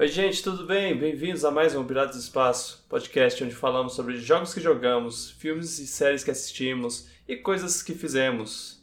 [0.00, 0.96] Oi, gente, tudo bem?
[0.98, 5.78] Bem-vindos a mais um Piratas do Espaço, podcast onde falamos sobre jogos que jogamos, filmes
[5.78, 8.82] e séries que assistimos e coisas que fizemos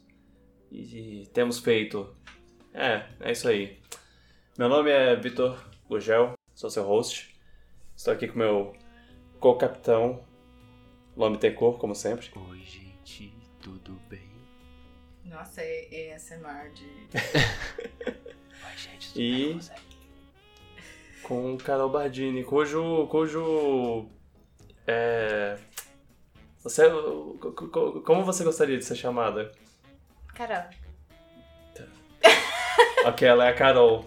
[0.72, 2.16] e, e temos feito.
[2.72, 3.80] É, é isso aí.
[4.60, 5.60] Meu nome é Vitor
[5.90, 7.36] Gugel, sou seu host.
[7.96, 8.76] Estou aqui com meu
[9.40, 10.24] co-capitão,
[11.16, 12.30] Lome Tecor, como sempre.
[12.36, 14.30] Oi, gente, tudo bem?
[15.26, 16.86] Nossa, é ASMR de.
[18.06, 19.87] Oi, gente, tudo E- bem
[21.24, 23.08] com com Carol Bardini, cujo.
[23.08, 24.08] cujo.
[24.86, 25.58] É.
[26.64, 26.90] Você.
[27.40, 29.52] co- co- Como você gostaria de ser chamada?
[30.36, 30.70] Caramba.
[33.06, 34.06] Ok, ela é a Carol.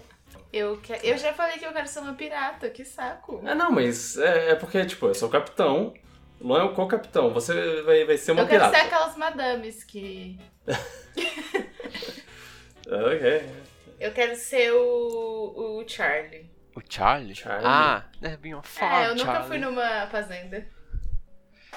[0.52, 0.92] Eu, que...
[1.02, 3.40] eu já falei que eu quero ser uma pirata, que saco.
[3.46, 5.95] É, não, mas é, é porque, tipo, eu sou o capitão,
[6.40, 8.77] o Luan é o co-capitão, você vai, vai ser uma eu quero pirata.
[8.79, 10.38] ser aquelas madames que.
[12.87, 13.48] Ok.
[14.01, 16.51] Eu quero ser o, o Charlie.
[16.74, 17.34] O Charlie?
[17.34, 17.66] Charlie.
[17.66, 19.48] Ah, é bem uma fala, é, eu nunca Charlie.
[19.48, 20.66] fui numa fazenda.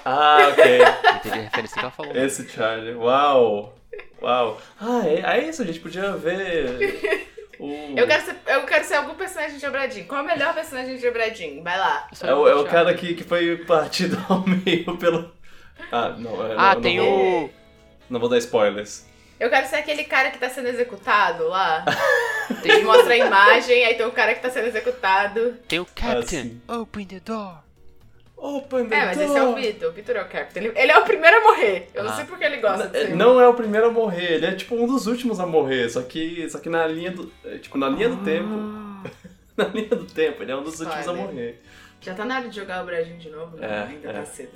[0.05, 0.63] Ah, ok.
[1.15, 2.15] Entendi a referência que ela falou.
[2.15, 2.93] Esse Charlie.
[2.95, 3.75] Uau.
[4.21, 4.61] Uau.
[4.79, 7.19] Ah, é, é isso, a gente podia ver
[7.59, 7.97] o...
[7.97, 10.05] Eu quero, ser, eu quero ser algum personagem de Obradinho.
[10.05, 11.63] Qual é o melhor personagem de Obradinho?
[11.63, 12.07] Vai lá.
[12.21, 15.31] É o, é o cara que, que foi partido ao meio pelo...
[15.91, 17.49] Ah, não, é, Ah, não, tem não vou, o...
[18.09, 19.05] Não vou dar spoilers.
[19.43, 21.83] Eu quero ser aquele cara que tá sendo executado lá.
[22.61, 25.57] Tem mostra a imagem, aí tem o cara que tá sendo executado.
[25.67, 26.43] Tem o Ah, Captain.
[26.43, 26.61] sim.
[26.67, 27.57] Open the door.
[28.37, 29.53] Open the É, mas esse é o.
[29.55, 29.89] Vitor.
[29.89, 30.63] O Vitor é o Captain.
[30.63, 31.89] Ele, ele é o primeiro a morrer.
[31.93, 32.15] Eu não Ah.
[32.15, 33.15] sei porque ele gosta de É, ser.
[33.15, 36.01] Não é o primeiro a morrer, ele é tipo um dos últimos a morrer, só
[36.01, 37.31] que, só que na linha do.
[37.45, 38.47] é, Tipo, na linha do tempo.
[39.55, 41.61] Na linha do tempo, ele é um dos últimos a morrer.
[42.01, 43.67] Já tá na hora de jogar o Brajinho de novo, né?
[43.67, 44.13] É, Ainda é.
[44.13, 44.51] tá cedo.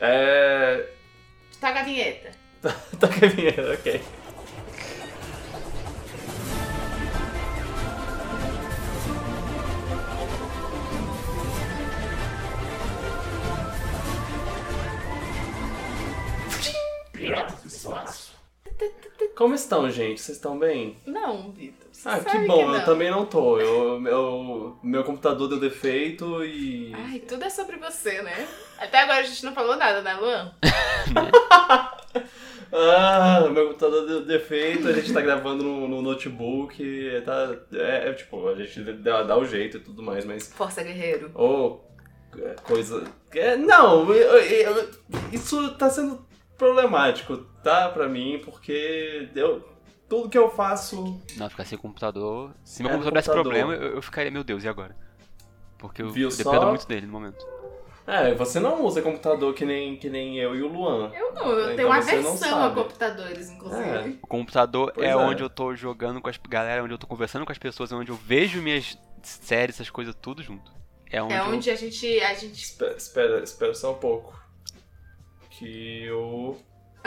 [0.00, 0.86] É.
[1.60, 2.30] Toca a vinheta.
[3.00, 4.02] Toca a vinheta, ok.
[19.36, 20.20] Como estão, gente?
[20.20, 20.96] Vocês estão bem?
[21.04, 21.85] Não, Vitor.
[22.04, 22.74] Ah, sabe que bom, não.
[22.76, 23.58] eu também não tô.
[23.58, 26.92] Eu, meu, meu computador deu defeito e.
[26.94, 28.46] Ai, tudo é sobre você, né?
[28.78, 30.52] Até agora a gente não falou nada, né, Luan?
[32.72, 36.82] Ah, meu computador deu defeito, a gente tá gravando no, no notebook,
[37.24, 40.82] tá, é, é, tipo, a gente dá, dá o jeito e tudo mais, mas, Força
[40.82, 41.30] Guerreiro.
[41.34, 41.88] ou
[42.36, 44.90] é, coisa, é, não, eu- eu-
[45.32, 46.26] isso tá sendo
[46.58, 49.62] problemático, tá, pra mim, porque eu,
[50.08, 52.52] tudo que eu faço, Não, ficar sem computador...
[52.64, 53.52] Se meu É, computador desse computador.
[53.64, 54.96] problema, eu, eu ficaria, meu Deus, e agora?
[55.78, 56.68] Porque eu Viu dependo só?
[56.68, 57.44] muito dele no momento.
[58.06, 61.10] é, você não usa computador que nem, que nem eu e o Luan.
[61.12, 63.82] Eu não, eu Então tenho aversão a computadores, inclusive.
[63.82, 64.14] É.
[64.22, 65.16] O computador é, é.
[65.16, 68.10] onde eu tô jogando com as galera, onde eu tô conversando com as pessoas, onde
[68.10, 70.72] eu vejo minhas séries, essas coisas tudo junto.
[71.10, 72.20] É onde, É eu- onde a gente.
[72.20, 72.62] A gente.
[72.62, 74.34] Espera, espera, espera só um pouco,
[75.50, 76.56] que o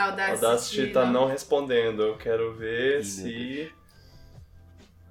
[0.00, 0.44] Audacity.
[0.44, 3.72] Audacity tá não respondendo, eu quero ver Ih, se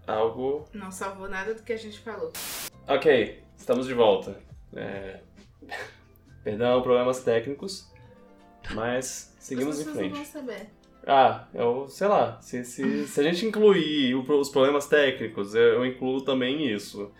[0.08, 2.32] algo Não salvou nada do que a gente falou.
[2.88, 4.40] Ok, estamos de volta.
[4.76, 5.20] É...
[6.44, 7.92] Perdão, problemas técnicos,
[8.72, 10.16] mas seguimos em pessoas não frente.
[10.16, 10.70] vão saber.
[11.06, 15.62] Ah, eu sei lá, se, se, se a gente incluir o- os problemas técnicos, eu,
[15.76, 17.12] eu incluo também isso.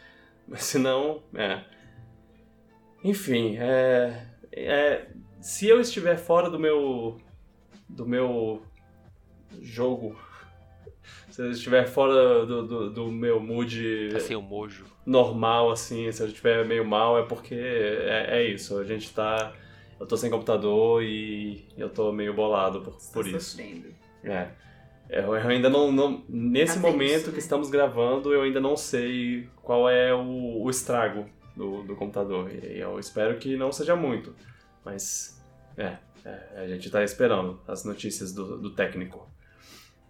[0.48, 1.64] Mas se não, é.
[3.04, 5.08] Enfim, é, é.
[5.42, 7.18] Se eu estiver fora do meu.
[7.90, 8.62] Do meu.
[9.62, 10.16] jogo.
[11.30, 14.86] Se eu estiver fora do, do, do meu mood Tá sem o mojo.
[15.06, 18.78] normal, assim, se eu estiver meio mal, é porque é, é isso.
[18.78, 19.54] A gente tá.
[20.00, 23.52] Eu tô sem computador e eu tô meio bolado por, por Tô isso.
[23.52, 23.88] sofrendo.
[24.24, 24.50] É.
[25.10, 25.92] Eu, eu ainda não.
[25.92, 27.34] não nesse Tá momento né?
[27.34, 31.26] que estamos gravando, eu ainda não sei qual é o, o estrago
[31.56, 32.50] do, do computador.
[32.54, 34.34] E eu espero que não seja muito.
[34.86, 35.44] Mas.
[35.78, 39.30] É, é, a gente tá esperando as notícias do, do técnico.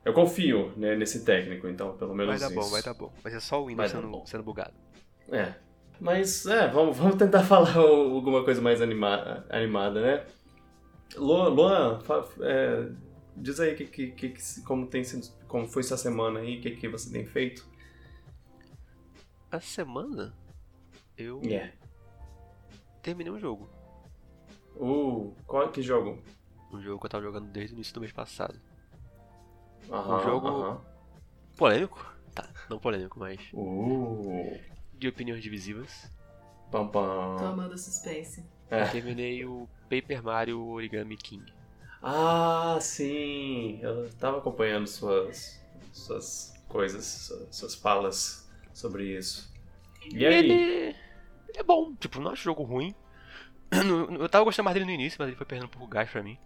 [0.03, 2.71] Eu confio né, nesse técnico, então pelo menos Vai dar bom, isso.
[2.71, 3.13] vai dar bom.
[3.21, 4.25] Vai ser só o Windows sendo, bom.
[4.25, 4.73] sendo bugado.
[5.31, 5.53] É.
[5.99, 10.25] Mas, é, vamos, vamos tentar falar alguma coisa mais anima, animada, né?
[11.17, 11.99] Luan,
[12.41, 12.89] é,
[13.35, 16.71] diz aí que, que, que- como, tem sido, como foi sua semana aí, o que,
[16.71, 17.67] que você tem feito.
[19.51, 20.33] Essa semana,
[21.17, 21.73] eu Yeah.
[23.01, 23.69] terminei um jogo.
[24.79, 26.21] Uh, qual que jogo?
[26.71, 28.59] Um jogo que eu tava jogando desde o início do mês passado.
[29.91, 30.81] Aham, jogo- aham.
[31.57, 32.15] Polêmico?
[32.33, 34.57] Tá, não polêmico, mas Uh,
[34.93, 36.09] de opiniões divisivas.
[36.71, 37.37] pam Tô pam.
[37.45, 38.45] amando o suspense.
[38.69, 38.85] É.
[38.87, 41.43] Terminei o Paper Mario Origami King.
[42.01, 43.79] Ah, sim.
[43.81, 45.59] Eu tava acompanhando suas,
[45.91, 49.51] suas coisas, su- suas falas sobre isso.
[50.11, 50.49] E E aí?
[50.49, 50.95] ele
[51.55, 52.93] é bom, tipo, não acho jogo ruim.
[54.19, 56.09] Eu tava gostando mais dele no início, mas ele foi perdendo um pouco o gás
[56.09, 56.37] pra mim.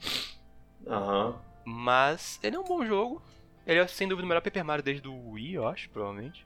[0.87, 1.39] Aham.
[1.65, 3.21] Mas ele é um bom jogo.
[3.65, 6.45] Ele é sem dúvida o melhor Paper Mario desde o Wii, eu acho, provavelmente.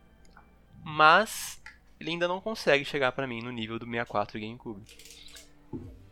[0.84, 1.62] Mas
[2.00, 4.84] ele ainda não consegue chegar pra mim no nível do 64 e GameCube.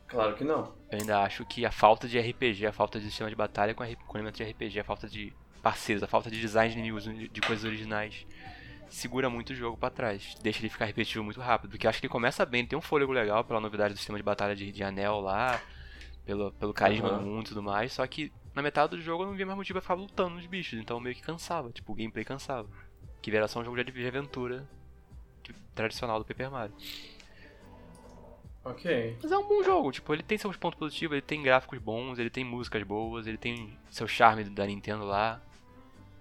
[0.07, 0.73] Claro que não.
[0.91, 3.83] Eu ainda acho que a falta de RPG, a falta de sistema de batalha com,
[3.83, 7.65] elementos de RPG, a falta de parceiros, a falta de design de inimigos, de coisas
[7.65, 8.25] originais,
[8.89, 10.35] segura muito o jogo pra trás.
[10.41, 11.71] Deixa ele ficar repetitivo muito rápido.
[11.71, 14.23] Porque acho que ele começa bem, tem um fôlego legal pela novidade do sistema de
[14.23, 15.61] batalha de, de anel lá,
[16.25, 17.19] pelo, pelo carisma Aham.
[17.19, 17.93] do mundo e tudo mais.
[17.93, 20.45] Só que na metade do jogo eu não via mais motivo pra ficar lutando nos
[20.45, 21.71] bichos, então meio que cansava.
[21.71, 22.69] Tipo, o gameplay cansava.
[23.21, 24.67] Que vira só um jogo de de aventura
[25.43, 26.75] tipo, tradicional do Paper Mario.
[28.63, 29.17] Ok.
[29.21, 32.17] Mas é um bom jogo, tipo, ele tem seus pontos positivos, ele tem gráficos bons,
[32.17, 35.39] ele tem músicas boas, ele tem seu charme da Nintendo lá.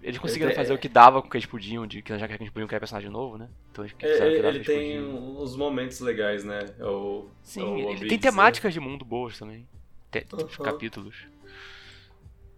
[0.05, 2.27] Eles conseguiram tem- fazer o que dava com o que eles podiam, de, que já
[2.27, 3.49] que eles podiam criar personagem novo, né?
[3.71, 5.41] Então eles É, fizeram o que dava ele tem podiam.
[5.41, 6.59] uns momentos legais, né?
[6.77, 8.19] É o, é Sim, ele tem dizer.
[8.19, 9.67] temáticas de mundo boas também.
[10.11, 10.63] Te- os Aham.
[10.63, 11.15] capítulos.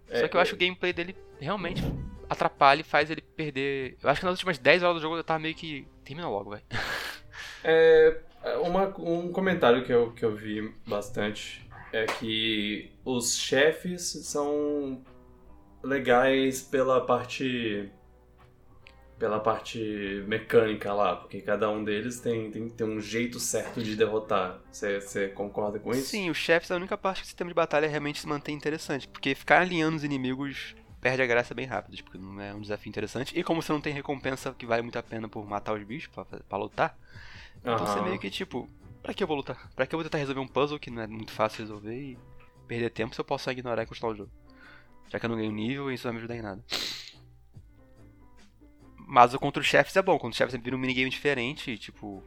[0.10, 1.82] É, Só que eu acho que o gameplay dele realmente
[2.30, 3.98] atrapalha e faz ele perder.
[4.04, 5.88] Eu acho que nas últimas 10 horas do jogo eu tava meio que.
[6.04, 6.62] Termina logo, vai.
[7.64, 8.18] É,
[8.64, 15.02] uma- um comentário que eu, que eu vi bastante é que os chefes são
[15.88, 17.90] legais pela parte
[19.18, 23.96] pela parte mecânica lá, porque cada um deles tem, tem, tem um jeito certo de
[23.96, 24.60] derrotar.
[24.72, 26.10] Você concorda com isso?
[26.10, 28.56] Sim, os chefes é a única parte que o sistema de batalha realmente se mantém
[28.56, 29.08] interessante.
[29.08, 32.90] Porque ficar alinhando os inimigos perde a graça bem rápido, porque não é um desafio
[32.90, 33.38] interessante.
[33.38, 36.14] E como você não tem recompensa que vale muito a pena por matar os bichos
[36.14, 36.96] pra, pra lutar,
[37.62, 38.70] então você meio que tipo,
[39.02, 39.70] pra que eu vou lutar?
[39.76, 42.18] Pra que eu vou tentar resolver um puzzle que não é muito fácil resolver e
[42.68, 44.32] perder tempo se eu posso ignorar e continuar o jogo?
[45.10, 46.64] Já que eu não ganho nível isso não vai me ajudar em nada.
[48.98, 51.72] Mas o contra os chefes é bom, contra os chefes sempre vira um minigame diferente
[51.72, 52.22] e, tipo,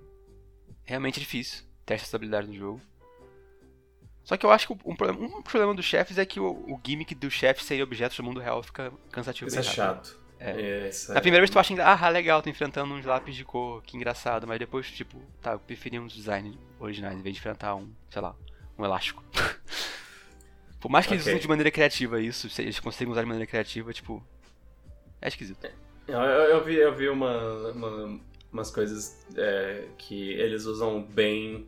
[0.83, 1.65] realmente é difícil.
[1.85, 2.81] Testa essa habilidade no jogo.
[4.25, 6.81] Só que eu acho que um problema, um problema dos chefes é que o, o
[6.85, 9.75] gimmick dos chefes serem objetos do mundo real fica cansativo Isso é rápido.
[9.75, 10.21] chato.
[10.39, 10.89] É.
[10.89, 13.83] Isso Na é- primeira vez tu acha ah, legal, tô enfrentando uns lápis de cor,
[13.83, 17.75] que engraçado, mas depois, tipo, tá, eu preferia uns designs originais em vez de enfrentar
[17.75, 18.35] um, sei lá,
[18.79, 19.23] um elástico.
[20.81, 23.47] Por mais que eles usem de maneira criativa isso, se eles conseguem usar de maneira
[23.47, 24.23] criativa, tipo,
[25.21, 25.67] é esquisito.
[26.09, 28.21] Eu, eu- eu vi, eu vi uma, uma-
[28.53, 31.67] umas coisas é, que eles usam bem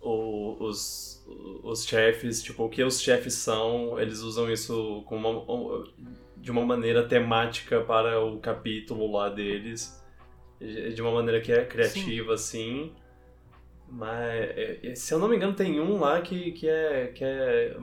[0.00, 1.24] o- os,
[1.62, 5.84] os chefes, tipo, o que os chefes são, eles usam isso com uma- um-
[6.36, 10.02] de uma maneira temática para o capítulo lá deles,
[10.60, 12.92] de de uma maneira que é criativa, assim.
[13.94, 14.18] Mas,
[14.56, 17.08] é, é, se eu não me engano, tem um lá que, que é...
[17.08, 17.76] Que é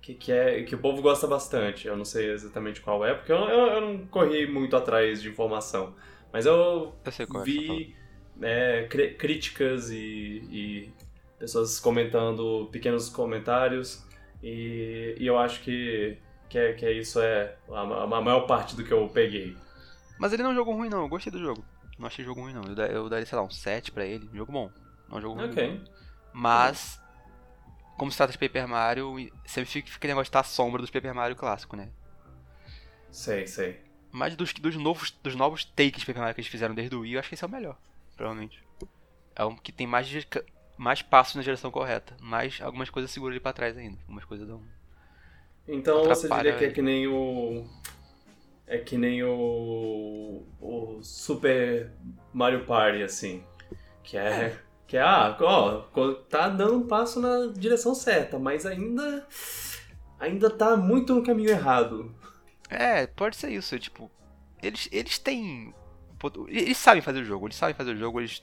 [0.00, 1.88] que, que, é, que o povo gosta bastante.
[1.88, 5.28] Eu não sei exatamente qual é, porque eu, eu, eu não corri muito atrás de
[5.28, 5.94] informação.
[6.32, 7.96] Mas eu Eu é você tá vi
[8.40, 9.96] é, cri- críticas e,
[10.50, 10.92] e
[11.38, 14.04] pessoas comentando pequenos comentários
[14.42, 16.18] e, e eu acho que,
[16.48, 19.56] que, é, que é isso é a, a maior parte do que eu peguei.
[20.18, 21.64] Mas ele não é um jogo ruim não, eu gostei do jogo.
[21.98, 24.52] Não achei jogo ruim não, eu, eu daria, sei lá, um 7 pra ele, jogo
[24.52, 24.70] bom.
[25.08, 25.50] Não é um jogo ruim.
[25.50, 25.84] Ok.
[26.32, 27.00] Mas,
[27.96, 29.16] como se trata de Paper Mario,
[29.46, 31.88] sempre fica aquele negócio de estar à sombra dos Paper Mario clássico, né?
[33.10, 33.80] Sei, sei.
[34.12, 37.00] Mas dos, dos, novos, dos novos takes de Paper Mario que eles fizeram desde o
[37.00, 37.78] Wii, eu acho que esse é o melhor,
[38.14, 38.62] provavelmente.
[39.34, 40.10] É um que tem mais,
[40.76, 43.98] mais passos na direção correta, mas algumas coisas seguram ele pra trás ainda.
[44.02, 44.62] Algumas coisas dão.
[45.68, 47.66] Então você diria que é que nem o.
[48.66, 50.44] É que nem o.
[50.60, 51.92] O Super
[52.32, 53.44] Mario Party, assim.
[54.02, 54.58] Que é.
[54.86, 55.80] Que é, ah, ó,
[56.28, 59.26] tá dando um passo na direção certa, mas ainda.
[60.18, 62.14] Ainda tá muito no caminho errado.
[62.70, 64.10] É, pode ser isso, tipo.
[64.62, 65.74] Eles, eles têm.
[66.48, 68.42] Eles sabem fazer o jogo, eles sabem fazer o jogo, eles.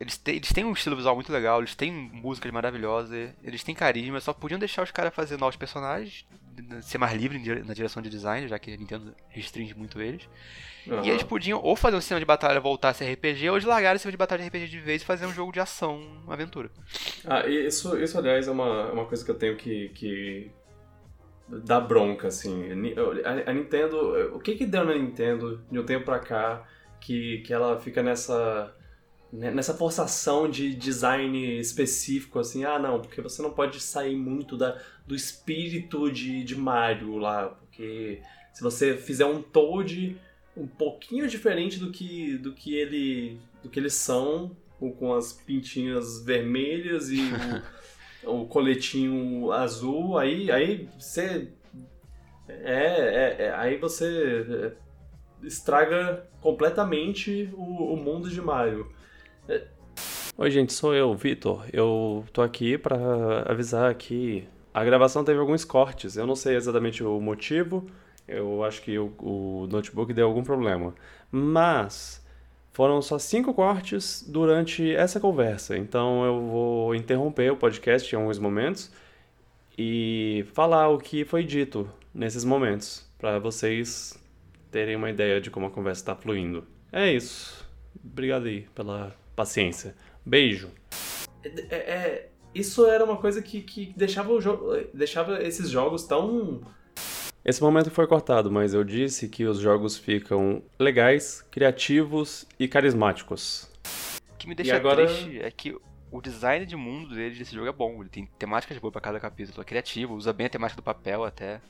[0.00, 3.74] Eles têm, eles têm um estilo visual muito legal, eles têm músicas maravilhosas, eles têm
[3.74, 6.26] carisma, só podiam deixar os caras fazer novos personagens,
[6.82, 10.26] ser mais livre na direção de design, já que a Nintendo restringe muito eles.
[10.88, 11.04] Aham.
[11.04, 13.66] E eles podiam ou fazer um sistema de batalha voltar a ser RPG, ou eles
[13.66, 16.00] largarem o sistema de batalha de RPG de vez e fazer um jogo de ação,
[16.24, 16.70] uma aventura.
[17.26, 19.90] Ah, isso, isso aliás, é uma, é uma coisa que eu tenho que.
[19.90, 20.50] que
[21.48, 22.70] dá bronca, assim.
[23.24, 24.34] A, a Nintendo.
[24.34, 26.66] O que que deu na Nintendo de um tempo pra cá
[27.00, 28.74] que, que ela fica nessa.
[29.32, 34.56] Né, Nessa forçação de design específico, assim, ah não, porque você não pode sair muito
[34.56, 38.20] da, do espírito de, de Mario lá, porque
[38.52, 40.16] se você fizer um Toad
[40.56, 45.32] um pouquinho diferente do que, do que ele do que eles são, com, com as
[45.32, 47.20] pintinhas vermelhas e
[48.24, 51.52] o, o coletinho azul, aí aí você
[52.48, 54.72] é, é- é- aí você
[55.42, 58.90] estraga completamente o, o mundo de Mario.
[60.36, 61.66] Oi, gente, sou eu, Vitor.
[61.72, 66.16] Eu tô aqui para avisar que a gravação teve alguns cortes.
[66.16, 67.86] Eu não sei exatamente o motivo.
[68.26, 70.94] Eu acho que o, o notebook deu algum problema.
[71.30, 72.24] Mas
[72.72, 75.76] foram só cinco cortes durante essa conversa.
[75.76, 78.90] Então eu vou interromper o podcast em alguns momentos
[79.76, 84.18] e falar o que foi dito nesses momentos, para vocês
[84.70, 86.66] terem uma ideia de como a conversa está fluindo.
[86.92, 87.68] É isso.
[88.04, 89.94] Obrigado aí pela paciência.
[90.24, 90.70] Beijo.
[91.70, 96.60] É, é, isso era uma coisa que, que deixava, o jogo, deixava esses jogos tão.
[97.42, 103.70] Esse momento foi cortado, mas eu disse que os jogos ficam legais, criativos e carismáticos.
[104.34, 105.06] O que me deixa agora...
[105.06, 105.74] triste é que
[106.10, 108.00] o design de mundo dele desse jogo é bom.
[108.00, 111.24] Ele tem temáticas boas para cada capítulo, é criativo, usa bem a temática do papel
[111.24, 111.62] até.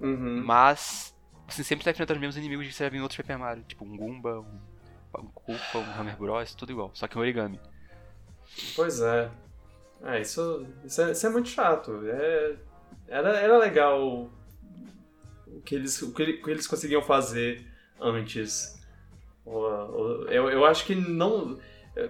[0.00, 0.42] Uhum.
[0.44, 1.14] Mas
[1.46, 3.62] você sempre está enfrentando os mesmos inimigos que você já viu em outros Paper Mario,
[3.62, 4.73] tipo um Goomba, um,
[5.20, 7.60] um Koopa, um Hammer Bros, tudo igual, só que um origami.
[8.76, 9.30] Pois é.
[10.02, 12.00] É, isso, isso, é, isso é muito chato.
[12.06, 12.56] É,
[13.08, 14.30] era, era legal
[15.46, 17.66] o que, eles, o que eles conseguiam fazer
[18.00, 18.80] antes.
[19.46, 21.58] Eu, eu acho que não.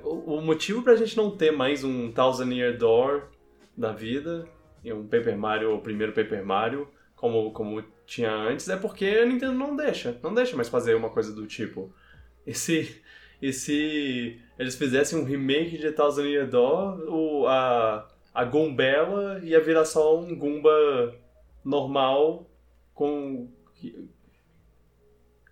[0.02, 3.28] O motivo pra gente não ter mais um Thousand Year Door
[3.76, 4.49] da vida,
[4.82, 9.26] e um Paper Mario, o primeiro Paper Mario, como, como tinha antes, é porque a
[9.26, 10.18] Nintendo não deixa.
[10.23, 11.92] Não deixa mais fazer uma coisa do tipo.
[12.47, 13.03] E se,
[13.41, 19.61] e se eles fizessem um remake de Thousand Year Door, o, a, a Gumbella ia
[19.61, 21.15] virar só um Goomba
[21.65, 22.49] normal
[22.95, 23.49] com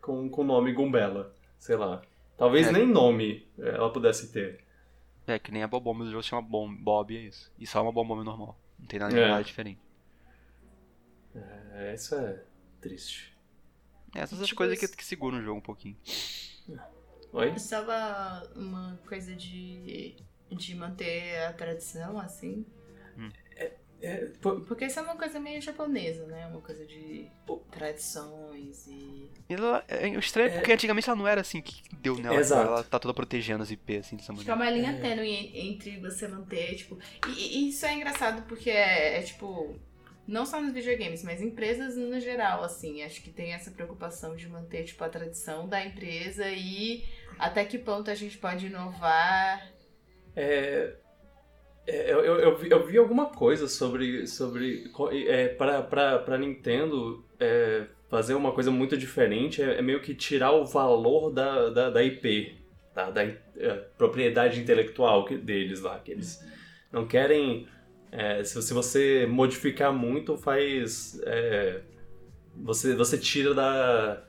[0.00, 2.02] com o nome Gumbella, sei lá.
[2.36, 2.72] Talvez é.
[2.72, 4.64] nem nome ela pudesse ter.
[5.26, 7.52] É, que nem a Bobomb do jogo chama Bom, Bob, é isso.
[7.58, 8.58] E só é uma Bobomb normal.
[8.78, 9.42] Não tem nada de é.
[9.42, 9.80] diferente.
[11.74, 12.42] É, isso é
[12.80, 13.32] triste.
[14.14, 15.96] É, essas tipo coisas que, que seguram o jogo um pouquinho.
[17.32, 17.58] Oi?
[17.58, 20.16] Só uma, uma coisa de,
[20.50, 22.66] de manter a tradição, assim.
[23.16, 23.30] Hum.
[23.56, 26.46] É, é, Porque isso é uma coisa meio japonesa, né?
[26.46, 27.30] Uma coisa de
[27.70, 29.30] tradições e.
[29.48, 30.54] Ela, é, é estranho é...
[30.56, 32.36] porque antigamente ela não era assim que deu nela.
[32.36, 32.68] Exato.
[32.68, 34.52] Ela tá toda protegendo as IP, assim, dessa maneira.
[34.52, 35.00] Fica uma linha é.
[35.00, 36.98] tênue entre você manter, tipo.
[37.28, 39.74] E, e, isso é engraçado porque é, é tipo
[40.26, 43.02] não só nos videogames, mas empresas no geral, assim.
[43.02, 47.04] Acho que tem essa preocupação de manter, tipo, a tradição da empresa e
[47.38, 49.72] até que ponto a gente pode inovar.
[50.34, 50.94] É,
[51.86, 54.90] é, eu, eu, eu, vi, alguma coisa sobre, sobre
[55.26, 60.64] é, para Nintendo é, fazer uma coisa muito diferente, é, é, meio que tirar o
[60.64, 62.56] valor da, da, da IP,
[62.94, 66.40] da, da é, propriedade intelectual deles lá, que eles
[66.92, 67.66] não querem
[68.12, 71.18] é, se, se, você modificar muito, faz.
[71.24, 71.80] É,
[72.54, 74.22] você, você tira da.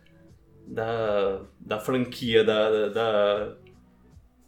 [0.65, 2.87] da, da franquia, da.
[2.87, 3.57] da,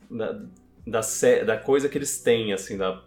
[0.10, 0.42] da,
[0.88, 1.01] da,
[1.46, 3.04] da coisa que eles têm, assim, da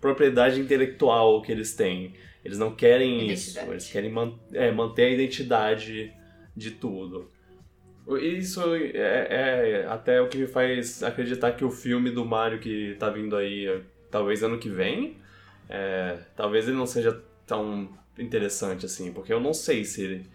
[0.00, 2.14] propriedade intelectual que eles têm.
[2.44, 6.12] Eles não querem isso, eles querem man, é, manter a identidade
[6.56, 7.30] de tudo.
[8.20, 12.96] Isso é, é, até o que me faz acreditar que o filme do Mario que
[12.98, 15.16] tá vindo aí, talvez ano que vem,
[15.74, 17.88] é, talvez ele não seja tão
[18.18, 20.30] interessante assim, porque eu não sei se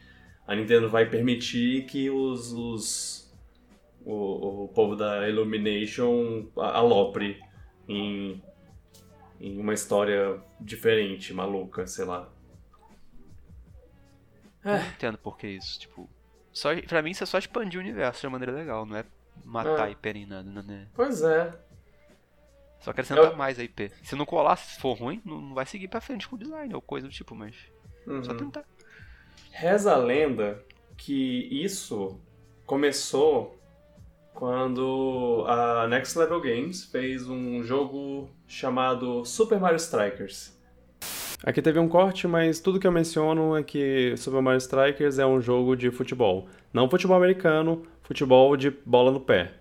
[0.48, 3.32] a Nintendo vai permitir que os, os
[4.04, 7.40] o, o povo da Illumination alopre
[7.88, 8.42] em,
[9.40, 12.28] em uma história diferente, maluca, sei lá.
[14.66, 14.80] É.
[14.80, 16.10] não entendo por que isso, tipo.
[16.52, 19.06] Só, pra mim isso é só expandir o universo de uma maneira legal, não é
[19.46, 20.12] matar é.
[20.16, 20.88] e nada, né?
[20.96, 21.67] Pois é.
[22.80, 23.36] Só acrescenta eu...
[23.36, 23.92] mais a IP.
[24.04, 26.82] Se não colar, se for ruim, não vai seguir pra frente com o design ou
[26.82, 27.56] coisa do tipo, mas.
[28.06, 28.24] Uhum.
[28.24, 28.64] Só tentar.
[29.52, 30.64] Reza a lenda
[30.96, 32.20] que isso
[32.66, 33.58] começou
[34.34, 40.56] quando a Next Level Games fez um jogo chamado Super Mario Strikers.
[41.44, 45.26] Aqui teve um corte, mas tudo que eu menciono é que Super Mario Strikers é
[45.26, 46.48] um jogo de futebol.
[46.74, 49.54] Não futebol americano, futebol de bola no pé.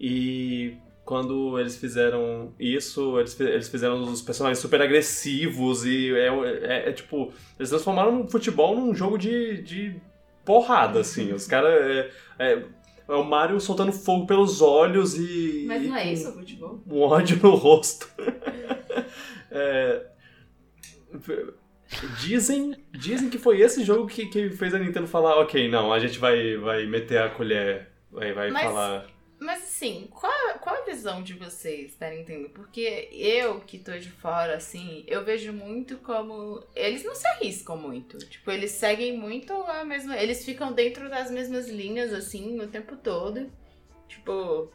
[0.00, 0.76] E
[1.08, 6.92] quando eles fizeram isso, eles, eles fizeram os personagens super agressivos e é, é, é
[6.92, 7.32] tipo.
[7.58, 9.96] Eles transformaram o futebol num jogo de, de
[10.44, 11.32] porrada, assim.
[11.32, 11.72] Os caras.
[11.72, 12.62] É, é,
[13.08, 15.64] é, o Mario soltando fogo pelos olhos e.
[15.66, 16.78] Mas não é isso o futebol?
[16.86, 18.06] Um ódio no rosto.
[19.50, 20.06] é,
[22.20, 25.98] dizem, dizem que foi esse jogo que, que fez a Nintendo falar: ok, não, a
[25.98, 29.17] gente vai, vai meter a colher, vai, vai mas, falar.
[29.40, 32.48] Mas assim, qual, qual a visão de vocês da Nintendo?
[32.50, 36.64] Porque eu que tô de fora, assim, eu vejo muito como.
[36.74, 38.18] Eles não se arriscam muito.
[38.18, 40.16] Tipo, eles seguem muito a mesma.
[40.16, 43.48] Eles ficam dentro das mesmas linhas, assim, o tempo todo.
[44.08, 44.72] Tipo,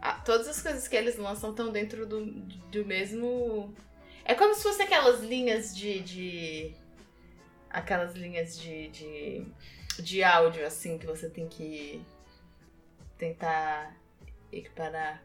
[0.00, 3.74] a- todas as coisas que eles lançam estão dentro do, do mesmo.
[4.24, 5.98] É como se fosse aquelas linhas de.
[6.00, 6.74] de
[7.68, 9.46] aquelas linhas de, de.
[9.98, 12.00] de áudio, assim, que você tem que
[13.18, 13.96] tentar
[14.52, 15.22] equiparar.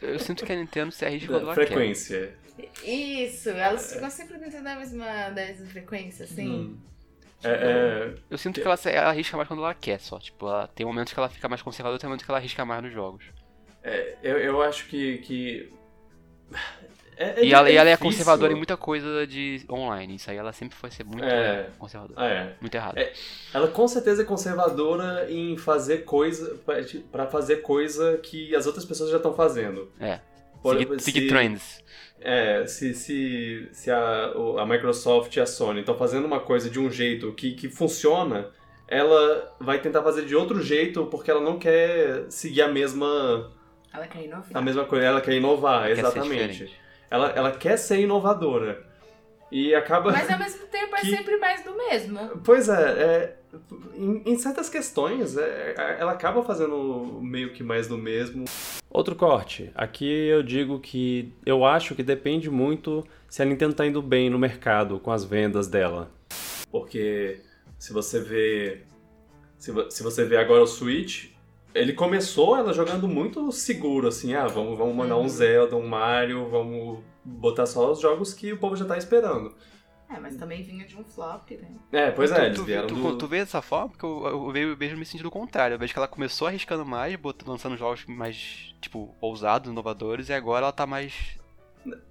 [0.00, 1.66] Eu sinto que a Nintendo se arrisca quando ela quer.
[1.66, 2.34] frequência.
[2.84, 6.48] Isso, elas ficam sempre dentro da mesma, da mesma frequência, assim.
[6.48, 6.78] Hum.
[7.40, 10.18] Tipo, É, é, Eu sinto que ela, ela arrisca mais quando ela quer só.
[10.18, 12.82] Tipo, ela, tem momentos que ela fica mais conservadora, tem momentos que ela arrisca mais
[12.82, 13.24] nos jogos.
[13.82, 15.18] é, eu, eu acho que.
[15.18, 15.72] que...
[17.20, 20.14] É, e, ela, e ela é conservadora em muita coisa de online.
[20.14, 21.66] Isso aí ela sempre foi ser muito É.
[21.78, 22.20] conservadora.
[22.20, 22.54] Ah, é.
[22.60, 22.96] Muito errado.
[22.96, 23.12] É.
[23.52, 26.56] Ela com certeza é conservadora em fazer coisa.
[27.10, 29.90] pra fazer coisa que as outras pessoas já estão fazendo.
[29.98, 30.20] É.
[30.62, 31.84] Por- Seguir, seguir se- trends.
[32.20, 36.78] É, se, se, se a, a Microsoft e a Sony estão fazendo uma coisa de
[36.80, 38.48] um jeito que, que funciona,
[38.88, 43.52] ela vai tentar fazer de outro jeito porque ela não quer seguir a mesma,
[43.92, 44.46] Ela quer inovar.
[44.52, 46.48] a mesma coisa, ela quer inovar, Quer ser exatamente.
[46.52, 46.80] diferente.
[47.10, 48.86] Ela, ela quer ser inovadora.
[49.50, 50.12] E acaba.
[50.12, 52.18] Mas ao mesmo tempo é Que- sempre mais do mesmo.
[52.44, 53.36] Pois é, é,
[53.94, 58.44] em, em certas questões, é, é, ela acaba fazendo meio que mais do mesmo.
[58.90, 59.70] Outro corte.
[59.74, 64.28] Aqui eu digo que eu acho que depende muito se a Nintendo tá indo bem
[64.28, 66.10] no mercado com as vendas dela.
[66.70, 67.40] Porque
[67.78, 68.82] se você vê.
[69.58, 71.30] Se, se você vê agora o Switch,
[71.78, 75.28] ele começou ela jogando muito seguro, assim, ah, vamos, vamos mandar um Uhum.
[75.28, 79.54] Zelda, um Mario, vamos botar só os jogos que o povo já tá esperando.
[80.10, 81.68] É, mas também vinha de um flop, né?
[81.92, 83.16] É, pois tu, é, eles tu, vieram tu, do...
[83.18, 83.90] tu vê dessa forma?
[83.90, 85.74] Porque eu, eu, vejo, vejo me sentindo o contrário.
[85.74, 90.32] Eu vejo que ela começou arriscando mais, bot- lançando jogos mais, tipo, ousados, inovadores, e
[90.32, 91.12] agora ela tá mais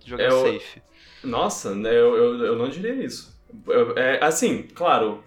[0.06, 0.82] jogando o- safe.
[1.24, 3.36] Nossa, né, eu, eu, eu não diria isso.
[3.66, 5.24] Eu- é, assim, claro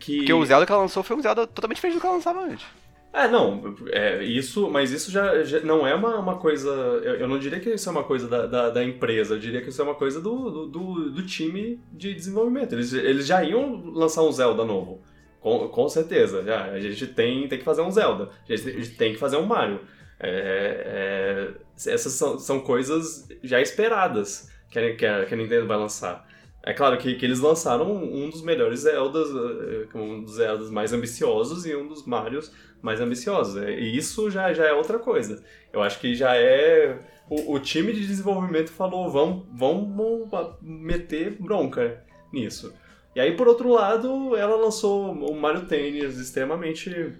[0.00, 0.16] que...
[0.18, 2.40] Porque o Zelda que ela lançou foi um Zelda totalmente diferente do que ela lançava
[2.40, 2.64] antes.
[3.14, 6.68] É, não, é, isso, mas isso já, já não é uma, uma coisa.
[6.68, 9.62] Eu, eu não diria que isso é uma coisa da, da, da empresa, eu diria
[9.62, 12.72] que isso é uma coisa do, do, do, time de desenvolvimento.
[12.72, 15.00] Eles, eles já iam lançar um Zelda novo.
[15.40, 16.42] Com, com certeza.
[16.42, 18.30] Já, a gente tem, tem que fazer um Zelda.
[18.48, 19.80] A gente, a gente tem que fazer um Mario.
[20.18, 21.54] É,
[21.86, 25.76] é, essas são, são coisas já esperadas que a, que a, que a Nintendo vai
[25.76, 26.26] lançar.
[26.64, 30.94] É claro que, que eles lançaram um dos melhores Zeldas, eh, um dos Zeldas mais
[30.94, 32.50] ambiciosos e um dos Marios
[32.84, 33.56] mais ambiciosos.
[33.56, 35.42] É, E isso já, já é outra coisa.
[35.72, 36.98] Eu acho que já é.
[37.30, 40.28] O, o time de desenvolvimento falou: vamos, vamos
[40.60, 42.74] meter bronca nisso.
[43.16, 47.14] E aí, por outro lado, ela lançou o Mario Tennis extremamente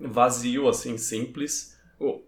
[0.00, 1.78] vazio, assim, simples.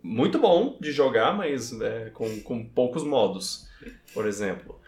[0.03, 3.69] Muito bom de jogar, mas é, com, com poucos modos,
[4.15, 4.79] por exemplo.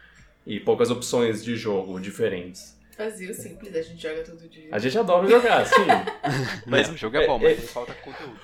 [0.47, 2.79] E poucas opções de jogo diferentes.
[3.05, 4.69] Vazio, simples, a gente joga todo dia.
[4.73, 5.75] A gente adora jogar, sim.
[6.67, 8.38] Mas o jogo é, é- bom, é- mas falta conteúdo.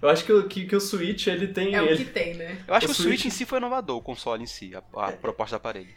[0.00, 1.74] Eu acho que, o- que, que o Switch, ele tem...
[1.74, 2.58] É o ele- que tem, né?
[2.66, 4.72] Eu acho O que o Switch Switch- em si foi inovador, o console em si,
[4.74, 5.88] a, a proposta do aparelho.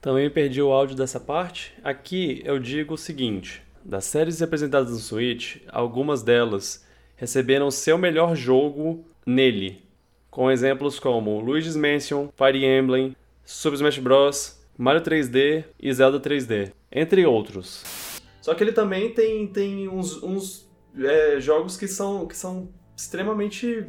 [0.00, 1.72] Também perdi o áudio dessa parte.
[1.82, 6.84] Aqui eu digo o seguinte: das séries apresentadas no Switch, algumas delas
[7.16, 9.82] receberam seu melhor jogo nele,
[10.30, 16.72] com exemplos como Luigi's Mansion, Fire Emblem, Super Smash Bros, Mario 3D e Zelda 3D,
[16.92, 18.20] entre outros.
[18.40, 23.86] Só que ele também tem, tem uns, uns, é, jogos que são, que são extremamente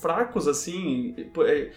[0.00, 1.14] fracos, assim.
[1.46, 1.70] é,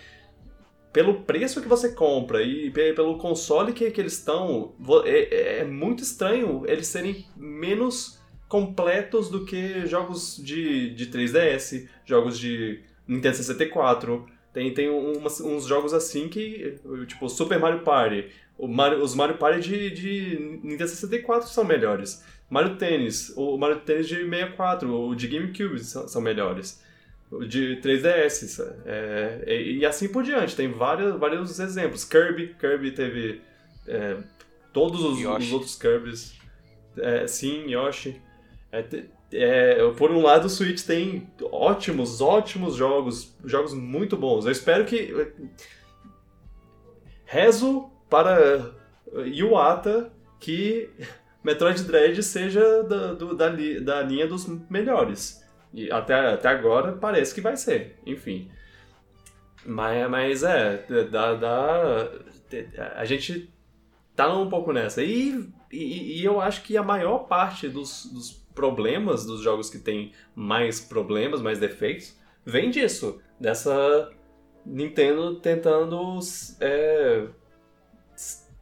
[0.94, 4.74] pelo preço que você compra e pe- pelo console que, que eles estão,
[5.06, 8.20] é, é- é muito estranho eles serem menos
[8.50, 14.26] completos do que jogos de, de 3DS, jogos de Nintendo 64.
[14.54, 18.26] Tem, tem umas- uns jogos assim que, tipo, Super Mario Party.
[18.68, 22.24] Mario- os Mario Party de, de Nintendo 64 são melhores.
[22.50, 26.82] Mario Tennis, o Mario Tennis de 64, o de GameCube são, são melhores.
[27.32, 30.56] O de 3DS, é, e, e assim por diante.
[30.56, 32.04] Tem vários, vários exemplos.
[32.04, 33.42] Kirby, Kirby teve
[33.88, 34.18] é,
[34.74, 36.34] todos os, os outros Kirbys.
[36.98, 38.22] É, sim, Yoshi.
[38.70, 38.86] É,
[39.32, 44.46] é, por um lado, o Switch tem ótimos, ótimos jogos, jogos muito bons.
[44.46, 45.14] Eu espero que.
[47.26, 48.72] Rezo para
[49.26, 50.90] Iwata que
[51.44, 55.42] Metroid Dread seja da, do- da, li- da linha dos melhores.
[55.74, 58.52] E até, até agora parece que vai ser, enfim.
[59.66, 62.10] Mas, mas é, dá, dá,
[62.96, 63.50] a gente
[64.16, 65.02] tá um pouco nessa.
[65.04, 69.80] E, e, e eu acho que a maior parte dos, dos problemas dos jogos que
[69.80, 74.12] tem mais problemas, mais defeitos, vem disso, dessa
[74.66, 76.20] Nintendo tentando
[76.60, 77.28] é,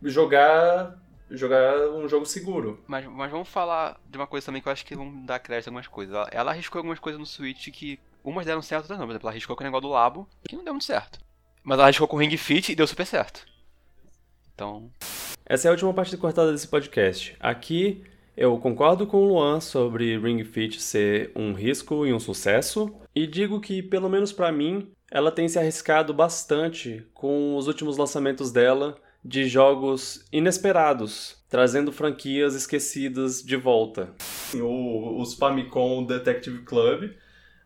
[0.02, 0.98] jogar
[1.32, 2.84] jogar um jogo seguro.
[2.88, 5.68] Mas, mas vamos falar de uma coisa também que eu acho que vamos dar crédito
[5.68, 6.16] a algumas coisas.
[6.16, 9.06] Ela, ela arriscou algumas coisas no Switch que umas deram certo, outras não.
[9.06, 11.20] Por exemplo, ela arriscou com o negócio do Labo, que não deu muito certo.
[11.64, 13.46] Mas ela arriscou com o Ring Fit e deu super certo.
[14.54, 14.90] Então.
[15.46, 17.36] Essa é a última parte cortada desse podcast.
[17.40, 18.04] Aqui
[18.36, 23.28] eu concordo com o Luan sobre Ring Fit ser um risco e um sucesso, e
[23.28, 28.52] digo que, pelo menos para mim, ela tem se arriscado bastante com os últimos lançamentos
[28.52, 34.14] dela de jogos inesperados, trazendo franquias esquecidas de volta.
[34.56, 37.12] O, os Famicom Detective Club,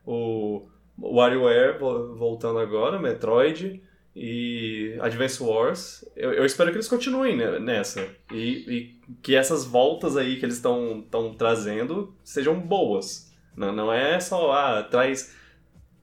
[0.06, 0.68] o
[1.00, 3.82] WarioWare voltando agora, Metroid
[4.16, 6.06] e Advance Wars.
[6.16, 10.56] Eu, eu espero que eles continuem nessa e, e, que essas voltas aí que eles
[10.56, 11.06] estão
[11.38, 13.32] trazendo sejam boas.
[13.56, 15.36] Não, não é só, ah, traz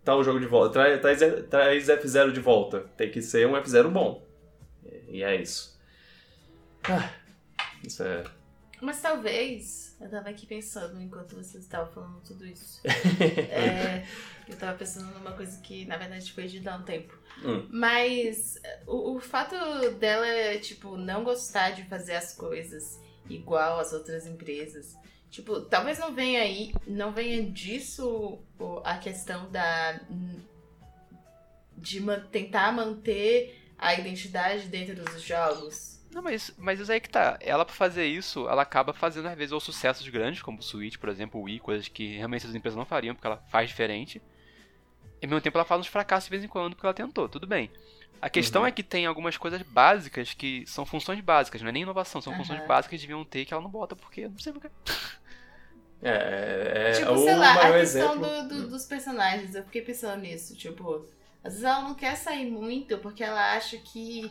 [0.05, 2.81] tal jogo de volta, traz, traz, traz F0 de volta.
[2.97, 4.30] Tem que ser um F0 bom.
[5.11, 5.79] E é isso.
[6.85, 7.13] Ah,
[7.85, 8.25] isso é.
[8.81, 12.81] Mas talvez, eu tava aqui pensando enquanto vocês estavam falando tudo isso.
[13.21, 14.07] é,
[14.49, 17.19] eu tava pensando numa coisa que na verdade foi de dar um tempo.
[17.45, 17.69] Hum.
[17.71, 19.55] Mas o, o fato
[19.99, 24.97] dela, tipo, não gostar de fazer as coisas igual as outras empresas.
[25.31, 28.41] Tipo, talvez não venha aí, não venha disso
[28.83, 30.01] a questão da
[31.77, 35.99] de tentar manter a identidade dentro dos jogos.
[36.13, 37.39] Não, mas, mas isso aí que tá.
[37.41, 40.99] Ela, pra fazer isso, ela acaba fazendo, às vezes, ou sucessos grandes, como o Switch,
[40.99, 44.21] por exemplo, o Wii, coisas que realmente as empresas não fariam, porque ela faz diferente.
[45.23, 47.29] E ao mesmo tempo ela faz uns fracassos de vez em quando, porque ela tentou,
[47.29, 47.71] tudo bem.
[48.21, 48.69] A questão uhum.
[48.69, 52.33] é que tem algumas coisas básicas que são funções básicas, não é nem inovação, são
[52.33, 52.41] uhum.
[52.41, 54.69] funções básicas que deviam ter que ela não bota, porque não sei porquê.
[56.03, 60.23] É, é, é tipo, sei lá, a questão do, do, dos personagens, eu fiquei pensando
[60.23, 61.07] nisso, tipo,
[61.43, 64.31] às vezes ela não quer sair muito porque ela acha que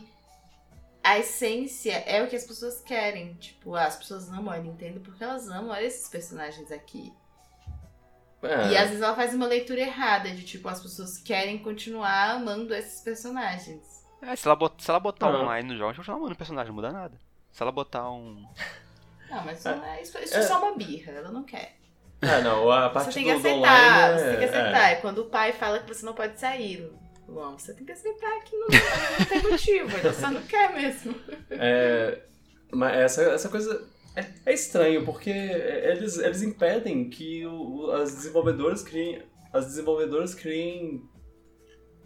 [1.02, 3.34] a essência é o que as pessoas querem.
[3.34, 7.12] Tipo, as pessoas amam a Nintendo porque elas amam esses personagens aqui.
[8.42, 8.68] É.
[8.70, 12.74] E às vezes ela faz uma leitura errada de tipo, as pessoas querem continuar amando
[12.74, 14.00] esses personagens.
[14.22, 16.68] É, se ela, bot, se ela botar um aí no jogo, ela amando o personagem,
[16.68, 17.18] não muda nada.
[17.50, 18.46] Se ela botar um.
[19.28, 20.02] Não, mas é.
[20.02, 20.40] isso, isso é.
[20.40, 21.79] é só uma birra, ela não quer.
[22.22, 24.90] É, não, a parte você tem que do, aceitar, do você tem que aceitar.
[24.90, 24.92] É.
[24.92, 26.90] é quando o pai fala que você não pode sair.
[27.26, 31.14] Bom, você tem que aceitar que não, não tem motivo, ele só não quer mesmo.
[31.52, 32.22] É,
[32.72, 38.82] mas essa, essa coisa é, é, estranho, porque eles, eles impedem que o, as desenvolvedoras
[38.82, 39.22] criem.
[39.52, 41.02] As desenvolvedoras criem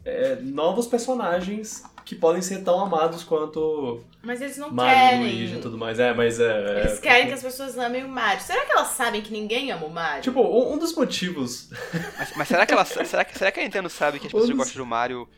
[0.05, 5.20] é, novos personagens que podem ser tão amados quanto mas eles não Mario, querem.
[5.20, 5.98] Luigi e tudo mais.
[5.98, 6.80] É, mas é.
[6.80, 8.42] Eles querem que as pessoas amem o Mario.
[8.42, 10.22] Será que elas sabem que ninguém ama o Mario?
[10.22, 11.70] Tipo, um, um dos motivos.
[12.18, 14.48] Mas, mas, será que ela, será que será que a Nintendo sabe que as pessoas
[14.48, 14.58] um dos...
[14.58, 15.28] gostam do Mario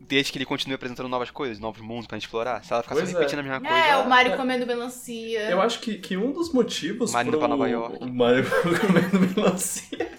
[0.00, 2.64] desde que ele continue apresentando novas coisas, novos mundos pra gente explorar?
[2.64, 3.40] Se ela ficar só repetindo é.
[3.40, 3.86] a mesma coisa.
[3.86, 5.50] É, o Mario comendo melancia.
[5.50, 7.10] Eu acho que, que um dos motivos.
[7.10, 7.38] O Mario pro...
[7.38, 7.98] pra Nova York.
[8.00, 8.44] O Mario
[8.80, 10.10] comendo melancia.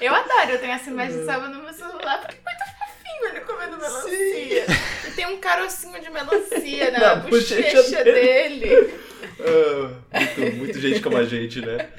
[0.00, 3.40] Eu adoro, eu tenho essa imagem salva no meu celular porque é muito fofinho ele
[3.40, 4.66] comendo melancia.
[4.66, 8.94] Sim tem um carocinho de melancia na, na bochecha dele.
[9.38, 11.90] Ah, muito, muito gente como a gente, né?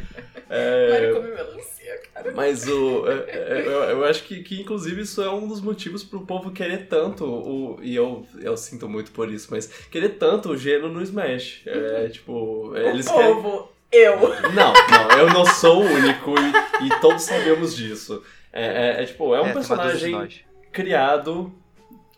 [0.49, 0.89] É...
[0.89, 2.31] Mário come melancia, cara.
[2.31, 6.03] Mas o, é, é, eu, eu acho que, que, inclusive, isso é um dos motivos
[6.03, 10.49] pro povo querer tanto, o, e eu, eu sinto muito por isso, mas querer tanto
[10.49, 11.61] o gênero no Smash.
[11.65, 14.19] É, tipo, eles o povo, eu.
[14.53, 18.23] Não, não, eu não sou o único e, e todos sabemos disso.
[18.53, 21.53] É, é, é tipo, é um personagem criado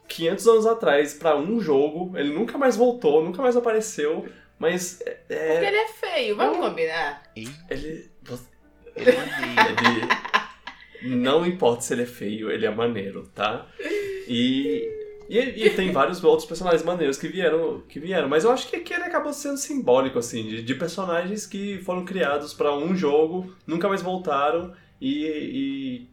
[0.09, 4.99] 500 anos atrás para um jogo, ele nunca mais voltou, nunca mais apareceu, mas.
[5.05, 7.23] É, é Porque ele é feio, vamos combinar.
[7.35, 7.53] Ele.
[7.69, 8.09] Ele,
[11.01, 13.67] ele não importa se ele é feio, ele é maneiro, tá?
[14.27, 14.97] E.
[15.29, 18.27] E, e, tem vários outros personagens maneiros que vieram, que vieram.
[18.27, 22.03] Mas eu acho que aqui ele acabou sendo simbólico, assim, de, de personagens que foram
[22.03, 26.09] criados para um jogo, nunca mais voltaram e, e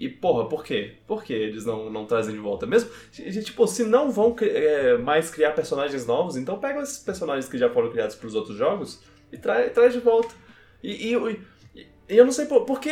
[0.00, 0.94] e, porra, por quê?
[1.06, 2.66] Por que eles não, não trazem de volta?
[2.66, 7.58] Mesmo, tipo, se não vão é, mais criar personagens novos, então pega esses personagens que
[7.58, 10.34] já foram criados para os outros jogos e tra traz de volta.
[10.82, 12.90] E, e, e, e, eu não sei por, por que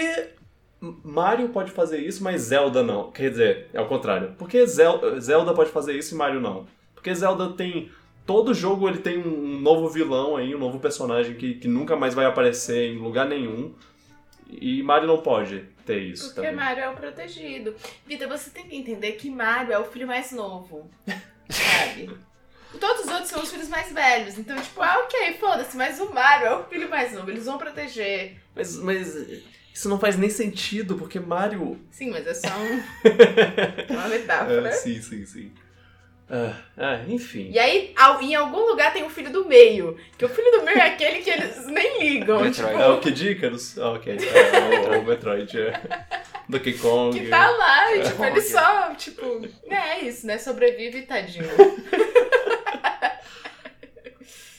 [0.80, 3.11] Mario pode fazer isso, mas Zelda não.
[3.11, 4.35] Quer dizer, é o contrário.
[4.38, 6.66] Por que Zelda pode fazer isso e Mario não?
[6.94, 7.90] Porque Zelda tem.
[8.24, 12.12] Todo jogo ele tem um novo vilão aí, um novo personagem que, que nunca mais
[12.12, 13.72] vai aparecer em lugar nenhum.
[14.48, 16.54] E Mario não pode ter isso Porque também.
[16.54, 17.74] Mario é o protegido.
[18.06, 20.90] Vitor, você tem que entender que Mario é o filho mais novo.
[21.48, 22.11] Sabe?
[22.80, 24.38] Todos os outros são os filhos mais velhos.
[24.38, 27.30] Então, tipo, ah, ok, foda-se, mas o Mario é o filho mais novo.
[27.30, 28.37] Eles vão proteger.
[28.54, 29.16] Mas, mas
[29.72, 31.80] Isso não faz nem sentido, porque Mario.
[31.90, 33.92] Sim, mas é só um...
[33.94, 34.68] uma metáfora.
[34.68, 35.52] É, sim, sim, sim.
[36.28, 37.50] Ah, ah, enfim.
[37.52, 39.96] E aí, ao- em algum lugar tem o filho do meio.
[40.18, 42.40] Que o filho do meio é aquele que eles nem ligam.
[42.40, 42.72] Metroid.
[42.72, 43.78] Tipo, É o Kid Icarus?
[43.78, 44.16] Ah, ok.
[44.18, 45.56] É, o, o Metroid.
[45.60, 45.80] É.
[46.48, 47.18] Donkey Kong.
[47.20, 48.28] que tá lá, e, tipo, É.
[48.30, 49.22] ele só, tipo,
[49.68, 50.36] é isso, né?
[50.38, 51.44] Sobrevive tadinho.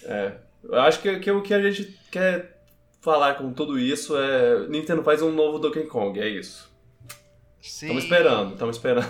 [0.10, 0.32] É.
[0.64, 2.62] Eu acho que, que o que a gente quer
[3.02, 4.68] falar com tudo isso é.
[4.68, 6.72] Nintendo faz um novo Donkey Kong, é isso.
[7.62, 7.88] Sim.
[7.88, 9.08] Estamos esperando, estamos esperando.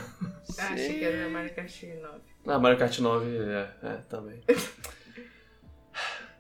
[0.58, 2.15] Ah, achei que era Mario Kart 9.
[2.48, 4.42] Ah, Mario Kart 9 é, é também.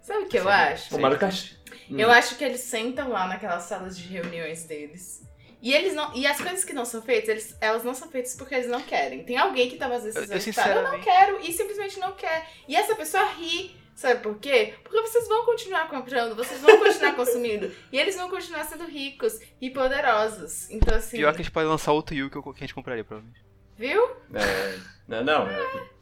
[0.01, 0.95] Sabe o que eu acho?
[0.95, 1.51] O Mario Kart.
[1.89, 1.99] Hum.
[1.99, 5.21] Eu acho que eles sentam lá naquelas salas de reuniões deles.
[5.61, 6.13] E eles não.
[6.15, 8.81] E as coisas que não são feitas, eles- elas não são feitas porque eles não
[8.81, 9.23] querem.
[9.23, 11.51] Tem alguém que toma as decisões Eu- eu e fala, eu não sinceramente- quero, e
[11.53, 12.47] simplesmente não quer.
[12.67, 13.75] E essa pessoa ri.
[13.95, 14.75] Sabe por quê?
[14.83, 17.71] Porque vocês vão continuar comprando, vocês vão continuar consumindo.
[17.91, 20.69] E eles vão continuar sendo ricos e poderosos.
[20.69, 21.17] Então, assim.
[21.17, 23.43] Pior que a gente pode lançar outro Yu que a gente compraria, provavelmente.
[23.75, 24.03] Viu?
[24.35, 25.47] É, não, não.
[25.49, 25.96] é-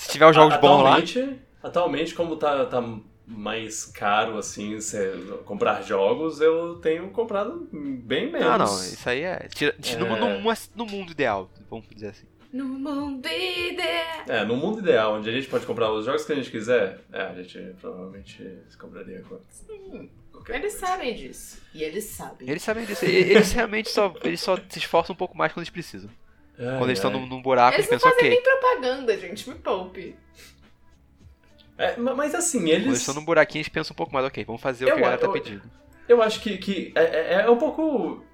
[0.00, 0.90] Se tiver os jogos bons lá.
[0.96, 2.80] atualmente, atualmente, como tá, tá
[3.26, 5.12] mais caro assim, você
[5.44, 8.46] comprar jogos, eu tenho comprado bem menos.
[8.48, 9.48] Ah, não, isso aí é.
[9.52, 10.20] tira- tira- No, É.
[10.40, 12.26] no- no mundo ideal, vamos dizer assim.
[12.52, 14.22] No mundo ideal.
[14.28, 17.00] É, no mundo ideal, onde a gente pode comprar os jogos que a gente quiser,
[17.12, 19.64] é, a gente provavelmente compraria quantos?
[20.32, 20.86] Qualquer Eles coisa.
[20.86, 21.60] sabem disso.
[21.74, 22.48] E eles sabem.
[22.48, 23.04] Eles sabem disso.
[23.04, 26.08] Eles realmente só, eles só se esforçam um pouco mais quando eles precisam.
[26.58, 28.42] Ai, Quando eles estão num, num buraco, Eles eles não pensam, fazem ok.
[28.52, 29.48] nem propaganda, gente.
[29.48, 30.16] Me poupe.
[31.76, 32.98] É, ma- mas assim, Quando eles eles.
[33.00, 35.02] estão num buraquinho, eles pensam um pouco mais, ok, vamos fazer o Eu- que a
[35.04, 35.62] galera tá eu- pedindo.
[36.08, 38.24] Eu acho que, que é, é- é um pouco.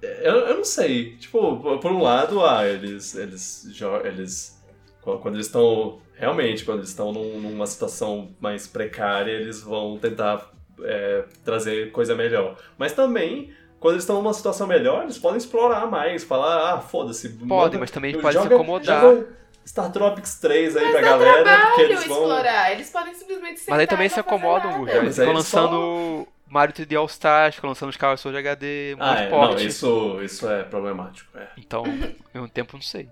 [0.00, 1.16] Eu, eu não sei.
[1.16, 3.14] Tipo, por um lado, ah, eles.
[3.16, 3.64] Eles.
[4.04, 4.64] eles
[5.02, 6.00] quando quando eles estão.
[6.14, 10.52] Realmente, quando eles estão num- numa situação mais precária, eles vão tentar
[10.84, 12.56] é, trazer coisa melhor.
[12.78, 13.52] Mas também.
[13.80, 17.28] Quando eles estão numa situação melhor, eles podem explorar mais, falar, ah, foda-se.
[17.28, 19.00] Podem, mas também eu- pode se joga- acomodar.
[19.00, 19.28] joga
[19.66, 22.16] Star Tropics 3 aí Mas pra galera, porque eles vão.
[22.22, 22.72] explorar.
[22.72, 24.78] Eles podem simplesmente sentar Mas aí também se acomodam.
[24.78, 24.94] Guga.
[24.94, 28.98] Mas Eles ficam lançando Mario 3D All Stars, ficam lançando os Skyward Sword HD, um
[28.98, 31.36] monte Ah, de é, não, isso, isso é problemático.
[31.38, 31.48] É.
[31.58, 31.86] Então, ao
[32.34, 33.08] mesmo tempo, não sei.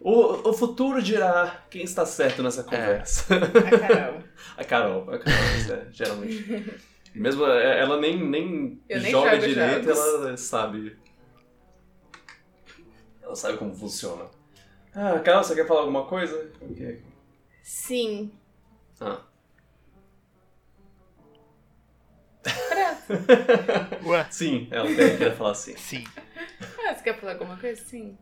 [0.00, 3.26] O, o futuro dirá quem está certo nessa conversa.
[3.36, 4.18] A Carol.
[4.56, 6.80] A Carol, a Carol, isso é, geralmente.
[7.14, 9.98] Mesmo é, ela nem, nem Eu joga direito, jogos.
[9.98, 10.96] ela sabe.
[13.22, 14.26] Ela sabe como funciona.
[14.94, 16.50] Ah, Carol, você quer falar alguma coisa?
[17.62, 18.32] Sim.
[19.00, 19.20] Ah.
[24.04, 24.26] Ué?
[24.30, 25.76] Sim, ela quer, quer falar sim.
[25.76, 26.04] Sim.
[26.84, 27.82] Ah, você quer falar alguma coisa?
[27.84, 28.16] Sim.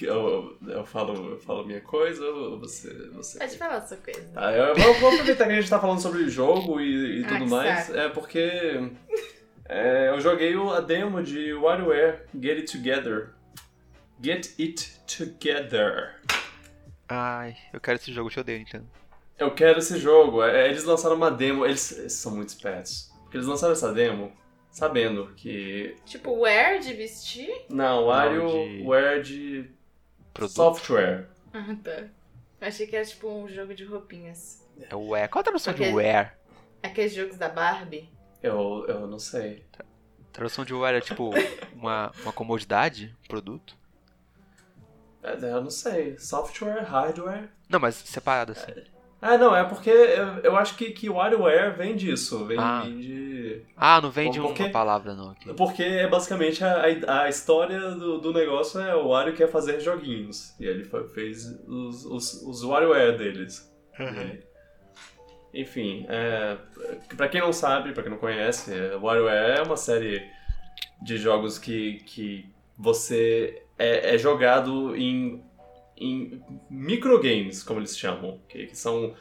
[0.00, 2.92] Eu, eu, falo, eu falo minha coisa ou você.
[3.12, 3.38] você...
[3.38, 4.20] Pode falar a sua coisa.
[4.34, 7.28] Tá, eu vou, vou aproveitar que a gente tá falando sobre jogo e, e Ah,
[7.28, 7.86] tudo que mais.
[7.86, 7.98] saco.
[7.98, 8.90] É porque
[9.68, 13.30] é, eu joguei o- a demo de WarioWare Get It Together.
[14.22, 16.14] Get It Together.
[17.08, 18.86] Ai, eu quero esse jogo, eu te odeio, Nintendo.
[19.38, 20.42] Eu quero esse jogo.
[20.44, 21.64] É, eles lançaram uma demo.
[21.64, 23.10] Eles, eles são muito espertos.
[23.22, 24.30] Porque eles lançaram essa demo
[24.70, 25.96] sabendo que.
[26.04, 27.50] Tipo, wear de vestir?
[27.68, 29.70] Não, de- WarioWare de
[30.32, 30.54] Produto.
[30.56, 31.28] software.
[31.52, 32.04] Ah, tá.
[32.60, 34.66] Achei que era tipo um jogo de roupinhas.
[34.88, 35.28] É o Wear.
[35.28, 36.38] Qual a tradução de Porque- Wear?
[36.82, 38.08] Aqueles jogos da Barbie.
[38.42, 39.64] Eu, eu não sei.
[39.78, 39.84] A
[40.32, 41.30] tradução de Wear é tipo
[41.74, 43.76] uma, uma comodidade, um produto?
[45.22, 46.18] É, Eu não sei.
[46.18, 47.50] Software, hardware.
[47.68, 48.72] Não, mas separado assim.
[49.22, 52.44] Ah, não, é porque eu, eu acho que, que o WarioWare vem disso.
[52.46, 52.82] Vem Ah.
[52.86, 53.62] de.
[53.76, 55.52] Ah, não vem de Porque- uma palavra não aqui.
[55.54, 59.78] Porque é basicamente a, a, a história do, do negócio é o Wario quer fazer
[59.80, 60.54] joguinhos.
[60.58, 63.70] E ele foi- fez os, os, os WarioWare deles.
[63.98, 64.50] E-
[65.52, 66.56] enfim, é,
[67.16, 70.22] pra quem não sabe, pra quem não conhece, WarioWare é uma série
[71.02, 72.46] de jogos que, que
[72.78, 75.42] você é, é jogado em,
[76.00, 79.14] em microgames, como eles chamam, que, que são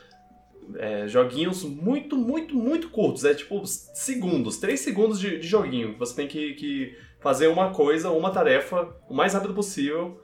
[0.77, 3.25] é, joguinhos muito, muito, muito curtos.
[3.25, 5.97] É tipo segundos, três segundos de, de joguinho.
[5.97, 10.23] Você tem que, que fazer uma coisa, uma tarefa, o mais rápido possível.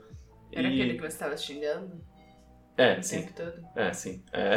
[0.52, 0.72] Era e...
[0.80, 2.00] aquele que você tava xingando
[2.76, 3.20] É, o sim.
[3.22, 3.66] tempo todo.
[3.76, 4.22] É, sim.
[4.32, 4.56] É.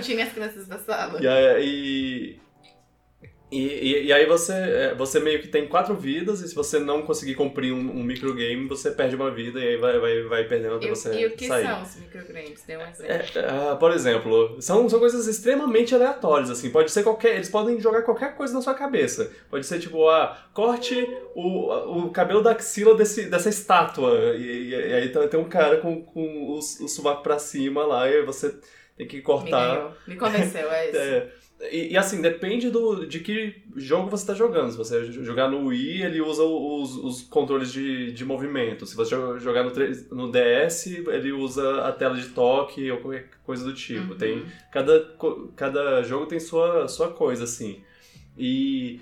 [0.00, 1.22] Tinha as crianças da sala.
[1.22, 2.40] E, aí-
[3.50, 6.78] e, e, e aí você, é, você meio que tem quatro vidas, e se você
[6.80, 10.44] não conseguir cumprir um, um microgame, você perde uma vida e aí vai, vai, vai
[10.44, 11.64] perdendo até E, você e o que sair.
[11.66, 12.62] são os microgames?
[12.66, 13.12] Dê um exemplo.
[13.12, 13.24] É,
[13.72, 16.70] ah, por exemplo, são, são coisas extremamente aleatórias, assim.
[16.70, 17.36] Pode ser qualquer.
[17.36, 19.30] Eles podem jogar qualquer coisa na sua cabeça.
[19.48, 24.34] Pode ser tipo, ah, corte o, o cabelo da axila desse, dessa estátua.
[24.36, 28.16] E, e- aí tem um cara com, com o, o sovaco pra cima lá, e
[28.16, 28.52] aí você
[28.96, 29.76] tem que Me cortar.
[29.76, 29.92] ganhou.
[30.08, 30.98] Me convenceu, é isso.
[30.98, 31.28] É,
[31.70, 34.72] E, e, assim, depende do, de que jogo você está jogando.
[34.72, 38.86] Se você jogar no Wii, ele usa os, os controles de, de movimento.
[38.86, 39.70] Se você jogar no,
[40.10, 44.12] no DS, ele usa a tela de toque ou qualquer coisa do tipo.
[44.12, 44.18] Uhum.
[44.18, 45.16] Tem, cada,
[45.56, 47.82] cada jogo tem sua, sua coisa, assim.
[48.36, 49.00] E,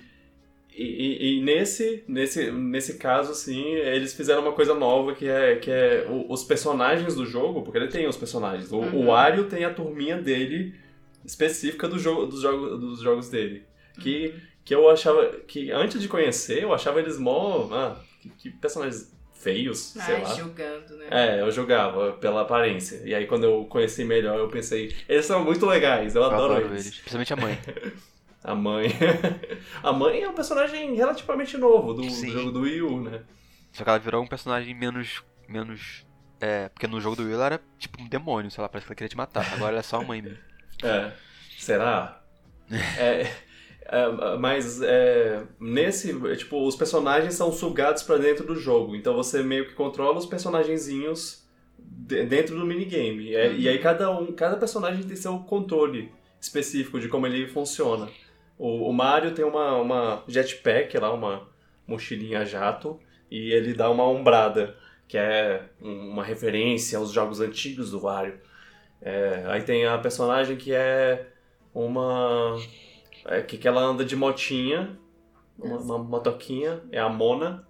[0.75, 5.71] e, e, nesse, nesse, nesse caso, assim, eles fizeram uma coisa nova que é, que
[5.71, 8.71] é os personagens do jogo, porque ele tem os personagens.
[8.71, 9.01] O, uhum.
[9.01, 10.82] o Wario tem a turminha dele
[11.25, 13.65] específica do jogo, dos, jogos, dos jogos dele.
[13.99, 14.41] Que, uhum.
[14.65, 15.27] que eu achava.
[15.47, 17.69] Que antes de conhecer, eu achava eles mó.
[17.71, 20.33] Ah, que, que personagens feios, ah, sei lá.
[20.33, 21.07] julgando, né?
[21.11, 23.01] É, eu julgava pela aparência.
[23.03, 26.53] E aí quando eu conheci melhor, eu pensei, eles são muito legais, eu, eu adoro,
[26.53, 26.85] adoro eles.
[26.85, 26.99] eles.
[26.99, 27.59] Principalmente a mãe.
[28.41, 28.87] a mãe.
[29.83, 33.21] a mãe é um personagem relativamente novo do, do, jogo do Wii U, né?
[33.73, 35.23] Só que ela virou um personagem menos.
[35.47, 36.05] menos.
[36.39, 38.91] É, porque no jogo do Wii ela era tipo um demônio, sei lá, parece que
[38.91, 39.45] ela queria te matar.
[39.53, 40.37] Agora ela é só a mãe mesmo.
[40.81, 41.11] É.
[41.57, 42.21] Será?
[42.97, 43.29] é,
[43.85, 48.95] é, mas é, nesse, tipo, os personagens são sugados para dentro do jogo.
[48.95, 51.43] Então você meio que controla os personagenzinhos
[51.77, 53.33] dentro do minigame.
[53.33, 53.55] É, uhum.
[53.55, 58.09] E aí cada um, cada personagem tem seu controle específico de como ele funciona.
[58.57, 61.47] O, o Mario tem uma, uma jetpack lá, uma
[61.87, 64.75] mochilinha jato, e ele dá uma ombrada,
[65.07, 68.39] que é uma referência aos jogos antigos do Mario.
[69.03, 71.27] É, aí tem a personagem que é
[71.75, 72.57] uma.
[73.25, 74.97] É, que, que ela anda de motinha,
[75.59, 77.67] uma, uma motoquinha, é a Mona,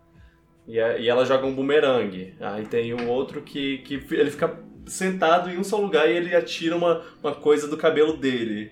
[0.68, 2.36] e, é, e ela joga um bumerangue.
[2.40, 6.36] Aí tem o outro que, que ele fica sentado em um só lugar e ele
[6.36, 8.72] atira uma, uma coisa do cabelo dele.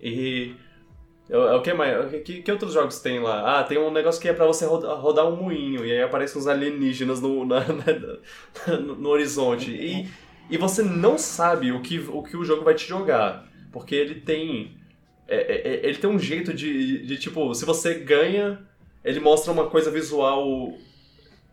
[0.00, 0.54] E.
[1.28, 2.10] É, é o que mais?
[2.22, 3.60] Que, que outros jogos tem lá?
[3.60, 6.40] Ah, tem um negócio que é pra você rodar, rodar um moinho, e aí aparecem
[6.40, 7.60] uns alienígenas no, na,
[8.66, 9.70] na, no, no horizonte.
[9.70, 10.08] E
[10.50, 13.46] e você não sabe o que o, que o jogo vai te jogar.
[13.72, 14.76] Porque ele tem.
[15.26, 18.58] É, é, é, ele tem um jeito de, de, tipo, se você ganha,
[19.04, 20.72] ele mostra uma coisa visual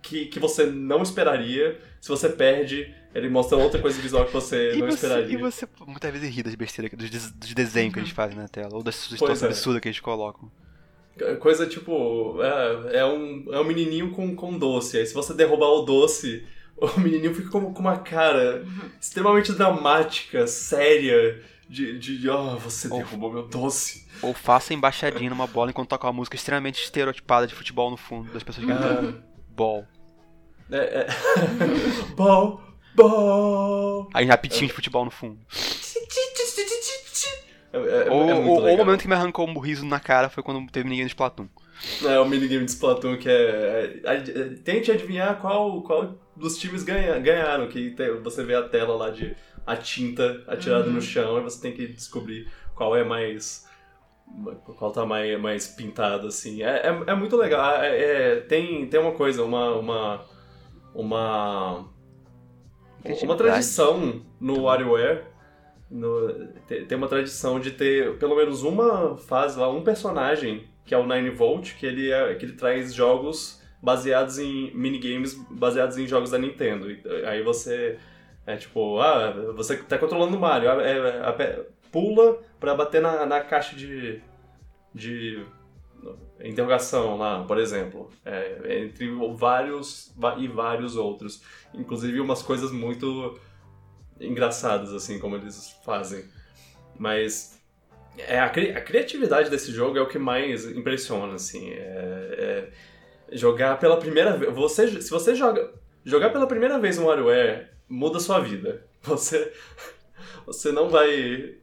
[0.01, 1.79] que, que você não esperaria.
[1.99, 5.34] Se você perde, ele mostra outra coisa visual que você e não você, esperaria.
[5.34, 8.15] E você muitas vezes ri das besteiras, dos, dos desenhos que eles uhum.
[8.15, 9.47] fazem na tela, ou das situações é.
[9.47, 10.49] absurdas que eles colocam.
[11.39, 14.97] Coisa tipo, é, é, um, é um menininho com, com doce.
[14.97, 16.45] Aí se você derrubar o doce,
[16.77, 18.89] o menininho fica com, com uma cara uhum.
[18.99, 24.07] extremamente dramática, séria, de, de oh, você ou, derrubou meu doce.
[24.21, 28.31] Ou faça embaixadinha numa bola enquanto toca uma música extremamente estereotipada de futebol no fundo,
[28.31, 29.23] das pessoas gritando.
[29.23, 29.35] Ah.
[29.55, 29.88] Ball.
[30.71, 31.07] É, é.
[32.15, 32.61] ball,
[32.95, 34.09] ball.
[34.13, 35.39] Aí rapidinho de futebol no fundo.
[37.71, 40.41] É, é, ou, é ou o momento que me arrancou um riso na cara foi
[40.41, 41.47] quando teve ninguém de Splatoon.
[42.04, 44.50] É, o minigame de Splatoon que é, é, é.
[44.63, 47.67] Tente adivinhar qual, qual dos times ganha, ganharam.
[47.67, 50.93] Que tem, você vê a tela lá de a tinta atirada uhum.
[50.93, 53.65] no chão e você tem que descobrir qual é mais.
[54.78, 56.63] Qual tá mais, mais pintado, assim.
[56.63, 57.82] É, é, é muito legal.
[57.82, 59.76] É, é, tem, tem uma coisa, uma.
[59.76, 60.36] Uma.
[60.93, 61.89] Uma,
[63.24, 65.26] uma tradição no WarioWare.
[65.91, 66.48] No,
[66.88, 71.06] tem uma tradição de ter pelo menos uma fase lá, um personagem que é o
[71.06, 76.32] 9 Volt, que ele, é, que ele traz jogos baseados em minigames baseados em jogos
[76.32, 76.88] da Nintendo.
[77.28, 78.00] Aí você
[78.45, 83.41] é tipo, ah, você tá controlando o Mario, é, é, pula pra bater na, na
[83.41, 84.21] caixa de,
[84.93, 85.43] de
[86.43, 88.10] interrogação lá, por exemplo.
[88.24, 91.41] É, entre vários e vários outros.
[91.74, 93.39] Inclusive umas coisas muito
[94.19, 96.26] engraçadas, assim, como eles fazem.
[96.98, 97.54] Mas
[98.17, 101.71] é, a, cri a, criatividade desse jogo é o que mais impressiona, assim.
[101.71, 102.69] É,
[103.32, 104.54] é jogar pela primeira vez.
[104.54, 105.73] Você, se você joga.
[106.04, 108.86] Jogar pela primeira vez um WarioWare muda a sua vida.
[109.01, 109.51] Você.
[110.45, 111.56] Você não vai.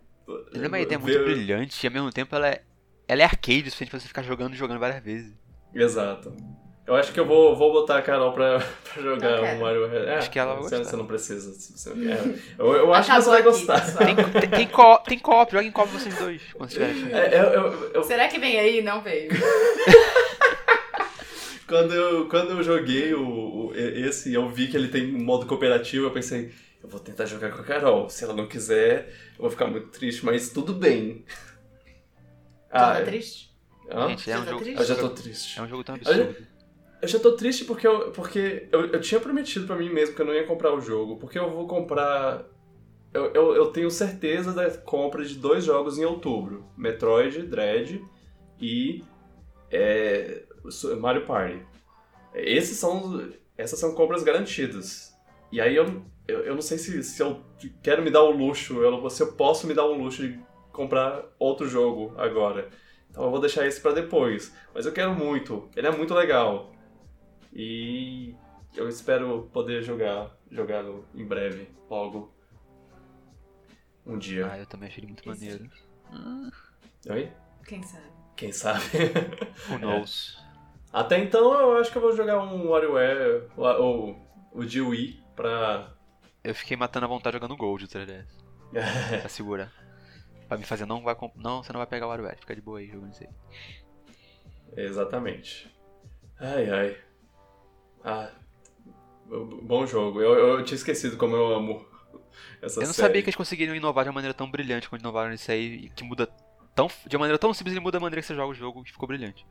[0.55, 1.19] Ela é uma ideia ver...
[1.19, 2.63] muito brilhante e ao mesmo tempo ela é,
[3.07, 5.33] ela é arcade, suficiente pra você ficar jogando e jogando várias vezes.
[5.75, 6.35] Exato.
[6.85, 8.59] Eu acho que eu vou, vou botar a Carol pra,
[8.93, 11.55] pra jogar o Mario É, acho que ela vai você, você não precisa.
[11.55, 12.21] Se você não quer.
[12.59, 13.81] Eu, eu acho que você vai gostar.
[13.99, 16.43] Tem, tem, tem, co tem co-op, joga em co-op vocês dois.
[16.53, 18.83] Quando é, eu, eu, Será que vem aí?
[18.83, 19.31] Não veio.
[21.69, 25.47] quando, eu, quando eu joguei o, o, esse eu vi que ele tem um modo
[25.47, 28.11] cooperativo, eu pensei, eu vou tentar jogar com a Carol.
[28.11, 31.25] Se ela não quiser, eu vou ficar muito triste, mas tudo bem.
[32.71, 33.05] Ah, tá é.
[33.05, 33.53] triste?
[33.91, 34.09] Hã?
[34.09, 34.65] Gente, é um tá jogo...
[34.65, 34.81] triste?
[34.81, 35.59] Eu já tô triste.
[35.59, 36.52] É um jogo tão absurdo.
[37.03, 40.23] Eu já tô triste porque eu, porque eu, eu tinha prometido para mim mesmo que
[40.23, 42.45] eu não ia comprar o jogo, porque eu vou comprar.
[43.13, 48.01] Eu, eu, eu, tenho certeza da compra de dois jogos em outubro: Metroid Dread
[48.61, 49.03] e
[49.69, 50.45] é,
[51.01, 51.61] Mario Party.
[52.35, 55.13] Esses são, essas são compras garantidas.
[55.51, 57.41] E aí eu, eu, eu não sei se, se eu
[57.83, 60.39] quero me dar o luxo, eu, se eu posso me dar o luxo de
[60.71, 62.71] comprar outro jogo agora.
[63.11, 64.55] Então eu vou deixar esse pra depois.
[64.73, 65.69] Mas eu quero muito.
[65.75, 66.73] Ele é muito legal.
[67.53, 68.35] E
[68.75, 72.33] eu espero poder jogar jogá-lo em breve, logo.
[74.07, 74.51] Um dia.
[74.51, 75.71] Ah, eu também achei ele muito Esse- maneiro.
[77.11, 77.33] Oi?
[77.67, 78.07] Quem sabe?
[78.37, 78.81] Quem sabe?
[79.71, 80.43] Who knows?
[80.93, 84.17] Até então eu acho que eu vou jogar um WarioWare ou
[84.53, 85.93] o de Wii pra.
[86.43, 88.27] Eu fiquei matando a vontade jogando Gold do 3DS.
[89.21, 89.73] Pra segurar.
[90.49, 92.61] Pra me fazer, não vai comp- Não, você não vai pegar o WarioWare, fica de
[92.61, 93.31] boa aí jogando isso aí.
[94.77, 95.71] Exatamente.
[96.39, 96.97] Ai ai.
[98.05, 98.31] Ah.
[99.63, 100.21] Bom jogo.
[100.21, 101.87] Eu, eu tinha esquecido como eu amo
[102.61, 103.07] essa Eu não série.
[103.09, 106.05] sabia que eles conseguiriam inovar de uma maneira tão brilhante quando inovaram nisso aí, que
[106.05, 106.27] muda
[106.75, 106.89] tão.
[107.07, 108.91] De uma maneira tão simples, ele muda a maneira que você joga o jogo e
[108.91, 109.47] ficou brilhante.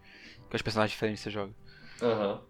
[0.49, 1.53] Que os personagens diferentes que você joga.
[2.01, 2.41] Aham.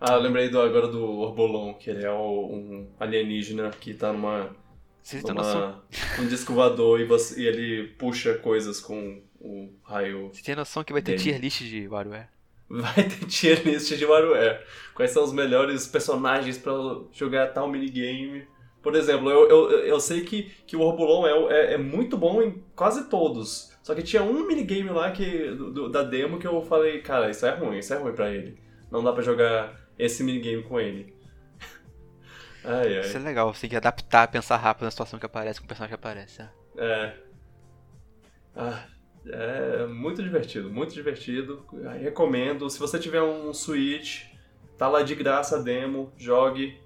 [0.00, 4.12] Ah, eu lembrei do, agora do Orbolon, que ele é o- um alienígena que tá
[4.12, 4.54] numa,
[5.02, 5.80] Vocês têm noção?
[6.18, 6.52] numa um disco
[6.98, 10.28] e, você, e ele puxa coisas com o raio.
[10.32, 11.22] Você tem noção que vai ter Dele.
[11.22, 12.28] tier list de WarioWare?
[12.68, 14.64] Vai ter tier list de WarioWare.
[14.94, 16.72] Quais são os melhores personagens pra
[17.12, 18.46] jogar tal minigame?
[18.82, 22.42] Por exemplo, eu, eu, eu sei que, que o Orbolon é, é, é muito bom
[22.42, 23.72] em quase todos.
[23.82, 27.46] Só que tinha um minigame lá que, do- da demo que eu falei, cara, isso
[27.46, 28.58] é ruim, isso é ruim pra ele.
[28.90, 31.14] Não dá pra jogar esse minigame com ele.
[32.64, 33.20] Ai, Isso é ai.
[33.20, 36.00] legal, você tem que adaptar, pensar rápido na situação que aparece com o personagem que
[36.00, 36.42] aparece.
[36.42, 36.50] é.
[36.76, 37.14] É.
[38.56, 38.86] Ah,
[39.26, 41.64] é muito divertido, muito divertido.
[42.00, 42.68] Recomendo.
[42.70, 44.24] Se você tiver um Switch,
[44.78, 46.78] tá lá de graça a demo, jogue.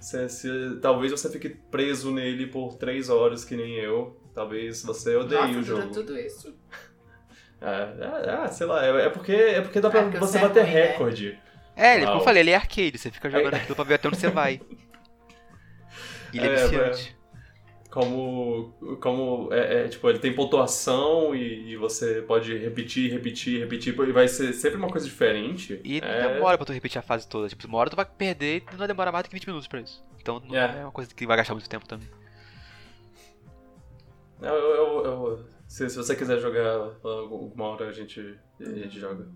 [0.00, 4.20] Se- se- talvez você fique preso nele por 3 horas, que nem eu.
[4.34, 5.92] Talvez você odeie Nossa, o jogo.
[5.92, 6.54] tudo isso.
[7.58, 10.42] É, é, é, sei lá, é, é porque, é porque dá pra porque você é
[10.42, 10.82] bater ruim, né?
[10.88, 11.38] recorde.
[11.74, 13.56] É, ele, como eu falei, ele é arcade, você fica jogando É.
[13.56, 14.60] aquilo pra ver até onde você vai.
[16.34, 17.15] Ele é, É, viciante.
[17.96, 23.98] Como, como é, é, tipo, ele tem pontuação e, e você pode repetir, repetir, repetir,
[23.98, 25.80] e vai ser sempre uma coisa diferente.
[25.82, 27.48] E é, demora pra tu repetir a fase toda.
[27.48, 29.66] Tipo, uma hora tu vai perder e não vai demorar mais do que 20 minutos
[29.66, 30.04] pra isso.
[30.20, 30.80] Então não É.
[30.80, 32.06] é uma coisa que vai gastar muito tempo também.
[34.42, 38.20] Eu, eu- eu- se, se você quiser jogar alguma hora a gente,
[38.60, 39.26] a gente joga.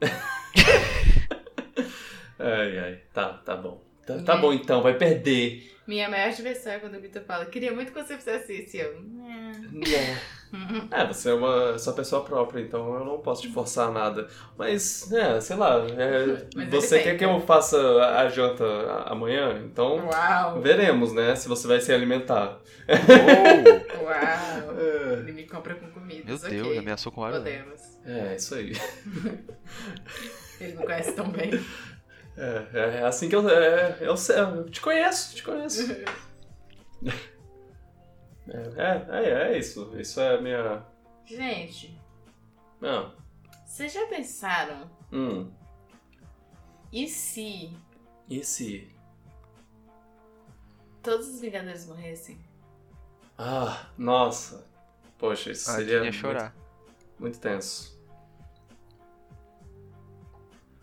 [2.38, 3.00] ai, ai.
[3.12, 3.84] Tá, tá bom.
[4.06, 5.76] Tá, tá bom então, vai perder.
[5.88, 8.76] Minha maior diversão é quando o Vitor fala, queria muito que você fizesse isso.
[8.76, 10.18] E eu, "Né."
[10.90, 14.28] É, você é uma sua pessoa própria, então eu não posso te forçar nada.
[14.56, 17.78] Mas, é, sei lá, é, você quer que eu faça
[18.18, 18.64] a janta
[19.06, 19.62] amanhã?
[19.64, 20.60] Então Uau!
[20.60, 21.34] veremos, né?
[21.34, 22.58] Se você vai se alimentar.
[22.88, 24.68] Oh, Uau!
[24.78, 26.22] É, Ele me compra com comida.
[26.24, 27.64] meu Deus, ameaçou com o WarioWare.
[27.64, 27.82] Podemos.
[28.06, 28.72] é isso aí.
[30.60, 31.50] Ele me conhece tão bem.
[32.38, 33.48] É, é assim que eu.
[33.48, 35.82] É, eu, sei, eu te conheço, te conheço.
[38.50, 39.92] É, é, é isso.
[40.00, 40.82] Isso é a minha.
[41.26, 42.00] Gente,
[42.80, 43.14] Não.
[43.66, 44.90] vocês já pensaram?
[45.12, 45.50] Hum.
[46.90, 47.76] E se
[48.28, 48.88] E se.
[51.02, 52.38] todos os Vingadores morressem?
[53.36, 54.64] Ah, nossa.
[55.18, 55.94] Poxa, isso Ah, eu seria.
[55.96, 56.56] ia muito- chorar.
[57.18, 57.97] Muito tenso.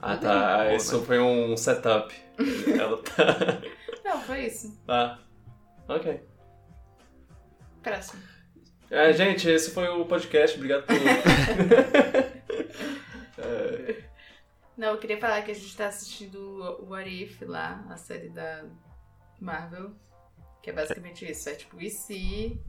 [0.08, 1.06] Ah tá, isso né?
[1.06, 2.14] foi um setup.
[2.80, 3.62] Ela tá.
[4.04, 4.80] Não, foi isso.
[4.86, 5.20] Tá.
[5.88, 6.22] Ok.
[7.82, 8.22] Próximo.
[8.92, 10.56] É, gente, esse foi o podcast.
[10.58, 10.96] Obrigado por.
[13.38, 14.04] É,
[14.78, 16.38] Não, eu queria falar que a gente tá assistindo
[16.82, 18.64] o What If lá, a série da
[19.40, 19.92] Marvel.
[20.62, 21.50] Que é basicamente isso.
[21.50, 22.62] É tipo, e se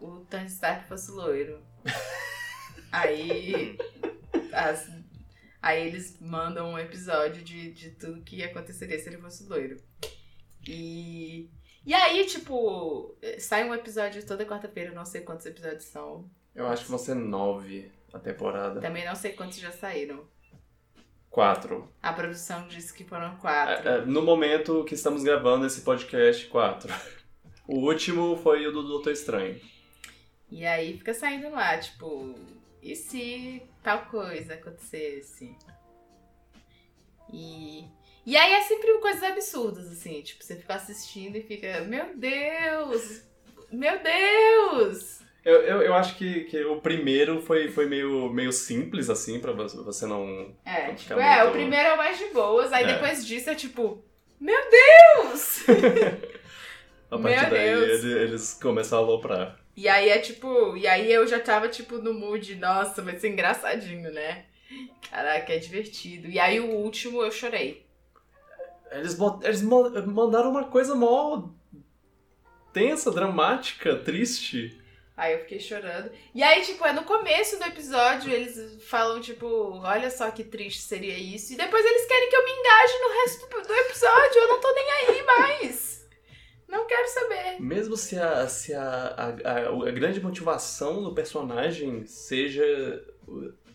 [0.00, 1.62] o Tony Stark fosse loiro?
[2.92, 3.78] Aí.
[4.52, 4.90] as-
[5.60, 9.76] aí eles mandam um episódio de, de tudo que aconteceria se ele fosse loiro.
[10.66, 11.48] E.
[11.86, 16.28] E aí, tipo, sai um episódio toda quarta-feira, eu não sei quantos episódios são.
[16.54, 18.80] eu acho que vão ser nove a temporada.
[18.80, 20.26] Também não sei quantos já saíram.
[21.30, 21.90] Quatro.
[22.02, 23.88] A produção disse que foram quatro.
[23.88, 26.92] É, é, No momento que estamos gravando esse podcast, quatro.
[27.66, 29.60] O último foi o do Doutor Estranho.
[30.50, 32.34] E aí fica saindo lá, tipo,
[32.82, 35.54] e se tal coisa acontecesse?
[37.32, 37.84] E.
[38.26, 43.22] E aí é sempre coisas absurdas, assim, tipo, você fica assistindo e fica, meu Deus!
[43.72, 45.20] Meu Deus!
[45.42, 49.52] Eu, eu, eu acho que, que o primeiro foi, foi meio, meio simples, assim, pra
[49.52, 50.54] você não.
[50.62, 52.92] É, tipo, é, muito- o primeiro é o mais de boas, aí É.
[52.94, 54.04] depois disso é tipo,
[54.38, 55.64] meu Deus!
[57.10, 58.04] A Meu partir daí Deus.
[58.04, 59.58] ele- eles começam a aloprar.
[59.80, 63.28] E aí é tipo, e aí eu já tava tipo no mood, nossa, vai ser
[63.28, 64.46] engraçadinho, né?
[65.08, 66.28] Caraca, é divertido.
[66.28, 67.86] E aí o último eu chorei.
[68.90, 71.48] Eles, eles ma- mandaram uma coisa mó
[72.72, 74.76] tensa, dramática, triste.
[75.16, 76.10] Aí eu fiquei chorando.
[76.34, 80.80] E aí, tipo, é no começo do episódio, eles falam, tipo, olha só que triste
[80.82, 81.52] seria isso.
[81.52, 84.40] E depois eles querem que eu me engaje no resto do episódio.
[84.42, 85.97] Eu não tô nem aí mais.
[86.68, 87.60] Não quero saber.
[87.60, 92.62] Mesmo se a, se a, a, a, a grande motivação do personagem seja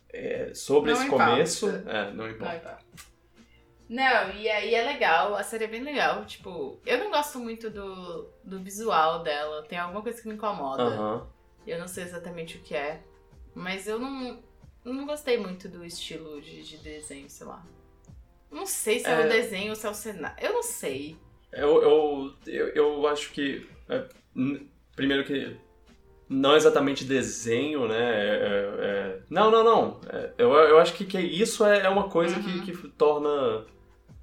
[0.09, 1.31] é, sobre Não esse importa.
[1.31, 2.77] começo, é, não importa.
[2.89, 3.03] Não.
[3.89, 6.25] Não, e aí é legal, a série é bem legal.
[6.25, 9.63] Tipo, eu não gosto muito do, do visual dela.
[9.63, 10.83] Tem alguma coisa que me incomoda.
[10.83, 11.27] Aham.
[11.67, 13.01] Eu não sei exatamente o que é.
[13.53, 14.41] Mas eu não,
[14.83, 17.63] não gostei muito do estilo de, de desenho, sei lá.
[18.49, 19.25] Não sei se é, É.
[19.25, 20.37] o desenho ou se é o cenário.
[20.43, 21.17] Eu não sei.
[21.55, 23.67] Eu, eu, eu, eu acho que.
[23.89, 24.03] é,
[24.95, 25.55] primeiro que.
[26.29, 27.95] Não exatamente desenho, né?
[27.99, 29.99] é- é- é- não, não, não.
[30.09, 32.43] É, eu, eu acho que, que isso é, é uma coisa Uhum.
[32.61, 33.65] que, que torna.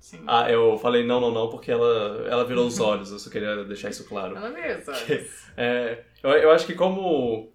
[0.01, 0.23] Sim.
[0.27, 3.13] Ah, eu falei não, não, não, porque ela, ela virou os olhos.
[3.13, 4.35] Eu só queria deixar isso claro.
[4.35, 5.27] Ela sabe?
[5.57, 7.53] É, eu, eu acho que como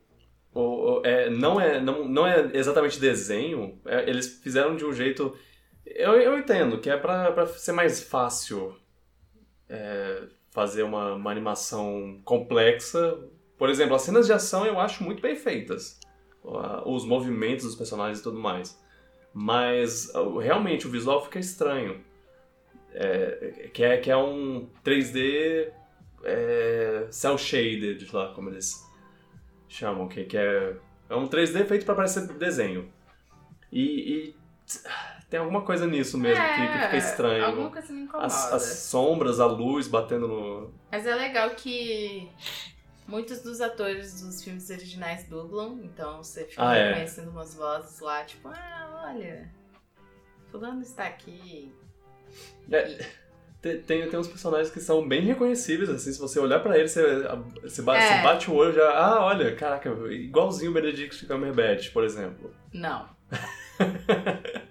[0.54, 4.94] o, o- é, não, é, não, não é exatamente desenho, é, eles fizeram de um
[4.94, 5.36] jeito.
[5.86, 8.76] Eu, eu entendo que é pra, pra ser mais fácil
[9.70, 13.18] é, fazer uma, uma animação complexa.
[13.58, 16.00] Por exemplo, as cenas de ação eu acho muito bem feitas.
[16.86, 18.80] Os movimentos dos personagens e tudo mais.
[19.34, 20.12] Mas
[20.42, 22.04] realmente o visual fica estranho.
[22.94, 25.70] É, que, é, que é um 3D
[26.24, 28.86] é, cel shaded, lá como eles
[29.68, 30.78] chamam, que, que é,
[31.10, 32.90] é um 3D feito para parecer desenho.
[33.72, 34.36] E, e
[35.36, 37.44] tem alguma coisa nisso mesmo que, que fica estranho.
[37.44, 38.26] É, Alguma coisa me incomoda.
[38.26, 40.74] As, as sombras, a luz batendo no.
[40.90, 42.32] Mas é legal que
[43.06, 46.88] muitos dos atores dos filmes originais dublam, então você fica Ah, é.
[46.90, 49.52] reconhecendo umas vozes lá, tipo, ah, olha,
[50.50, 51.74] fulano está aqui.
[52.72, 53.06] É,
[53.62, 56.92] tem, tem, tem uns personagens que são bem reconhecíveis, assim, se você olhar pra eles,
[56.92, 57.04] você,
[57.62, 58.18] você, bate, É.
[58.18, 58.90] você bate o olho já.
[58.90, 62.54] Ah, olha, caraca, igualzinho o Benedict Cumberbatch, por exemplo.
[62.74, 63.10] Não.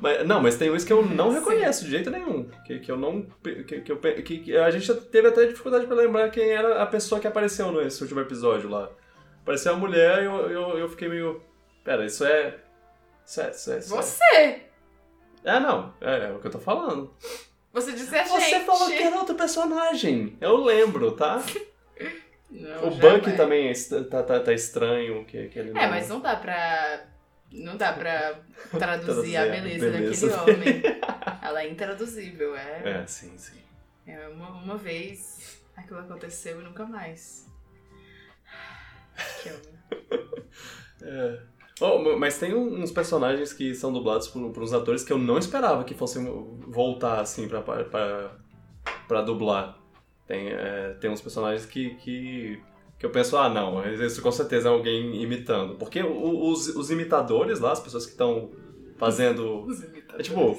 [0.00, 2.48] Mas, não, mas tem uns que eu não reconheço de jeito nenhum.
[2.64, 3.22] Que, que eu não.
[3.42, 6.86] Que, que, eu, que, que a gente teve até dificuldade pra lembrar quem era a
[6.86, 8.88] pessoa que apareceu nesse último episódio lá.
[9.42, 11.42] Apareceu uma mulher e eu, eu, eu fiquei meio.
[11.84, 12.56] Pera, isso é.
[13.26, 13.50] Isso é.
[13.50, 13.96] Isso é, isso é.
[13.96, 14.62] Você!
[15.44, 15.92] É, não.
[16.00, 17.12] É, é o que eu tô falando.
[17.72, 18.64] Você disse a Você gente.
[18.64, 20.36] falou que era outro personagem.
[20.40, 21.42] Eu lembro, tá?
[22.50, 23.72] Não, o Buck também é
[24.10, 25.24] tá, tá, tá estranho.
[25.24, 27.00] Que, que ele É, não- mas não dá pra.
[27.52, 28.40] Não dá pra
[28.70, 30.82] traduzir a beleza, beleza daquele homem.
[31.42, 33.02] Ela é intraduzível, é.
[33.02, 33.60] É, sim, sim.
[34.06, 37.46] É uma, uma vez aquilo aconteceu e nunca mais.
[39.42, 40.42] Que homem.
[41.04, 41.40] É.
[41.80, 45.36] Oh, mas tem uns personagens que são dublados por, por uns atores que eu não
[45.36, 46.24] esperava que fossem
[46.68, 48.36] voltar assim pra, pra, pra,
[49.08, 49.76] pra dublar.
[50.26, 52.62] Tem, é, tem uns personagens que, que,
[53.02, 55.74] que eu penso, ah não, isso com certeza é alguém imitando.
[55.74, 58.50] Porque os, os imitadores lá, as pessoas que estão
[58.96, 60.02] fazendo Os imitadores.
[60.20, 60.56] É tipo,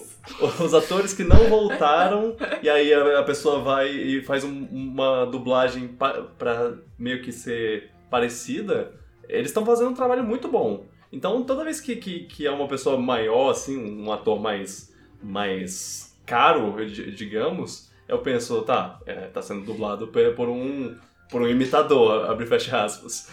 [0.62, 5.26] os atores que não voltaram e aí a, a pessoa vai e faz um- uma
[5.26, 8.92] dublagem pa, pra meio que ser parecida,
[9.30, 10.86] eles estão fazendo um trabalho muito bom.
[11.14, 16.14] Então toda vez que, que, que é uma pessoa maior, assim, um ator mais, mais
[16.26, 20.94] caro, di- digamos, eu penso, tá, é, tá sendo dublado por um,
[21.34, 23.28] por um imitador, abre fecha aspas.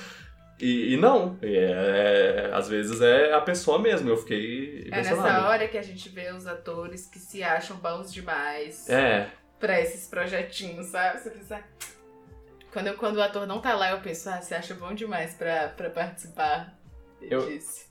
[0.59, 5.46] E, e não, e é- às vezes é a pessoa mesmo, eu fiquei É nessa
[5.48, 9.28] hora que a gente vê os atores que se acham bons demais É,
[9.59, 11.18] pra esses projetinhos, sabe?
[11.20, 11.62] Você pensa.
[12.72, 15.34] Quando, eu, quando o ator não tá lá, eu penso, ah, você acha bom demais
[15.34, 16.78] pra, pra participar
[17.20, 17.88] Eu- disso.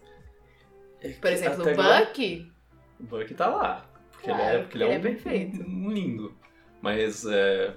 [1.22, 2.51] Por exemplo, o Bucky.
[2.99, 3.86] o Buck tá lá.
[4.12, 5.62] Porque ele Claro, é, porque ele é, ele é um, perfeito.
[5.64, 6.38] um lindo.
[6.82, 7.74] Mas é,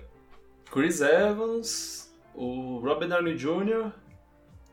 [0.70, 3.92] Chris Evans, o Robert Downey Jr.,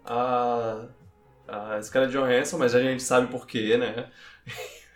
[0.06, 0.88] a,
[1.48, 4.10] a Scarlett Johansson, mas a gente sabe por quê, né?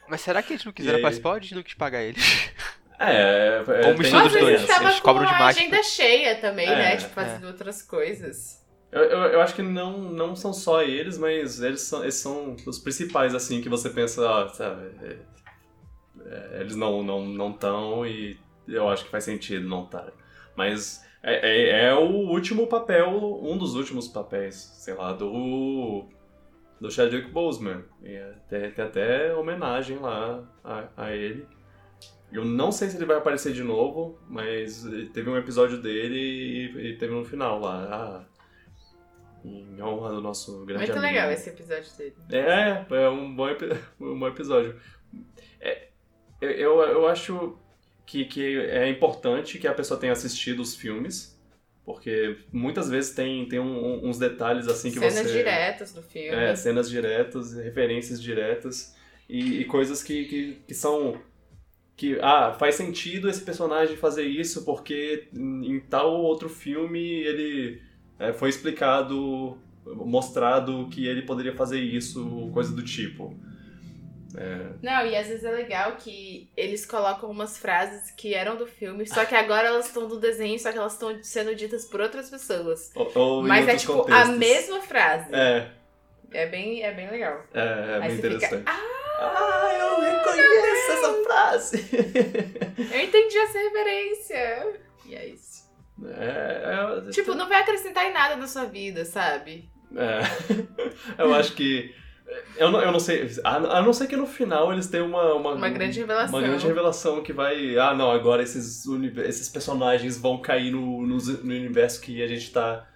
[0.07, 1.01] Mas será que eles não quiseram aí?
[1.01, 2.51] participar ou a gente não quis pagar eles?
[2.99, 4.69] É, é Ou mistura dos dois.
[4.69, 6.97] Eles cobram a demais agenda cheia também, É, né?
[6.97, 8.63] Tipo, fazendo outras coisas.
[8.91, 12.55] Eu, eu, eu acho que não, não são só eles, mas eles são, eles são
[12.65, 15.17] os principais, assim, que você pensa, ah, sabe, é,
[16.25, 20.11] é, eles não não não estão e eu acho que faz sentido não estar.
[20.55, 26.05] Mas é, é, é o último papel, um dos últimos papéis, sei lá, do
[26.81, 27.85] do Chadwick Boseman.
[28.03, 31.47] E é, tem, tem até homenagem lá a, a ele.
[32.31, 36.89] Eu não sei se ele vai aparecer de novo, mas teve um episódio dele e,
[36.89, 37.87] e teve no final lá.
[37.89, 38.33] Ah,
[39.45, 41.13] em honra do nosso grande Muito amigo.
[41.13, 42.15] legal esse episódio dele.
[42.31, 43.47] É, é um bom,
[43.99, 44.79] um bom episódio.
[45.59, 45.89] É,
[46.41, 47.57] eu, eu acho
[48.05, 51.33] que, que é importante que a pessoa tenha assistido os filmes
[51.85, 55.37] Porque muitas vezes tem, tem um- uns detalhes assim que Cenas você.
[55.37, 56.29] diretas do filme.
[56.29, 58.95] É, cenas diretas, referências diretas
[59.29, 61.21] e, e coisas que, que, que são.
[61.95, 67.81] Que, ah, faz sentido esse personagem fazer isso porque em em tal outro filme ele
[68.19, 73.35] é, foi explicado, mostrado que ele poderia fazer isso, coisa do tipo.
[74.81, 79.05] Não, e às vezes é legal que eles colocam umas frases que eram do filme,
[79.07, 82.29] só que agora elas estão do desenho, só que elas estão sendo ditas por outras
[82.29, 82.91] pessoas.
[82.95, 84.37] Ou, ou Mas é tipo a contextos.
[84.37, 85.33] mesma frase.
[85.33, 85.71] É,
[86.31, 87.43] É bem, é bem legal.
[87.53, 88.63] é, é Aí bem você fica, interessante.
[88.65, 91.89] ah, eu reconheço essa frase!
[92.91, 94.79] Eu entendi essa referência.
[95.05, 95.63] E é isso.
[96.05, 99.69] É, é, Tipo, não vai acrescentar em nada na sua vida, sabe?
[99.95, 100.19] É.
[101.21, 101.93] eu acho que.
[102.57, 103.29] Eu não, eu não sei.
[103.43, 105.33] A, não ser que no final eles tenham uma.
[105.33, 106.37] Uma, Uma grande revelação.
[106.39, 107.77] Uma grande revelação que vai.
[107.77, 108.85] Ah, não, agora esses,
[109.25, 112.87] esses personagens vão cair no, no, no universo que a gente tá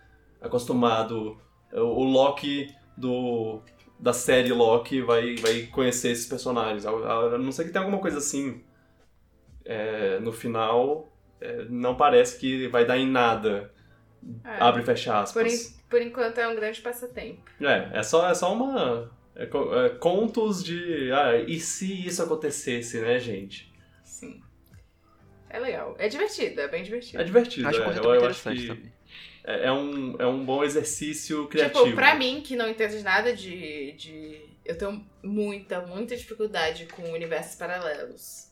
[0.42, 1.38] acostumado.
[1.74, 3.62] O, o Loki do.
[4.00, 6.86] Da série Loki vai, vai conhecer esses personagens.
[6.86, 8.64] A, a- não ser que tenha alguma coisa assim.
[9.66, 11.12] é, no final.
[11.42, 13.72] é, não parece que vai dar em nada.
[14.44, 14.62] É.
[14.64, 15.44] Abre e fecha aspas.
[15.44, 17.42] Por, en- por enquanto é um grande passatempo.
[17.62, 19.10] É, é só, é só uma.
[19.38, 21.12] É é contos de.
[21.12, 23.72] Ah, e se isso acontecesse, né, gente?
[24.04, 24.42] Sim.
[25.50, 25.96] É legal.
[26.00, 27.22] É divertido, é bem divertido.
[27.22, 27.88] É divertido, Acho é.
[27.88, 28.94] um Eu, eu acho que também.
[29.44, 31.84] é, é um, é um bom exercício criativo.
[31.86, 34.42] Tipo, pra mim, que não entende nada de, de.
[34.66, 38.52] Eu tenho muita, muita dificuldade com universos paralelos.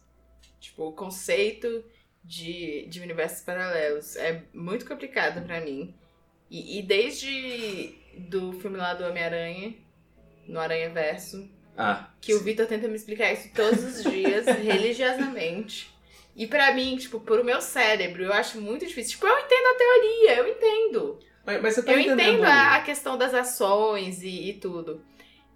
[0.60, 1.84] Tipo, o conceito
[2.24, 5.94] de, de universos paralelos é muito complicado pra mim.
[6.50, 7.96] E, e desde
[8.30, 9.76] do filme lá do Homem-Aranha,
[10.48, 15.93] no Aranha Verso, Ah, que o Vitor tenta me explicar isso todos os dias, religiosamente.
[16.36, 19.14] E pra mim, tipo, pro meu cérebro, eu acho muito difícil.
[19.14, 21.20] Tipo, eu entendo a teoria, eu entendo.
[21.46, 25.02] mas, mas você tá Eu entendo a, a questão das ações e, e tudo.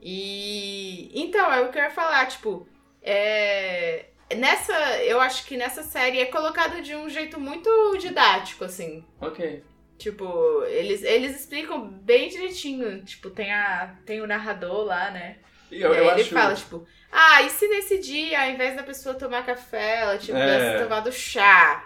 [0.02, 2.66] E então, é o que eu ia falar, tipo,
[3.02, 4.74] é, nessa,
[5.04, 9.04] eu acho que nessa série é colocado de um jeito muito didático, assim.
[9.20, 9.64] Ok.
[10.00, 13.04] Tipo, eles, eles explicam bem direitinho.
[13.04, 15.38] Tipo, tem, a, tem o narrador lá, né?
[15.70, 16.34] E Eu, e aí eu ele acho.
[16.34, 20.18] fala, tipo, ah, e se nesse dia, ao invés da pessoa tomar café, ela É.
[20.18, 21.86] tivesse tomado chá?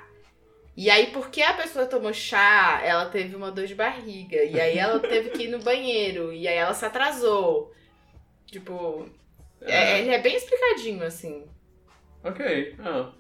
[0.78, 4.38] E aí, porque a pessoa tomou chá, ela teve uma dor de barriga.
[4.44, 6.32] E aí ela teve que ir no banheiro.
[6.32, 7.74] E aí ela se atrasou.
[8.46, 9.10] Tipo,
[9.62, 11.46] é- É, ele é bem explicadinho, assim.
[12.24, 12.76] ok.
[12.80, 13.12] Ah,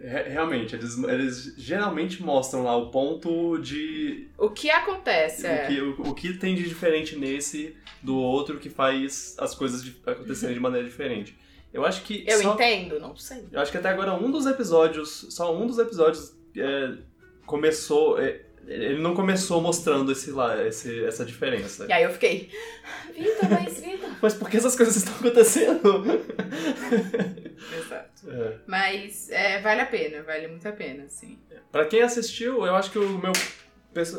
[0.00, 4.28] realmente, eles, eles geralmente mostram lá o ponto de.
[4.38, 5.64] O que acontece é.
[5.64, 9.84] O que, o, o que tem de diferente nesse do outro que faz as coisas
[10.06, 11.36] acontecerem de maneira diferente.
[11.72, 12.24] Eu acho que.
[12.26, 12.98] Eu só- entendo?
[13.00, 13.44] Não sei.
[13.50, 16.94] Eu acho que até agora um dos episódios, só um dos episódios é,
[17.44, 18.20] começou.
[18.20, 21.86] é, ele não começou mostrando esse, lá, esse, essa diferença.
[21.88, 22.50] E aí eu fiquei,
[23.14, 24.06] Vitor, mas Vitor.
[24.22, 26.04] Mas por que essas coisas estão acontecendo?
[27.78, 28.15] Exato.
[28.28, 28.58] É.
[28.66, 31.38] Mas é, vale a pena, vale muito a pena, assim.
[31.70, 33.32] Pra quem assistiu, eu acho que o meu,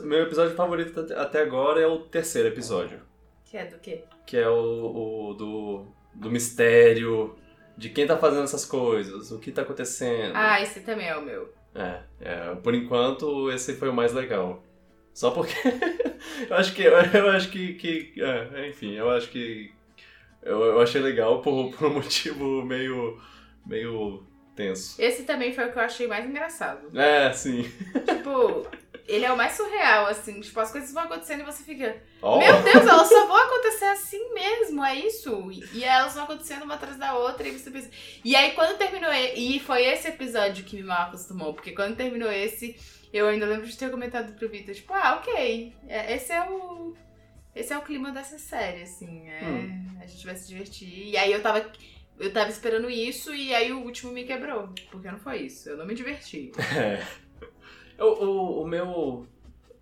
[0.04, 3.00] meu episódio favorito até- até agora é o terceiro episódio.
[3.46, 4.04] Que é do quê?
[4.26, 7.36] Que é o, o do, do mistério,
[7.78, 10.34] de quem tá fazendo essas coisas, o que tá acontecendo.
[10.36, 11.54] Ah, esse também é o meu.
[11.76, 14.64] É, é, por enquanto esse foi o mais legal.
[15.14, 15.54] Só porque
[16.50, 19.72] eu acho que eu acho que, que é, enfim, eu acho que
[20.44, 23.20] eu, eu achei legal por, por um motivo meio
[23.68, 25.00] meio tenso.
[25.02, 26.98] Esse também foi o que eu achei mais engraçado.
[27.00, 27.64] É, sim.
[28.08, 28.68] Tipo,
[29.08, 30.42] ele é o mais surreal, assim.
[30.42, 31.96] Tipo, as coisas vão acontecendo e você fica.
[32.22, 35.52] Ó, Meu Deus, elas só vão acontecer assim mesmo, é isso?
[35.52, 37.90] E, e elas vão acontecendo uma atrás da outra e você pensa.
[38.26, 39.14] E aí, quando terminou.
[39.14, 42.76] E e foi esse episódio que me mal acostumou, porque quando terminou esse,
[43.14, 45.74] eu ainda lembro de ter comentado pro Vitor, tipo, ah, ok.
[45.88, 46.96] é- Esse é o.
[47.56, 49.28] Esse é o clima dessa série, assim.
[49.30, 49.98] É, Hum.
[50.02, 51.10] A gente vai se divertir.
[51.10, 51.72] E aí eu tava.
[52.20, 54.70] Eu tava esperando isso e aí o último me quebrou.
[54.92, 55.70] Porque não foi isso.
[55.70, 56.52] Eu não me diverti.
[57.98, 58.04] É.
[58.04, 59.26] O, o, o meu.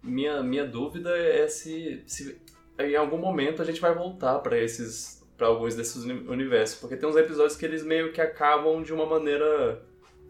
[0.01, 2.39] Minha, minha dúvida é se, se
[2.79, 5.25] em algum momento a gente vai voltar pra esses.
[5.38, 6.79] para alguns desses uni- universos.
[6.79, 9.81] Porque tem uns episódios que eles meio que acabam de uma maneira.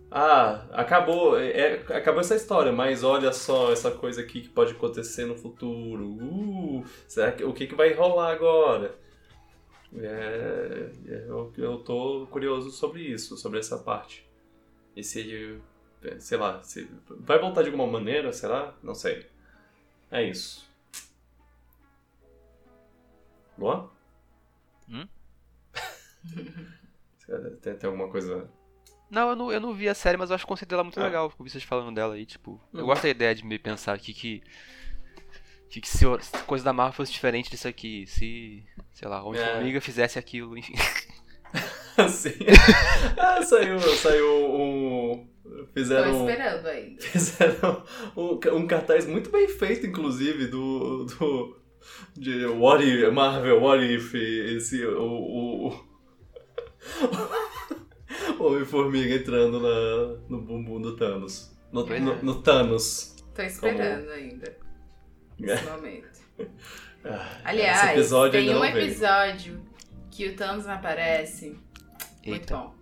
[0.10, 5.26] Ah, acabou, é, acabou essa história, mas olha só essa coisa aqui que pode acontecer
[5.26, 6.06] no futuro.
[6.06, 8.96] Uh, será que, o que, que vai rolar agora?
[10.02, 10.92] É,
[11.28, 14.26] eu, eu tô curioso sobre isso, sobre essa parte.
[14.96, 15.60] E se
[16.04, 16.90] é, sei lá, se
[17.20, 18.74] vai voltar de alguma maneira, será?
[18.84, 19.26] Não sei.
[20.12, 20.66] É isso.
[23.58, 23.92] Boa?
[24.90, 25.08] Hum?
[27.62, 28.50] tem, tem alguma coisa
[29.10, 31.00] Não, eu não, eu não vi a série, mas eu acho o conceito dela muito
[31.00, 31.04] Ah.
[31.06, 31.30] legal.
[31.40, 32.60] Vi vocês falando dela aí, tipo.
[32.74, 32.86] Eu Uhum.
[32.88, 34.44] gosto da ideia de me pensar que que.
[35.70, 36.06] Que, que se,
[36.46, 38.64] coisa da Marvel fosse diferente disso aqui, se.
[38.94, 40.76] Sei lá, Homem-Formiga fizesse aquilo, enfim.
[41.98, 42.34] Assim.
[43.18, 45.28] ah, saiu, saiu um.
[45.44, 46.28] Tô Fizeram.
[46.28, 47.02] esperando ainda.
[47.02, 47.84] Fizeram
[48.16, 51.06] um, um cartaz muito bem feito, inclusive, do.
[51.06, 51.66] do
[52.18, 54.86] de What If, Marvel, What If, esse.
[54.86, 55.70] O.
[55.70, 55.86] o,
[58.40, 61.56] Homem-Formiga entrando na, no bumbum do Thanos.
[61.72, 62.22] No, no, é.
[62.22, 63.16] no Thanos.
[63.34, 64.65] Tô esperando ainda.
[65.40, 66.16] Nesse momento.
[67.08, 68.78] Ah, Aliás, esse episódio tem um veio.
[68.80, 69.62] episódio
[70.10, 71.52] que o Thanos aparece.
[72.26, 72.58] Muito Eita.
[72.58, 72.74] bom.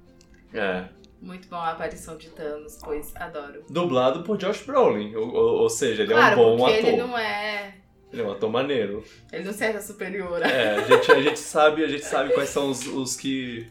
[0.54, 0.86] É.
[1.22, 3.66] Muito bom a aparição de Thanos, pois adoro.
[3.70, 5.14] Dublado por Josh Brolin.
[5.14, 6.88] Ou, ou- ou seja, ele claro, é um bom porque ator.
[6.90, 7.76] ele não é.
[8.14, 9.04] Ele é um ator maneiro.
[9.30, 10.42] Ele não serve a superior.
[10.42, 13.68] É, a gente, a gente sabe, a gente sabe quais são os, os que.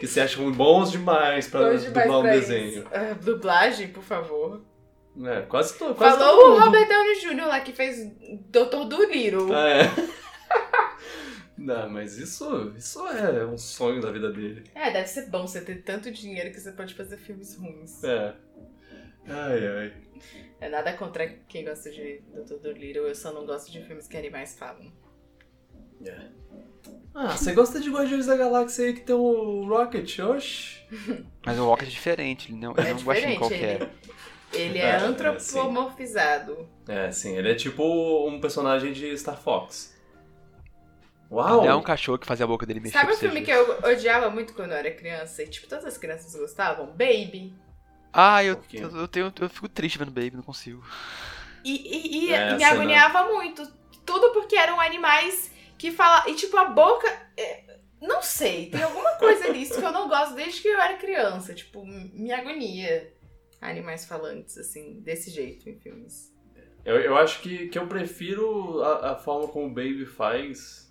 [0.00, 2.86] que se acham bons demais pra Hoje mais dublar um pra desenho.
[2.90, 4.62] Ah, dublagem, por favor.
[5.24, 6.60] É, quase, to, quase Falou todo o.
[6.60, 7.46] Robert Downey Jr.
[7.46, 8.06] lá que fez
[8.50, 8.86] Dr.
[8.88, 9.52] Dolittle.
[9.54, 9.82] É.
[11.58, 14.62] Não, mas isso, isso é um sonho da vida dele.
[14.74, 18.02] É, deve ser bom você ter tanto dinheiro que você pode fazer filmes ruins.
[18.04, 18.34] É.
[19.26, 19.92] Ai, ai.
[20.60, 22.54] É nada contra quem gosta de Dr.
[22.62, 24.92] Dolittle, eu só não gosto de filmes que animais falam.
[26.06, 26.28] É.
[27.12, 30.20] Ah, você gosta de Guardiões da Galáxia aí que tem o Rocket?
[30.20, 30.78] Oxi.
[31.44, 33.82] Mas o Walker é diferente, ele não, É não gosta de qualquer.
[33.82, 33.90] ele,
[34.52, 36.68] ele É, é, é, antropomorfizado.
[36.86, 37.82] É, sim, ele é tipo
[38.28, 39.96] um personagem de Star Fox.
[41.30, 41.58] Uau!
[41.60, 42.98] Ele é um cachorro que fazia a boca dele mexer.
[42.98, 45.42] Sabe o filme que eu odiava muito quando eu era criança?
[45.42, 46.86] E tipo, todas as crianças gostavam?
[46.86, 47.52] Baby.
[48.12, 50.82] Ah, eu, eu, eu, tenho, eu fico triste vendo Baby, não consigo.
[51.62, 53.66] E, e- e- É, e me agoniava muito.
[54.06, 56.26] Tudo porque eram animais que falam.
[56.28, 57.06] E tipo, a boca.
[57.36, 57.64] é,
[58.00, 61.52] não sei, tem alguma coisa nisso que eu não gosto desde que eu era criança.
[61.54, 63.12] Tipo, me agonia.
[63.60, 66.32] Animais falantes, assim, desse jeito em filmes.
[66.84, 70.88] Eu, eu acho que, que eu prefiro a, a forma como o Baby faz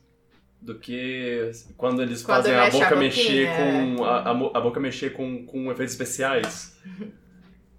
[0.61, 3.95] do que quando eles Quando fazem a a boca boquinha, mexer é.
[3.95, 4.03] com.
[4.03, 6.80] A, a a boca mexer com, com efeitos especiais.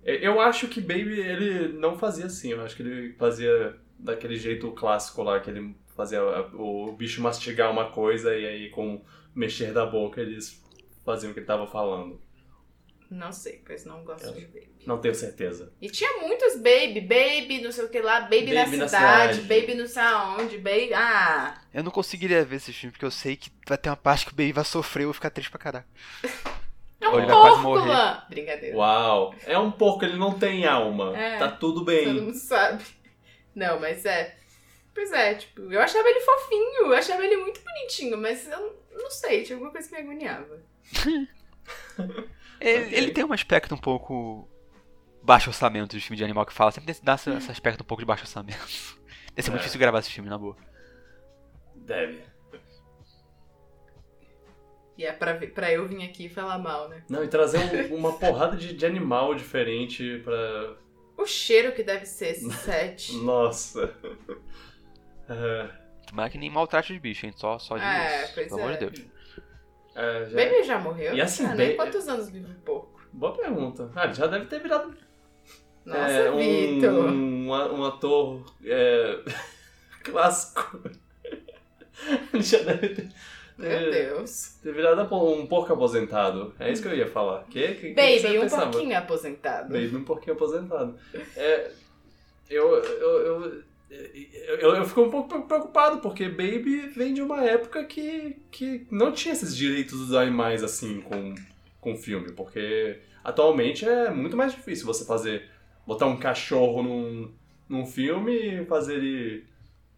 [0.05, 4.37] Eu- Eu acho que Baby ele não fazia assim, eu acho que ele fazia daquele
[4.37, 8.95] jeito clássico lá, que ele fazia a- o bicho mastigar uma coisa e aí com
[8.97, 10.65] o mexer da boca eles
[11.05, 12.19] faziam o que ele tava falando.
[13.11, 14.69] Não sei, pois não gosto Eu- de Baby.
[14.87, 15.73] Não tenho certeza.
[15.81, 19.35] E tinha muitos Baby, Baby, não sei o que lá, Baby, na, Baby na cidade,
[19.37, 19.61] cidade.
[19.61, 20.93] Baby não sei aonde, Baby.
[20.95, 21.61] Ah!
[21.73, 24.33] Eu não conseguiria ver esse filme, porque eu sei que vai ter uma parte que
[24.33, 25.85] o Baby vai sofrer e eu vou ficar triste pra caralho.
[27.01, 27.89] É Ou um ele vai quase porco morrer.
[27.91, 28.27] lá!
[28.29, 28.77] Brincadeira.
[28.77, 29.35] Uau!
[29.47, 31.17] É um porco, ele não tem alma.
[31.19, 31.39] É.
[31.39, 32.07] Tá tudo Todo bem.
[32.13, 32.85] mundo sabe.
[33.55, 34.37] Não, mas é.
[34.95, 39.11] Pois é, tipo, eu achava ele fofinho, eu achava ele muito bonitinho, mas eu não
[39.11, 40.61] sei, tinha alguma coisa que me agoniava.
[42.61, 44.49] Ele, ele tem um aspecto um pouco
[45.23, 48.03] baixo orçamento de filme de animal que fala, sempre dá esse, esse aspecto um pouco
[48.03, 48.59] de baixo orçamento.
[49.35, 49.63] Deve ser muito É.
[49.63, 50.57] difícil gravar esse filme, na boa.
[51.77, 52.23] Deve.
[54.97, 57.05] E é pra, pra eu vir aqui e falar mal, né?
[57.09, 60.77] Não, e trazer um- uma porrada de, de animal diferente pra.
[61.17, 63.13] O cheiro que deve ser esse set.
[63.19, 63.95] Nossa.
[65.29, 65.69] É,
[66.07, 67.33] Tomara que nem maltrate os bichos, hein?
[67.37, 68.77] Só, só de É, pois pelo amor é.
[68.77, 69.07] de Deus.
[69.99, 71.15] É, já- Baby já morreu?
[71.15, 73.01] E assim, ah, nem bem- quantos anos vive o porco?
[73.13, 73.91] Boa pergunta.
[73.97, 74.95] Ah, ele já deve ter virado
[75.85, 76.93] Nossa, é, um, Vitor.
[77.11, 79.19] um, um ator é,
[80.05, 80.81] clássico.
[82.33, 83.09] Ele já deve ter,
[83.57, 84.59] Meu Deus.
[84.63, 86.55] ter virado um porco aposentado.
[86.61, 87.45] É isso que eu ia falar.
[87.45, 88.71] Que, que, que Baby, você um pensava?
[88.71, 89.73] porquinho aposentado.
[89.73, 90.95] Baby, um porquinho aposentado.
[91.37, 91.71] É,
[92.49, 97.85] eu, eu, eu, eu, eu fico um pouco preocupado, porque Baby vem de uma época
[97.85, 101.35] que, que não tinha esses direitos dos animais assim com,
[101.81, 105.49] com filme, porque atualmente é muito mais difícil você fazer,
[105.87, 107.33] botar um cachorro num,
[107.69, 109.45] num filme e fazer ele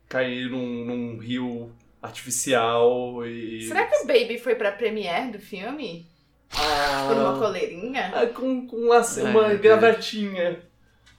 [0.09, 1.73] cair num, num rio
[2.03, 3.63] artificial e...
[3.63, 6.07] Será que o Baby foi pra premiere do filme?
[6.53, 8.11] Ah, Por uma coleirinha?
[8.15, 10.61] ah, com, com uma, uma gravatinha.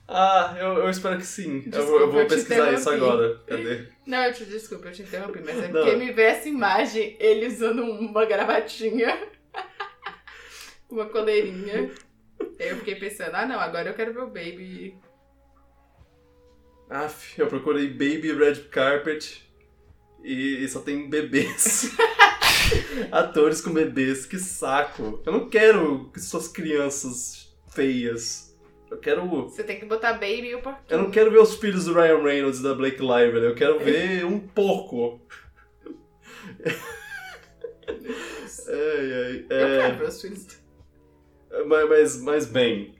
[0.08, 1.62] Ah, eu, eu espero que sim.
[1.64, 3.40] Eu, Desculpa, vou- eu vou eu pesquisar isso agora.
[3.46, 3.86] Cadê?
[4.06, 5.80] Não, eu te desculpa, eu te interrompi, mas é Não.
[5.82, 9.16] porque me vê essa imagem, ele usando uma gravatinha,
[10.90, 11.90] uma coleirinha.
[12.60, 14.96] Aí eu fiquei pensando, ah não, agora eu quero ver o Baby.
[16.90, 19.48] Aff, eu procurei Baby Red Carpet
[20.22, 21.90] e, e só tem bebês.
[23.10, 25.22] Atores com bebês, que saco.
[25.24, 28.51] Eu não quero que suas crianças feias.
[28.92, 29.26] Eu quero.
[29.48, 30.84] Você tem que botar Baby e o porquinho.
[30.90, 33.44] Eu não quero ver os filhos do Ryan Reynolds e da Blake Lively.
[33.46, 35.18] Eu quero ver um porco.
[38.68, 39.46] Ai, ai.
[39.48, 39.78] Eu é.
[39.80, 40.46] quero ver os filhos.
[41.66, 42.94] Mas, mas, mas bem.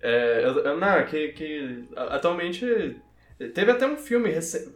[0.00, 2.96] É, eu- eu- não, que, que atualmente.
[3.54, 4.74] Teve até um filme recente.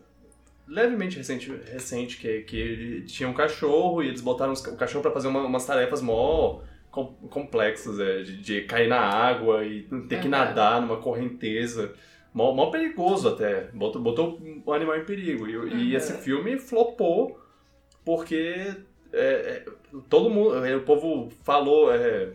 [0.67, 5.29] Levemente recente, recente que, que tinha um cachorro e eles botaram o cachorro pra fazer
[5.29, 6.63] uma- umas tarefas mó
[6.95, 11.93] com- complexas, é, de, de cair na água e ter que nadar numa correnteza.
[12.33, 13.69] Mó, mó perigoso até.
[13.73, 15.47] Botou, botou o animal em perigo.
[15.47, 15.97] E, e Uhum.
[15.97, 17.39] esse filme flopou
[18.05, 18.75] porque
[19.13, 19.65] é, é,
[20.09, 20.65] todo mundo.
[20.65, 21.93] é, o povo falou.
[21.93, 22.33] é,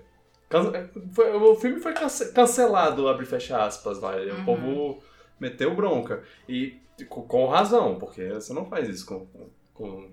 [0.47, 4.41] can- é, foi- o filme foi cance- cancelado, abre e fecha aspas e Uhum.
[4.41, 4.99] O povo
[5.39, 6.23] meteu bronca.
[6.47, 9.27] E com, com razão, porque você não faz isso com-
[9.73, 10.09] com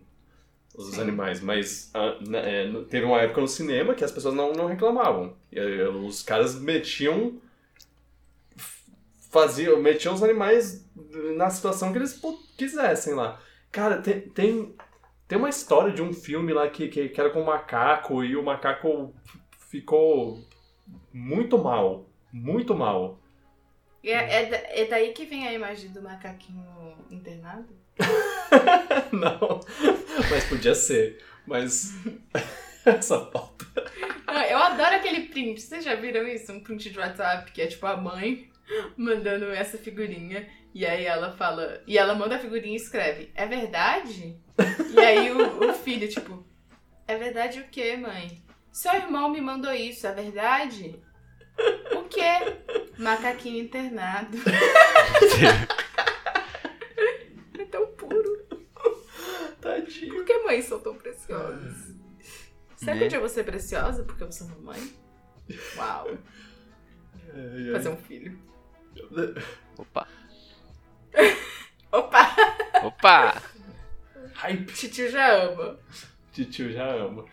[0.76, 1.00] os Sim.
[1.00, 1.40] animais.
[1.40, 5.34] Mas ah, né, é, teve uma época no cinema que as pessoas não, não reclamavam.
[5.50, 7.40] E, aí, os caras metiam.
[9.30, 10.88] Faziam, metiam os animais
[11.36, 12.20] na situação que eles
[12.56, 13.40] quisessem lá.
[13.70, 14.74] Cara, tem, tem,
[15.28, 18.34] tem uma história de um filme lá que, que, que era com um macaco e
[18.34, 19.14] o macaco
[19.68, 20.40] ficou
[21.12, 22.08] muito mal.
[22.32, 23.20] Muito mal.
[24.02, 26.64] É, é, é daí que vem a imagem do macaquinho
[27.10, 27.75] internado?
[29.12, 29.60] Não,
[30.30, 31.24] mas podia ser.
[31.46, 31.92] Mas
[32.84, 33.66] essa pauta.
[34.50, 35.60] Eu adoro aquele print.
[35.60, 36.52] Vocês já viram isso?
[36.52, 38.50] Um print de WhatsApp que é tipo a mãe
[38.96, 40.48] mandando essa figurinha.
[40.74, 41.82] E aí ela fala.
[41.86, 44.36] E ela manda a figurinha e escreve: É verdade?
[44.94, 46.44] E aí o, o filho, tipo:
[47.06, 48.42] É verdade o quê, mãe?
[48.72, 51.00] Seu irmão me mandou isso, é verdade?
[51.92, 52.56] O quê?
[52.98, 54.36] Macaquinho internado.
[57.58, 58.46] É tão puro.
[59.62, 60.14] Tadinho.
[60.14, 60.66] Por que mães
[61.36, 61.96] preciosas?
[62.76, 63.04] Será que Né?
[63.04, 64.92] um dia eu vou ser preciosa porque eu sou mamãe?
[65.76, 66.08] Uau.
[67.34, 67.72] Ai, ai.
[67.72, 68.38] Fazer um filho.
[69.76, 70.08] Opa.
[71.92, 72.36] Opa!
[72.82, 73.42] Opa!
[74.34, 74.72] Hype.
[74.72, 75.78] Titio já ama.
[76.32, 77.24] Titio já ama.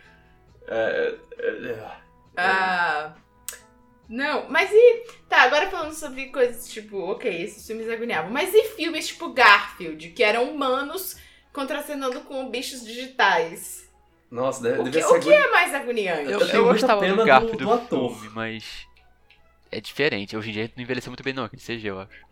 [0.66, 1.90] É, é, é.
[2.36, 3.14] Ah.
[4.08, 5.04] Não, mas e.
[5.28, 8.30] Tá, agora falando sobre coisas tipo, ok, esses filmes agoniavam.
[8.30, 11.16] Mas e filmes tipo Garfield, que eram humanos
[11.52, 13.83] contracenando com bichos digitais?
[14.34, 16.24] Nossa, deve, O deve que, ser o que é mais agoniante?
[16.32, 18.10] Eu, Eu tenho eu muita gostava pena do do- Garf do do, ator.
[18.10, 18.86] filme, mas
[19.70, 20.36] é diferente.
[20.36, 22.24] Hoje em dia não envelheceu muito bem não, aquele CG, eu acho.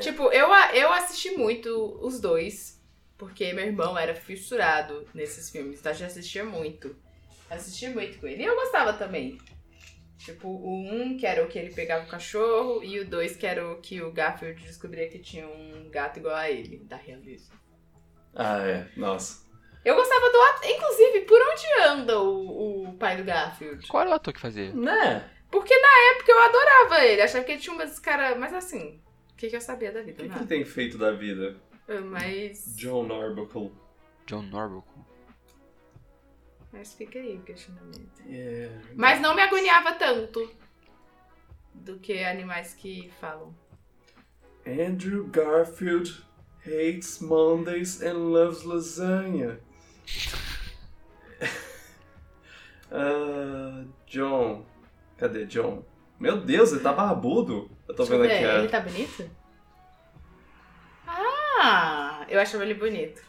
[0.00, 2.80] Tipo, eu, eu assisti muito os dois,
[3.16, 6.94] porque meu irmão era fissurado nesses filmes, então a gente assistia muito.
[7.48, 8.42] Assisti muito com ele.
[8.42, 9.38] E eu gostava também.
[10.18, 13.46] Tipo, o um que era o que ele pegava o cachorro, e o dois que
[13.46, 17.50] era o que o Garfield descobria que tinha um gato igual a ele, da realeza.
[18.34, 18.88] Ah, é.
[18.96, 19.47] Nossa.
[19.84, 20.70] Eu gostava do ator.
[20.70, 23.86] Inclusive, por onde anda o, o pai do Garfield?
[23.86, 24.72] Qual era o ator que fazia?
[24.72, 25.30] Né?
[25.50, 27.22] Porque na época eu adorava ele.
[27.22, 28.34] Achava que ele tinha umas cara.
[28.36, 29.00] Mas assim,
[29.32, 30.16] o que, que eu sabia da O vida?
[30.16, 30.46] que, que ele Nada.
[30.46, 31.56] tem feito da vida?
[32.06, 32.74] Mas.
[32.76, 33.72] John Arbuckle.
[34.26, 34.98] John Norbuckle.
[36.70, 38.22] Mas fica aí o questionamento.
[38.28, 38.68] É.
[38.94, 40.50] Mas não me agoniava tanto
[41.72, 43.54] do que animais que falam.
[44.66, 46.22] Andrew Garfield
[46.66, 49.58] hates Mondays and loves lasagna.
[52.90, 54.64] Ah, John.
[55.16, 55.84] Cadê John?
[56.18, 57.70] Meu Deus, ele tá barbudo.
[57.88, 58.44] Eu tô Deixa vendo aqui.
[58.44, 59.30] a- Ele tá bonito?
[61.06, 63.22] Ah, eu achava ele bonito.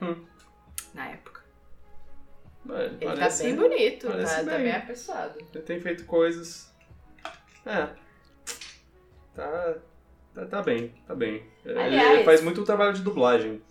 [0.00, 0.24] Hum.
[0.94, 1.42] Na época.
[2.70, 4.62] É, Ele parece- tá bem bonito, tá, tá bem.
[4.64, 5.38] bem apessoado.
[5.54, 6.72] Ele tem feito coisas.
[7.64, 7.88] É.
[9.34, 9.74] Tá.
[10.34, 11.46] Tá, tá bem, tá bem.
[11.64, 13.62] Aliás- Ele faz muito trabalho de dublagem.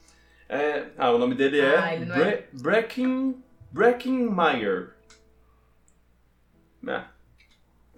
[0.47, 4.93] É, ah, o nome dele é, Ah, ele não Bre é- Brecken, Breckenmeyer.
[6.87, 7.03] É.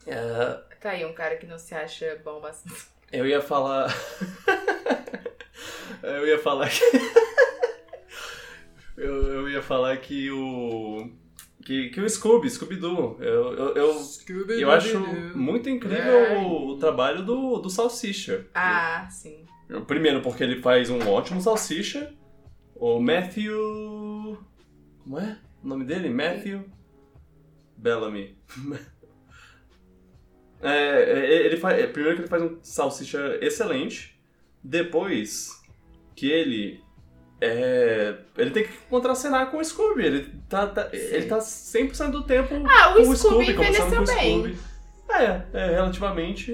[0.07, 2.85] É, Tá aí um cara que não se acha bom bastante.
[3.11, 3.91] eu ia falar.
[6.03, 6.81] eu ia falar que.
[8.97, 11.09] eu, eu ia falar que o.
[11.65, 13.17] Que, que o Scooby, Scooby-Doo.
[13.19, 14.01] Eu, eu, eu,
[14.57, 14.97] eu acho
[15.35, 16.37] muito incrível É.
[16.37, 18.47] o, o trabalho do, do Salsicha.
[18.55, 19.45] Ah, sim.
[19.85, 22.13] Primeiro, porque ele faz um ótimo salsicha.
[22.79, 24.37] O Matthew.
[25.03, 26.09] Como é o nome dele?
[26.09, 26.63] Matthew
[27.77, 28.37] Bellamy.
[30.59, 34.19] É, é, ele faz, primeiro que ele faz um salsicha excelente.
[34.63, 35.61] Depois
[36.15, 36.83] que ele.
[37.39, 40.03] É, ele tem que contracenar com o Scooby.
[40.03, 44.39] Ele tá, tá, ele tá 100% do tempo Ah, com o Scooby conversando envelheceu bem.
[44.39, 44.57] Scooby.
[45.11, 46.51] É, é relativamente.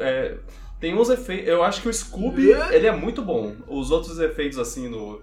[0.00, 0.36] é,
[0.78, 1.48] tem uns efeitos.
[1.48, 3.56] Eu acho que o Scooby ele é muito bom.
[3.66, 5.22] Os outros efeitos assim no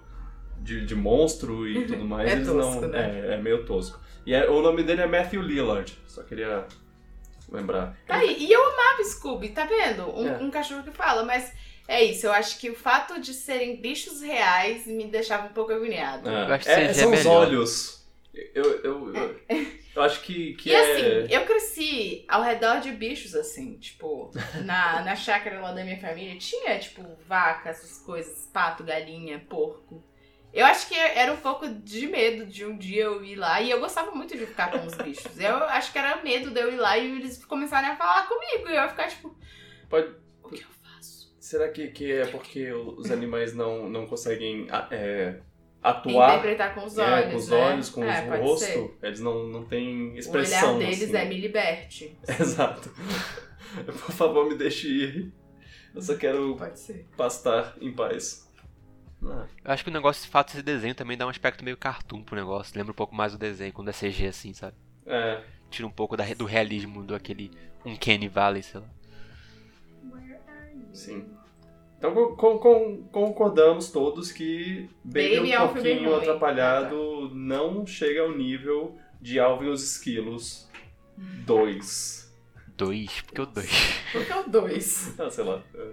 [0.64, 2.88] de, de monstro e tudo mais, É eles tosco, não.
[2.88, 3.22] né?
[3.28, 4.00] É, é meio tosco.
[4.26, 5.96] E é- o nome dele é Matthew Lillard.
[6.06, 6.66] Só queria
[7.50, 7.96] lembrar.
[8.06, 8.36] Tá aí.
[8.38, 10.08] E eu amava Scooby, tá vendo?
[10.18, 10.38] Um, É.
[10.38, 11.52] um cachorro que fala, mas
[11.86, 12.26] é isso.
[12.26, 16.28] Eu acho que o fato de serem bichos reais me deixava um pouco agoniado.
[16.28, 18.02] É, Eu acho que é- é são os olhos.
[18.52, 19.40] Eu, eu, eu,
[19.94, 20.80] eu acho que, que e é.
[21.22, 24.32] assim, eu cresci ao redor de bichos, assim, tipo,
[24.64, 30.02] na, na chácara lá da minha família tinha, tipo, vaca, essas coisas, pato, galinha, porco.
[30.54, 33.60] Eu acho que era um pouco de medo de um dia eu ir lá.
[33.60, 35.38] E eu gostava muito de ficar com os bichos.
[35.40, 38.68] Eu acho que era medo de eu ir lá e eles começarem a falar comigo.
[38.68, 39.36] E eu ia ficar tipo,
[39.90, 41.34] Pode- o que eu faço?
[41.40, 45.40] Será que, que é porque os animais não, não conseguem é,
[45.82, 47.30] atuar Interpretar com os é, olhos.
[47.32, 47.56] com os né?
[47.56, 48.64] olhos, com é, o rosto?
[48.64, 48.98] ser.
[49.02, 50.78] Eles não, não têm O olhar expressão.
[50.78, 51.16] deles assim.
[51.16, 52.16] é me liberte.
[52.40, 52.90] Exato.
[53.84, 55.32] Por favor, me deixe ir.
[55.92, 56.56] Eu só quero
[57.16, 58.43] pastar em paz.
[59.24, 62.22] Eu acho que o negócio, de fato, esse desenho também dá um aspecto meio cartoon
[62.22, 62.76] pro negócio.
[62.76, 64.76] Lembra um pouco mais do desenho, quando é CG assim, sabe?
[65.06, 67.50] é, Tira um pouco da- do realismo do aquele
[67.84, 68.86] um Kenny Valley, sei lá.
[70.92, 71.26] sim.
[71.98, 77.86] Então con- con- con- concordamos todos que Baby, Baby é é um pouquinho atrapalhado, não
[77.86, 80.68] chega ao nível de Alvin e os Esquilos
[81.16, 82.32] 2.
[82.76, 83.20] Dois?
[83.22, 83.70] Por que o dois?
[84.12, 85.18] Por que é o 2?
[85.20, 85.62] Ah, sei lá.
[85.74, 85.90] é.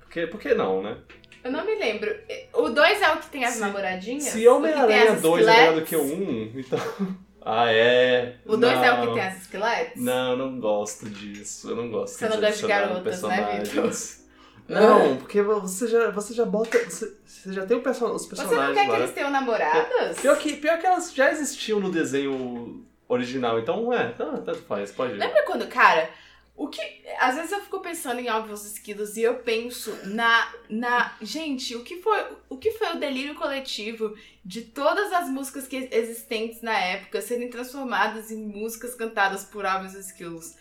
[0.00, 0.96] Por que, por que não, né?
[1.44, 2.14] Eu não me lembro.
[2.52, 4.24] O 2 é o que tem as Se- namoradinhas?
[4.24, 6.78] Se Homem-Aranha as 2 é melhor do que o 1, então.
[7.50, 8.34] Ah, é.
[8.44, 10.02] O 2 é o que tem as esqueletes?
[10.02, 11.70] Não, não gosto disso.
[11.70, 14.28] Eu não gosto Você não gosta de garotas, né, personagens.
[14.68, 16.76] Não, porque você já, você já bota.
[16.78, 20.20] Você, você já tem o perso os Você não personagens quer que eles tenham namoradas?
[20.20, 25.14] Pior que, pior que elas já existiam no desenho original, então é, tanto faz, pode
[25.14, 25.16] ir.
[25.16, 26.10] Lembra quando, cara,
[26.58, 26.82] o que.
[27.20, 30.52] Às vezes eu fico pensando em Alvos Esquilos e eu penso na.
[30.68, 31.16] na.
[31.22, 32.18] Gente, o que foi.
[32.48, 37.48] O que foi o delírio coletivo de todas as músicas que existentes na época serem
[37.48, 40.56] transformadas em músicas cantadas por Alvos Esquilos?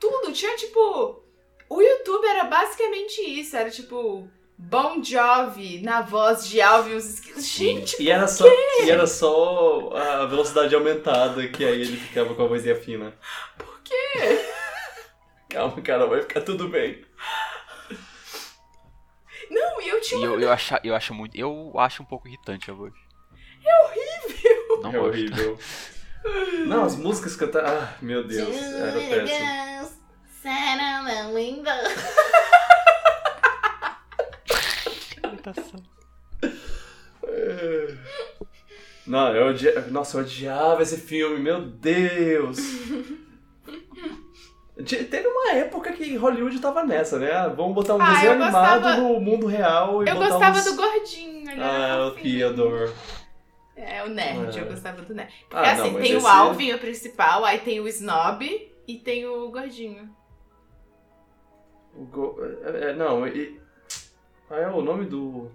[0.00, 1.22] Tudo, tinha tipo.
[1.68, 4.26] O YouTube era basicamente isso, era tipo.
[4.64, 7.46] Bon Jovi na voz de Esquilos.
[7.46, 12.44] Gente, E era, só, e era só a velocidade aumentada, que aí ele ficava com
[12.44, 13.12] a vozinha fina.
[15.52, 17.04] Calma, cara, vai ficar tudo bem.
[19.50, 21.36] Não, e eu tinha E eu, eu, acho, eu acho muito.
[21.36, 22.94] Eu acho um pouco irritante a voz.
[23.62, 24.80] É horrível!
[24.82, 25.08] Não é gosto.
[25.08, 25.58] horrível.
[26.66, 27.70] Não, as músicas cantadas.
[27.70, 28.92] Ah, meu Deus, era
[35.42, 35.84] péssimo.
[37.24, 37.96] É.
[39.06, 39.80] Não, eu odia...
[39.90, 42.58] Nossa, eu odiava esse filme, meu Deus!
[44.84, 47.30] Te- Teve uma época que Hollywood tava nessa, né?
[47.32, 50.58] Ah, Vamos botar um Ah, desenho eu animado gostava- no mundo real e Eu gostava
[50.58, 50.64] uns...
[50.64, 52.10] do gordinho, ele era Ah, o.
[52.12, 52.92] Theodore.
[53.76, 54.62] É, o nerd, É.
[54.62, 55.32] eu gostava do nerd.
[55.48, 58.96] Porque Ah, assim, não, tem esse- o Alvin, o principal, aí tem o Snob e
[58.98, 60.08] tem o gordinho.
[61.94, 62.38] O go...
[62.64, 63.60] é, é, não, e...
[64.48, 65.50] Qual é o nome do...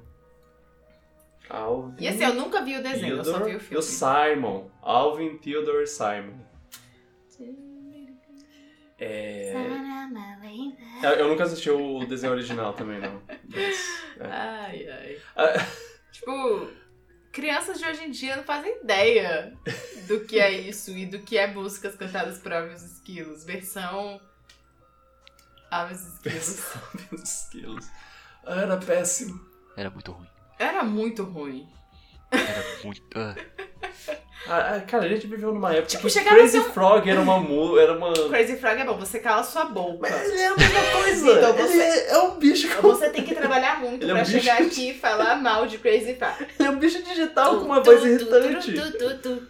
[1.50, 1.96] Alvin...
[2.04, 3.84] E assim, eu nunca vi o desenho, eu só vi o E o filme.
[3.84, 4.70] Simon.
[4.82, 6.34] Alvin, Theodore e Simon.
[9.00, 9.54] É...
[11.04, 13.22] Eu, eu nunca assisti o desenho original também, não.
[13.48, 13.78] Mas,
[14.20, 14.26] é.
[14.26, 15.22] Ai, ai.
[15.36, 15.66] Ah,
[16.12, 16.68] Tipo,
[17.32, 19.56] crianças de hoje em dia não fazem ideia
[20.08, 23.44] do que é isso e do que é músicas cantadas por Alves Esquilos.
[23.46, 24.20] Versão
[25.70, 26.60] Alves Esquilos.
[27.24, 27.86] Esquilos.
[28.46, 29.40] Ah, Era péssimo.
[29.76, 30.28] Era muito ruim.
[30.58, 31.70] Era muito ruim.
[32.32, 33.20] Era muito.
[34.50, 34.82] Ah.
[34.88, 37.36] Cara, a gente viveu numa época Tipo, que Crazy um- Frog era uma
[37.80, 38.14] era uma...
[38.30, 39.98] Crazy Frog é bom, você cala sua boca.
[40.02, 41.32] Mas ele é a mesma coisa.
[41.34, 42.88] Então você- Ele é, é um bicho com...
[42.90, 44.40] Você tem que trabalhar muito Ele é um pra bicho.
[44.40, 46.34] chegar aqui e falar mal de Crazy Frog.
[46.60, 48.74] Ele é um bicho digital com uma voz irritante.
[48.74, 49.48] Tu, tu.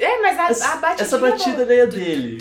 [0.00, 2.38] É, mas a, a batidinha essa batida daí é dele.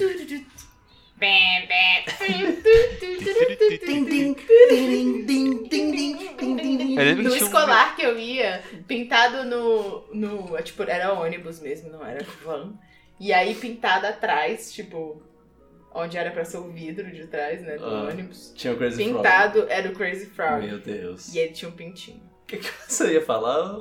[7.15, 10.61] No escolar que eu ia, pintado no, no.
[10.61, 12.73] Tipo, era ônibus mesmo, não era van.
[13.19, 15.21] E aí pintado atrás, tipo,
[15.93, 17.77] onde era pra ser o vidro de trás, né?
[17.77, 18.53] Do Ah, ônibus.
[18.55, 20.49] Tinha o Crazy Pintado era o Crazy Frog.
[20.59, 20.67] Frog.
[20.67, 21.33] Meu Deus.
[21.33, 22.21] E ele tinha um pintinho.
[22.43, 23.75] O que, que você ia falar?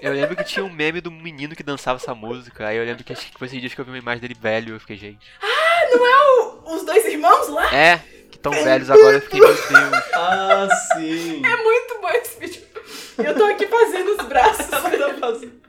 [0.00, 2.66] Eu lembro que tinha um meme do menino que dançava essa música.
[2.66, 4.34] Aí eu lembro que acho que foi esses dias que eu vi uma imagem dele
[4.34, 4.74] velho.
[4.74, 5.24] Eu fiquei, gente.
[5.94, 7.74] O- Os dois irmãos lá?
[7.74, 8.00] É,
[8.30, 9.16] que tão velhos agora.
[9.16, 9.68] Eu fiquei, meu Deus.
[10.14, 11.42] Ah, sim.
[11.44, 12.62] É muito bom esse vídeo.
[13.18, 14.66] Eu tô aqui fazendo os braços.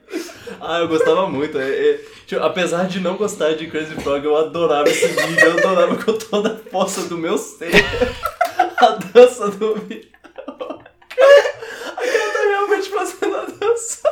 [0.60, 1.58] Ah, eu gostava muito.
[1.58, 5.44] É, é, tipo, apesar de não gostar de Crazy Frog, eu adorava esse vídeo.
[5.46, 7.70] Eu adorava com toda a força do meu ser.
[8.78, 10.08] A dança do vídeo.
[11.96, 14.02] Aquela tá realmente fazendo a dança.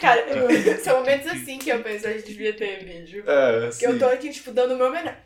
[0.00, 3.24] Cara, eu- são momentos assim que eu penso, a gente devia ter vídeo.
[3.26, 5.16] É, Que eu tô aqui, tipo, dando o meu melhor.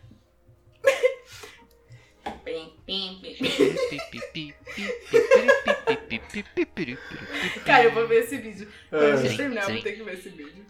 [7.65, 8.69] Cara, eu vou ver esse vídeo.
[8.91, 9.37] Quando a gente É.
[9.37, 9.83] terminar, eu vou Sim.
[9.83, 10.67] ter que ver esse vídeo.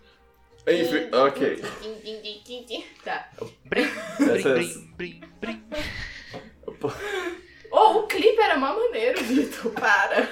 [0.66, 1.62] Enfim, ok.
[3.04, 3.30] Tá.
[3.64, 5.82] Brim, Essa- brim, brim, brim, brim.
[7.80, 9.70] Oh, o clipe era mó maneiro, Vitor.
[9.78, 10.28] Para.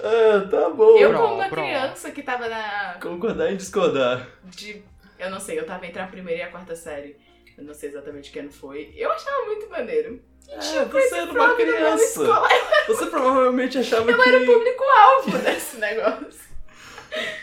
[0.00, 0.96] Ah, tá bom.
[0.96, 2.96] Eu, como uma criança que tava na.
[3.00, 4.26] Concordar em discordar.
[4.44, 4.82] De,
[5.18, 7.16] eu não sei, eu tava entre a primeira e a quarta série.
[7.56, 8.94] Eu não sei exatamente quem foi.
[8.96, 10.22] Eu achava muito maneiro.
[10.50, 12.04] Ah, você era uma criança.
[12.22, 12.48] escola.
[12.86, 14.28] Você provavelmente achava Eu que.
[14.28, 16.48] era o público-alvo desse negócio.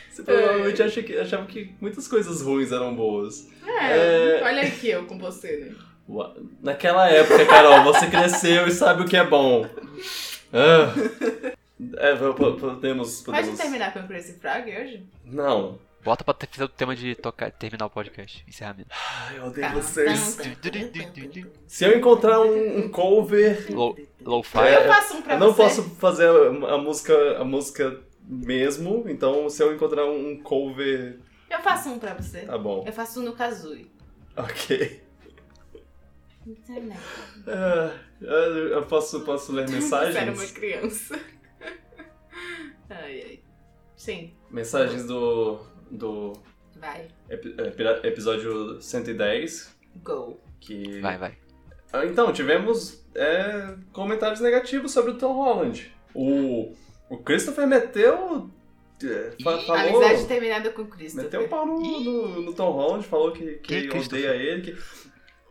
[0.09, 3.47] Você provavelmente acha que, achava que muitas coisas ruins eram boas.
[3.67, 4.43] É, É.
[4.43, 5.75] olha aqui eu com você, né?
[6.61, 9.67] Naquela época, Carol, você cresceu e sabe o que é bom.
[10.53, 10.93] Ah.
[11.97, 13.21] É, po- po- podemos.
[13.21, 13.59] Pode podemos...
[13.59, 15.05] terminar com o Crazy Frog hoje?
[15.25, 15.77] Não.
[16.03, 18.89] Bota pra ter o tema de tocar, terminar o podcast, encerramento.
[18.91, 19.73] Ai, eu odeio Tá.
[19.73, 20.35] vocês.
[20.35, 20.43] Tá.
[21.67, 23.65] Se eu encontrar um, um cover.
[23.73, 24.59] Low, Lo-fi.
[24.59, 25.63] É, Eu faço um pra Eu não você.
[25.63, 31.19] posso fazer a, a música, a música mesmo, então se eu encontrar um cover.
[31.49, 32.41] Eu faço um pra você.
[32.41, 32.83] Tá bom.
[32.85, 33.89] Eu faço um no Kazooie.
[34.37, 35.01] Ok.
[36.45, 36.99] Internet.
[37.47, 37.91] Ah,
[38.21, 40.51] eu posso, posso ler Você era uma mensagens?
[40.51, 41.19] criança.
[42.89, 43.39] Ai, ai.
[43.95, 45.59] Sim, Mensagens do.
[45.89, 46.33] do
[46.75, 47.07] vai.
[47.29, 49.75] epi- é, episódio 110.
[50.03, 50.39] Go.
[50.59, 50.99] Que.
[50.99, 51.37] Vai, vai.
[51.91, 55.91] Ah, Então, tivemos é, comentários negativos sobre o Tom Holland.
[56.13, 56.73] O,
[57.09, 58.49] o Christopher meteu.
[59.03, 61.17] é, falou, Amizade terminada com Cristo.
[61.17, 64.29] meteu o pau no, no, no Tom Holland, falou que, que Christopher?
[64.29, 64.61] odeia ele.
[64.61, 65.04] Que,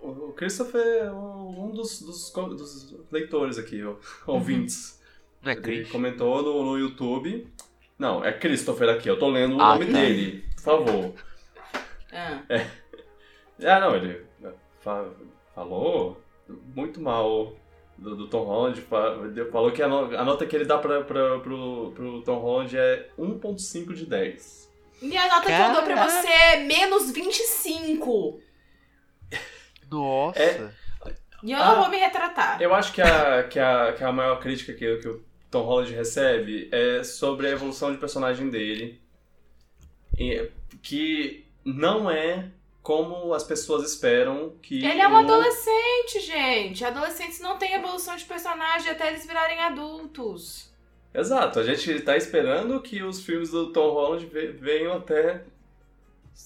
[0.08, 3.80] o o Christopher é um dos, dos, dos leitores aqui,
[4.26, 5.00] ouvintes.
[5.42, 5.90] Não é Ele Chris?
[5.90, 7.46] comentou no, no YouTube.
[7.98, 9.92] Não, é Christopher aqui, eu tô lendo o Ah, nome tá.
[10.00, 11.12] dele, por favor.
[12.12, 12.42] Ah,
[13.64, 14.24] Ah, não, ele
[14.80, 15.08] fa-
[15.54, 16.20] falou
[16.74, 17.54] muito mal
[17.96, 18.80] do, do Tom Holland.
[18.82, 19.16] fa-
[19.52, 22.76] Falou que a, no- a nota que ele dá pra, pra, pro, pro Tom Holland
[22.76, 24.64] é 1.5 de 10.
[25.02, 26.10] E a nota que eu dou pra Caraca.
[26.10, 28.40] você é menos 25.
[29.94, 30.38] Nossa.
[30.38, 30.70] É.
[31.42, 31.66] E eu Ah.
[31.74, 32.60] não vou me retratar.
[32.60, 35.92] Eu acho que a, que a, que a maior crítica que, que o Tom Holland
[35.92, 39.00] recebe é sobre a evolução de personagem dele.
[40.18, 40.48] E-
[40.82, 42.48] que não é
[42.82, 44.84] como as pessoas esperam que.
[44.84, 46.84] Ele é um o- adolescente, gente.
[46.84, 50.72] Adolescentes não têm evolução de personagem até eles virarem adultos.
[51.12, 55.44] Exato, a gente tá esperando que os filmes do Tom Holland ve- venham até.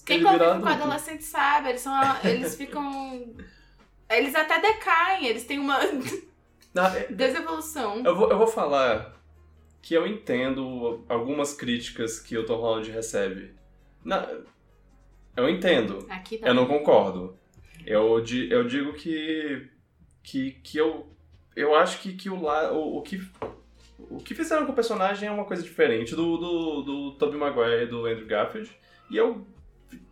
[0.05, 1.93] Quem virar convive com adolescente sabe, eles são.
[2.23, 3.35] Eles ficam.
[4.09, 8.03] Eles até decaem, eles têm uma é- desevolução.
[8.03, 9.13] eu, vou, eu vou falar
[9.83, 13.53] que eu entendo algumas críticas que o Tom Holland recebe.
[14.03, 14.27] Na-
[15.37, 16.07] eu entendo.
[16.09, 17.37] Aqui Eu não concordo.
[17.85, 19.69] Eu, di- eu digo que.
[20.23, 21.07] que, que eu.
[21.55, 23.21] Eu acho que, que o, la- o, o que.
[23.99, 27.83] O que fizeram com o personagem é uma coisa diferente do, do, do Tobey Maguire
[27.83, 28.71] e do Andrew Garfield.
[29.11, 29.45] E eu.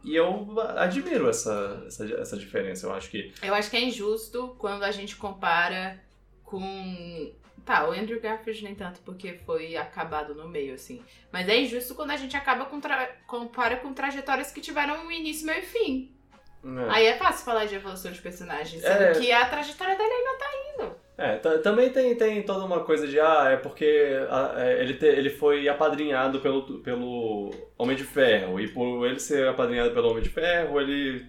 [0.08, 2.88] E eu admiro essa, essa, essa diferença.
[2.88, 3.34] Eu acho que.
[3.44, 6.02] Eu acho que é injusto quando a gente compara
[6.44, 7.34] com.
[7.66, 11.04] Tá, o Andrew Garfield nem tanto porque foi acabado no meio, assim.
[11.34, 13.06] Mas é injusto quando a gente acaba com tra...
[13.28, 16.16] compara com trajetórias que tiveram um início, meio e fim.
[16.64, 16.90] é.
[16.90, 19.12] Aí é fácil falar de evolução de personagem, sendo É.
[19.20, 20.96] que a trajetória dele ainda tá indo.
[21.18, 23.86] É, ta- também tem, tem toda uma coisa de, ah, é porque
[24.30, 29.20] ah, é, ele, te- ele foi apadrinhado pelo, pelo Homem de Ferro, e por ele
[29.20, 31.26] ser apadrinhado pelo Homem de Ferro, ele,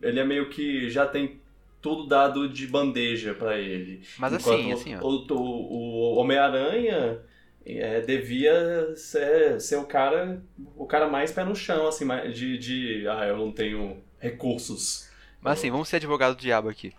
[0.00, 1.40] ele é meio que já tem
[1.80, 4.02] tudo dado de bandeja pra ele.
[4.16, 5.00] Mas Enquanto assim, assim, ó.
[5.04, 7.18] O, o, o Homem-Aranha
[7.66, 10.40] é, devia ser, ser o cara
[10.76, 15.10] o cara mais pé no chão, assim, de, de ah, eu não tenho recursos.
[15.40, 16.92] Mas assim, vamos ser advogado do diabo aqui.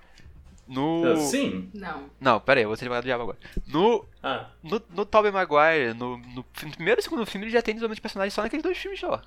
[0.68, 1.16] No.
[1.18, 1.70] Sim.
[1.74, 2.10] Não.
[2.20, 3.38] Não, pera aí, eu vou ser advogado do diabo agora.
[3.68, 4.06] No.
[4.22, 7.98] Ah, No, no Tobey Maguire, no, no, primeiro e segundo filme, ele já tem desenvolvimento
[7.98, 9.22] de personagem só naqueles dois filmes só.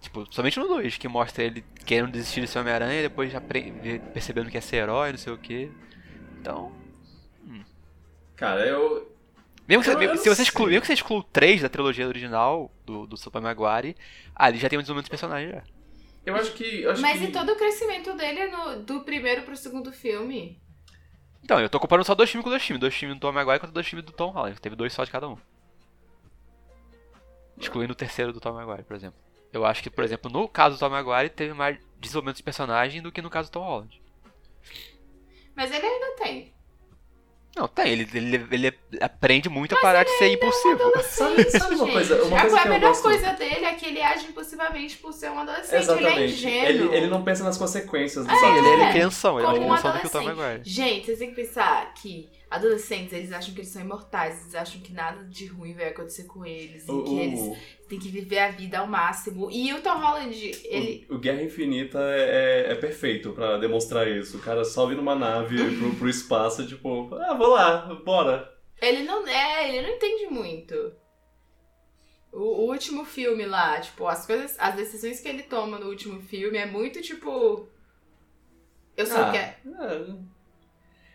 [0.00, 3.40] Tipo, somente no dois, que mostra ele querendo desistir de ser Homem-Aranha e depois já
[4.12, 5.70] percebendo que é ser herói, não sei o que.
[6.40, 6.72] Então.
[8.36, 9.10] cara, eu,
[9.68, 12.06] Mesmo que, Eu- eu se você exclui, mesmo que você exclua o 3 da trilogia
[12.08, 13.96] original do, do Super Maguire,
[14.34, 15.62] ali já tem um desenvolvimento de personagem já.
[16.24, 16.82] eu acho que.
[16.82, 17.26] eu acho Mas que...
[17.26, 20.58] e todo o crescimento dele no- do primeiro pro segundo filme?
[21.42, 22.80] Então, eu tô comparando só dois filmes com dois filmes.
[22.80, 24.60] Dois filmes do Tom Maguire contra dois filmes do Tom Holland.
[24.60, 25.36] Teve dois só de cada um.
[27.56, 29.18] Excluindo o terceiro do Tom Maguire, por exemplo.
[29.52, 33.02] Eu acho que, por exemplo, no caso do Tom Maguire, teve mais desenvolvimento de personagem
[33.02, 34.02] do que no caso do Tom Holland.
[35.54, 36.54] Mas ele ainda tem.
[37.58, 37.90] Não, tem.
[37.90, 40.92] Ele, ele, ele aprende muito a parar de ser impulsivo.
[41.02, 43.02] Sabe, sabe uma coisa, uma a, coisa a que eu melhor gosto...
[43.02, 45.72] coisa dele é que ele age impulsivamente por ser um adolescente.
[45.72, 46.32] Ele é Exatamente.
[46.34, 46.68] ingênuo.
[46.68, 49.38] Ele, ele não pensa nas consequências dos É, Sim, ele, ele é crianção.
[49.40, 50.46] Ele é um crianção do que o Tom adolescente.
[50.46, 50.62] Maguire.
[50.64, 54.80] Gente, vocês têm que pensar que adolescentes, eles acham que eles são imortais, eles acham
[54.80, 57.56] que nada de ruim vai acontecer com eles, e O, que eles o,
[57.88, 59.50] têm que viver a vida ao máximo.
[59.50, 60.34] E o Tom Holland,
[60.64, 61.06] ele.
[61.10, 64.38] o Guerra Infinita é, é- é perfeito pra demonstrar isso.
[64.38, 68.50] O cara sobe numa nave pro, pro espaço, tipo, ah, vou lá, bora.
[68.80, 70.92] Ele não é, ele não entende muito.
[72.32, 76.20] O, o último filme lá, tipo, as coisas, as decisões que ele toma no último
[76.22, 77.68] filme é muito tipo.
[78.96, 79.74] Eu só Ah, quero.
[79.82, 80.37] é.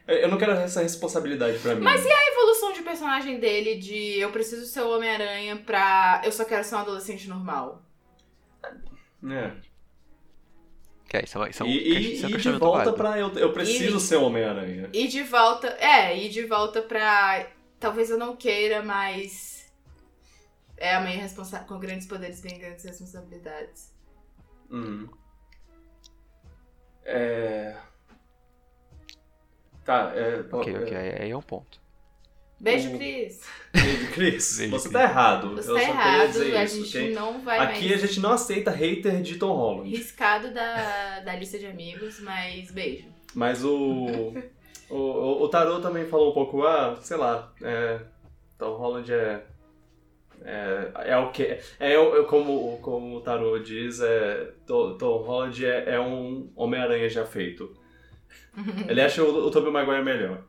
[0.08, 1.82] Eu não quero essa responsabilidade pra mim.
[1.82, 6.32] Mas e a evolução de personagem dele de eu preciso ser o Homem-Aranha pra eu
[6.32, 7.82] só quero ser um adolescente normal?
[9.30, 9.52] É.
[11.08, 12.78] Que é, isso é, isso é um, E, e- isso é um e de volta
[12.80, 12.98] válido.
[12.98, 14.90] pra eu, eu preciso E- ser o Homem-Aranha.
[14.92, 15.68] E de volta.
[15.80, 17.48] É, e de volta pra.
[17.80, 19.72] Talvez eu não queira, mas.
[20.76, 21.68] É a minha responsabilidade.
[21.70, 23.94] Com grandes poderes vem grandes responsabilidades.
[24.70, 25.08] Uhum.
[27.06, 27.78] É.
[29.86, 30.44] Tá, é.
[30.52, 31.82] Ok, é- ok, aí é um ponto.
[32.60, 33.42] Beijo, Cris.
[34.14, 34.94] Cris, Beijo, você Cris.
[34.94, 35.56] tá errado.
[35.56, 37.14] Você eu tá só queria errado, dizer a isso, gente ok?
[37.14, 38.04] não vai Aqui mais.
[38.04, 39.90] a gente não aceita hater de Tom Holland.
[39.90, 43.06] Riscado da, da lista de amigos, mas beijo.
[43.36, 44.34] Mas o.
[44.90, 48.00] o, o, o Tarot também falou um pouco, ah, sei lá, é,
[48.58, 49.44] Tom Holland é.
[50.46, 51.58] É, é o que.
[51.80, 57.10] É, o- como, como o Tarot diz, é, Tom, Tom Holland é, é um Homem-Aranha
[57.10, 57.76] já feito.
[58.88, 60.44] Ele acha o, o Tobey Maguire melhor.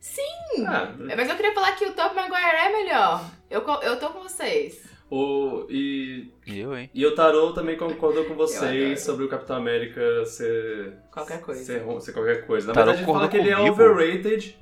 [0.00, 0.66] Sim!
[0.66, 3.24] Ah, Mas eu queria falar que o Top Maguire é melhor.
[3.50, 4.82] Eu, eu tô com vocês.
[5.10, 6.90] o, e, E eu, hein?
[6.92, 10.94] e o Tarot também concordou com vocês sobre o Capitão América ser.
[11.12, 11.62] Qualquer coisa.
[11.64, 12.68] Ser, ser qualquer coisa.
[12.68, 13.74] Na Tarot verdade, ele fala que concordou ele é comigo?
[13.74, 14.61] overrated.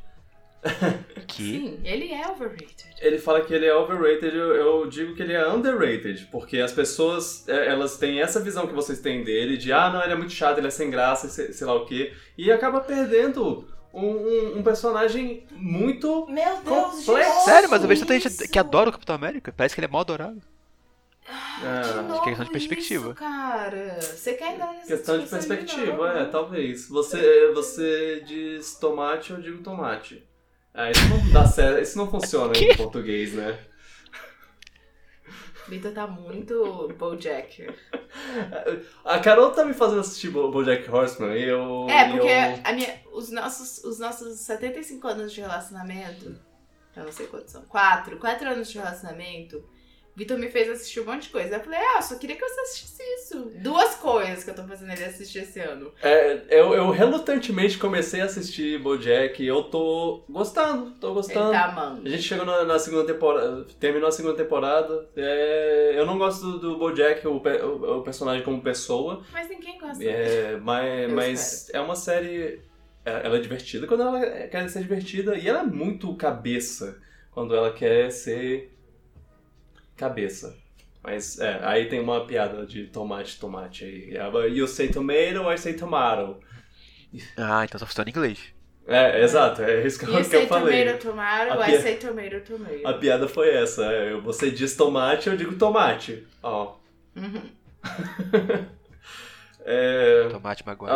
[1.26, 1.42] Que?
[1.42, 2.86] Sim, ele é overrated.
[3.00, 6.72] Ele fala que ele é overrated, eu, eu digo que ele é underrated, porque as
[6.72, 10.16] pessoas, é, elas têm essa visão que vocês têm dele, de ah, não, ele é
[10.16, 13.64] muito chato, ele é sem graça, sei, sei lá o quê, e acaba perdendo
[13.94, 16.26] um, um- um personagem muito...
[16.28, 17.44] Meu Deus, de novo!
[17.44, 19.54] Sério, mas eu vejo tanta gente que adora o Capitão América.
[19.56, 20.40] Parece que ele é mal adorado.
[21.28, 23.06] ah, De novo questão de perspectiva.
[23.06, 23.98] Isso, cara.
[24.00, 26.88] Você quer entrar nessa questão de perspectiva, é, talvez.
[26.88, 30.24] Você, você diz tomate, eu digo tomate.
[30.72, 33.58] Ah, isso não dá certo, isso não funciona em português, né?
[35.68, 37.66] Vitor tá muito Bojack.
[39.04, 41.86] A Carol tá me fazendo assistir Bo- BoJack Horseman e eu...
[41.88, 46.34] É, porque eu- a minha, os, nossos, os nossos 75 anos de relacionamento,
[46.96, 49.62] eu não sei quantos são, 4, 4 anos de relacionamento,
[50.20, 51.56] Vitor me fez assistir um monte de coisa.
[51.56, 53.52] Eu falei, ah, só queria que você assistisse isso.
[53.62, 55.90] Duas coisas que eu tô fazendo ele assistir esse ano.
[56.02, 61.50] É, eu, eu relutantemente comecei a assistir BoJack e eu tô gostando, tô Ele gostando.
[61.52, 62.06] tá amando.
[62.06, 65.08] A gente chegou na, na segunda temporada, terminou a segunda temporada.
[65.16, 69.78] É, eu não gosto do, do BoJack, o, o, o personagem como pessoa, Mas ninguém
[69.78, 70.04] gosta.
[70.04, 72.60] é, mas, mas é uma série.
[73.06, 77.00] é- Ela é divertida quando ela quer ser divertida e ela é muito cabeça
[77.32, 78.70] quando ela quer ser
[80.00, 80.56] cabeça.
[81.02, 84.14] Mas é, aí tem uma piada de tomate, tomate aí.
[84.54, 86.38] You say tomato, I say tomato.
[87.36, 88.38] Ah, então só funciona em inglês.
[88.86, 90.84] É, exato, é isso que, eu- que eu say falei.
[90.98, 91.02] tomato,
[91.48, 92.86] tomato, A I say tomato, tomato.
[92.86, 93.84] A piada foi essa.
[93.84, 96.26] é, Você diz tomate, eu digo tomate.
[96.42, 96.76] Ó.
[97.16, 97.42] Uhum.
[99.64, 100.90] É, Tomate Maguire.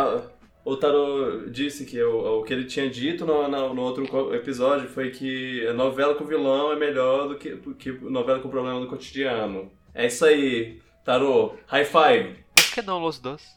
[0.65, 4.33] Ah, o Taro disse que o, o que ele tinha dito no, no, no outro
[4.33, 8.79] episódio foi que a novela com vilão é melhor do que, que novela com problema
[8.79, 9.71] do cotidiano.
[9.93, 11.57] É isso aí, Taro.
[11.67, 12.45] High five.
[12.55, 13.55] Por que não Los Dos?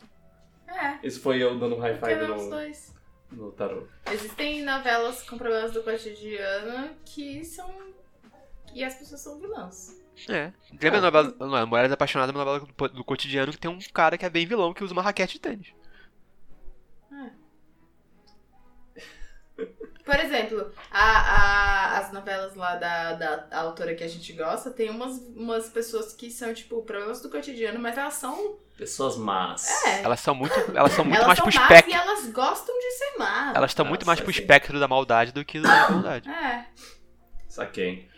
[0.69, 2.95] É, Isso foi eu dando high porque five os no, dois.
[3.33, 3.89] no Taro.
[4.13, 7.69] Existem novelas com problemas do cotidiano que são.
[8.75, 9.99] E as pessoas são vilãs.
[10.29, 10.53] É.
[10.81, 11.35] Lembra a novela.
[11.39, 14.25] Não, é Mulheres Apaixonadas é uma novela do, do cotidiano que tem um cara que
[14.27, 15.78] é bem vilão que usa uma raquete de tênis.
[20.09, 24.89] Por exemplo, a, a- as novelas lá da, da autora que a gente gosta, tem
[24.89, 28.57] umas, umas pessoas que são, tipo, problemas do cotidiano, mas elas são.
[28.79, 29.69] Pessoas más.
[29.87, 30.03] É.
[30.05, 31.91] Elas são muito, elas são muito elas mais são pro más espectro.
[31.91, 33.55] e elas gostam de ser más.
[33.55, 34.41] Elas estão muito mais pro assim.
[34.41, 36.27] espectro da maldade do que da bondade.
[36.31, 36.65] É.
[37.47, 38.09] Saquei.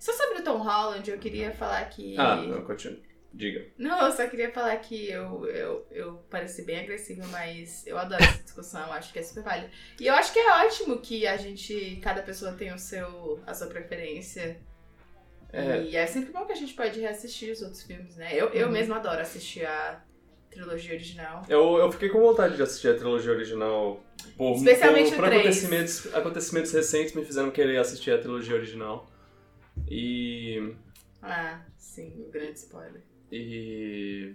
[0.00, 2.18] Só sobre o Tom Holland, eu queria falar que.
[2.18, 2.98] Ah, não, continua.
[3.34, 3.66] Diga.
[3.78, 8.22] Não, eu só queria falar que eu, eu, eu pareci bem agressiva, mas eu adoro
[8.22, 9.70] essa discussão, acho que é super válida.
[9.98, 13.54] E eu acho que é ótimo que a gente, cada pessoa tem o seu, a
[13.54, 14.58] sua preferência.
[15.50, 15.82] É.
[15.82, 18.30] E é sempre bom que a gente pode reassistir os outros filmes, né?
[18.34, 18.72] Eu, eu Uhum.
[18.72, 20.02] mesma adoro assistir a
[20.50, 21.42] trilogia original.
[21.48, 24.02] Eu, eu fiquei com vontade de assistir a trilogia original.
[24.36, 29.10] Por, Especialmente por, por acontecimentos, acontecimentos recentes me fizeram querer assistir a trilogia original.
[29.88, 30.74] E.
[31.22, 33.02] Ah, sim, o grande spoiler.
[33.32, 34.34] E.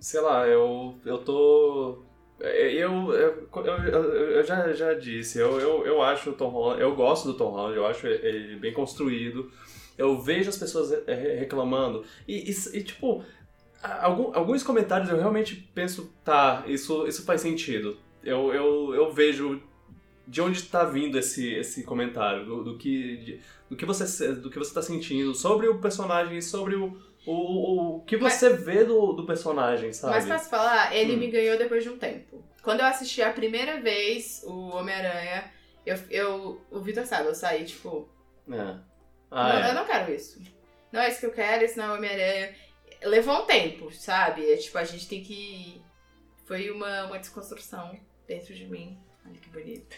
[0.00, 2.02] Sei lá, eu, eu tô.
[2.40, 6.80] é, eu, eu, eu, eu já, já disse, eu, eu, eu acho o Tom Holland,
[6.80, 9.52] eu gosto do Tom Holland, eu acho ele bem construído.
[9.98, 12.02] Eu vejo as pessoas é, reclamando.
[12.26, 13.22] E, e, e tipo,
[13.82, 17.98] algum, alguns comentários eu realmente penso, tá, isso, isso faz sentido.
[18.24, 19.62] Eu, eu, eu vejo
[20.26, 24.48] de onde está vindo esse, esse comentário, do, do que, de, do que você do
[24.48, 26.96] que você está sentindo sobre o personagem e sobre o,
[27.26, 30.14] o, o que você mas, vê do, do personagem, sabe?
[30.14, 31.18] Mas posso falar, ele hum.
[31.18, 32.42] me ganhou depois de um tempo.
[32.62, 35.50] Quando eu assisti a primeira vez o Homem-Aranha,
[35.84, 38.08] eu, eu, o Vitor sabe, eu saí tipo.
[38.50, 38.78] É.
[39.30, 39.70] Ah, não, é.
[39.70, 40.40] Eu não quero isso.
[40.92, 42.54] Não é isso que eu quero, esse não é Homem-Aranha.
[43.02, 44.50] Levou um tempo, sabe?
[44.50, 45.80] É, tipo, a gente tem que.
[46.44, 48.98] Foi uma, uma desconstrução dentro de mim.
[49.24, 49.96] Olha que bonito.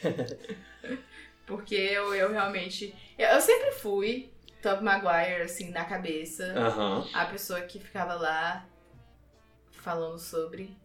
[1.46, 2.94] Porque eu, eu realmente.
[3.18, 4.30] Eu, eu sempre fui
[4.62, 6.54] Tobey Maguire, assim, na cabeça.
[6.54, 7.08] Uhum.
[7.12, 8.66] A pessoa que ficava lá
[9.72, 10.76] falando sobre.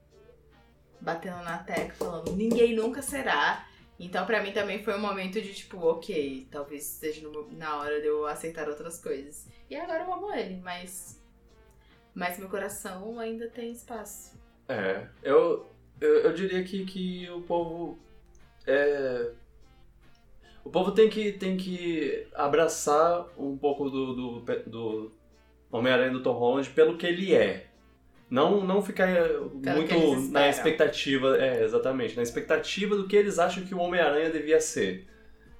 [0.99, 3.67] Batendo na tecla, falando, ninguém nunca será.
[3.99, 8.07] Então, pra mim também foi um momento de tipo, ok, talvez seja na hora de
[8.07, 9.47] eu aceitar outras coisas.
[9.69, 11.21] E agora eu amo ele, mas.
[12.15, 14.35] Mas meu coração ainda tem espaço.
[14.67, 15.69] É, eu,
[16.01, 17.99] eu, eu diria que, que o povo.
[18.65, 19.31] É,
[20.67, 25.11] o povo tem que, tem que abraçar um pouco do, do, do
[25.71, 27.67] Homem-Aranha do Tom Holland pelo que ele é.
[28.29, 29.07] Não, não ficar
[29.53, 31.37] muito na expectativa.
[31.37, 32.17] É, exatamente.
[32.17, 35.07] Na expectativa do que eles acham que o Homem-Aranha devia ser.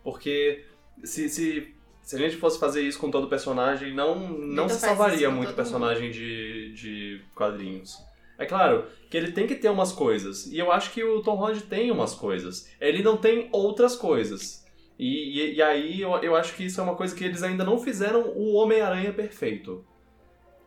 [0.04, 0.66] Porque
[1.02, 5.32] se, se, se a gente fosse fazer isso com todo personagem, não, não se salvaria
[5.32, 7.98] muito personagem de, de quadrinhos.
[8.38, 10.48] É claro que ele tem que ter umas coisas.
[10.48, 12.70] E eu acho que o Tom Holland tem umas coisas.
[12.82, 14.67] Ele não tem outras coisas.
[14.98, 17.64] E, e, e, aí eu, eu acho que isso é uma coisa que eles ainda
[17.64, 19.86] não fizeram o Homem-Aranha perfeito.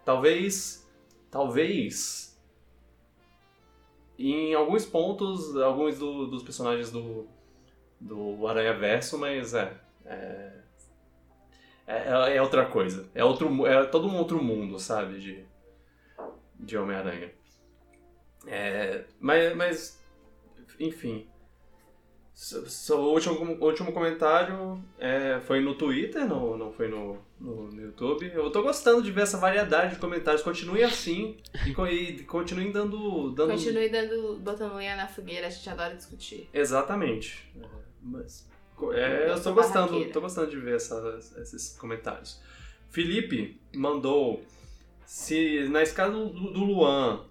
[0.04, 0.88] Talvez.
[1.30, 2.38] Talvez.
[4.18, 7.26] Em alguns pontos, alguns do, dos personagens do,
[7.98, 9.72] do Aranha Verso, mas é,
[10.04, 10.60] é.
[11.86, 13.08] É, é outra coisa.
[13.14, 15.18] É, outro, é todo um outro mundo, sabe?
[15.18, 15.44] De,
[16.54, 17.32] de Homem-Aranha.
[18.46, 20.04] É, mas, mas.
[20.78, 21.28] Enfim.
[22.90, 28.30] O último, último comentário é, foi no Twitter, não, não foi no, no, no, YouTube.
[28.32, 30.42] Eu tô gostando de ver essa variedade de comentários.
[30.42, 31.36] Continue assim
[31.66, 33.50] e, e continue dando, dando.
[33.50, 36.48] Continue dando, botando lenha na fogueira, a gente adora discutir.
[36.54, 37.46] Exatamente.
[37.60, 37.66] É,
[38.02, 38.48] mas,
[38.94, 42.40] é, eu tô gostando, tô gostando de ver essa, esses comentários.
[42.88, 44.42] Felipe mandou
[45.04, 47.24] se na escala do, do Luan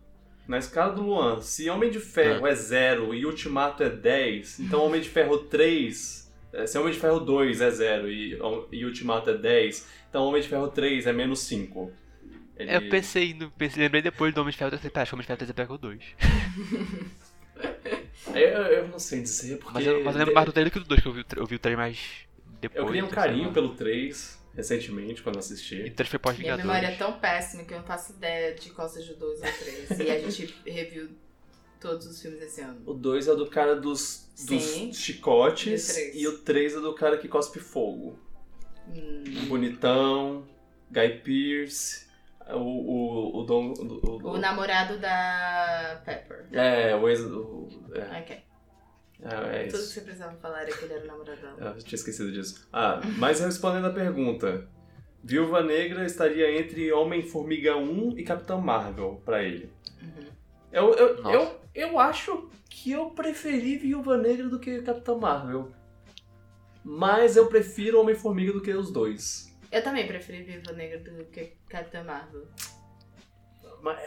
[0.50, 4.84] na escala do Luan, se Homem de Ferro é 0 e Ultimato é 10, então
[4.84, 6.28] Homem de Ferro 3.
[6.52, 8.40] É, se Homem de Ferro 2 é 0 e,
[8.72, 11.94] e Ultimato é 10, então Homem de Ferro 3 é menos 5.
[12.58, 12.76] Ele...
[12.76, 15.28] Eu pensei, no, pensei, lembrei depois do Homem de Ferro 3, acho que Homem de
[15.28, 16.04] Ferro 3 é pior que o 2.
[18.34, 19.76] eu, eu não sei dizer, porque...
[19.76, 21.26] Mas eu, mas eu lembro mais do 3 do que do 2, que eu vi,
[21.38, 22.00] eu vi o 3 mais
[22.60, 22.82] depois.
[22.82, 25.76] Eu criei um carinho pelo 3, recentemente, quando assisti.
[25.76, 28.88] E então foi Minha memória é tão péssima que eu não faço ideia de qual
[28.88, 30.00] seja o 2 ou o 3.
[30.00, 31.10] e a gente reviu
[31.80, 32.82] todos os filmes esse ano.
[32.86, 37.28] O 2 é do cara dos, dos chicotes e o 3 é do cara que
[37.28, 38.20] cospe fogo.
[38.88, 39.24] Hum.
[39.48, 40.46] Bonitão,
[40.92, 42.08] Guy Pearce,
[42.50, 46.48] o, o, o, Dom, o, o, o namorado da Pepper.
[46.52, 47.22] É, o ex...
[47.22, 48.20] O, é.
[48.20, 48.49] Ok.
[49.22, 51.58] É, é Tudo que você precisava falar era que ele era o namoradão.
[51.60, 52.68] Eu tinha esquecido disso.
[52.72, 54.68] Ah, mas respondendo a pergunta.
[55.22, 59.70] Viúva Negra estaria entre Homem-Formiga 1 e Capitão Marvel pra ele.
[60.02, 60.28] Uhum.
[60.72, 65.72] Eu, eu, eu, eu acho que eu preferi Viúva Negra do que Capitão Marvel.
[66.84, 69.54] Mas eu prefiro Homem-Formiga do que os dois.
[69.70, 72.48] Eu também preferi Viúva Negra do que Capitão Marvel.
[73.82, 74.00] Mas,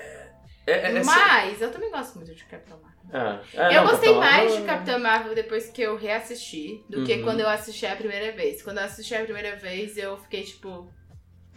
[0.67, 3.43] é, é, é, Mas eu também gosto muito de Capitão Marvel.
[3.55, 3.75] É.
[3.75, 4.61] É, eu não, gostei mais Marvel...
[4.61, 7.05] de Capitão Marvel depois que eu reassisti do uhum.
[7.05, 8.63] que quando eu assisti a primeira vez.
[8.63, 10.89] Quando eu assisti a primeira vez, eu fiquei tipo.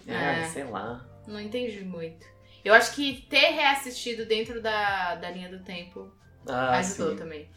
[0.07, 1.05] É, sei lá.
[1.27, 2.25] Não entendi muito.
[2.63, 6.11] Eu acho que ter reassistido dentro da, da linha do tempo
[6.47, 7.17] ah, ajudou sim.
[7.17, 7.49] também.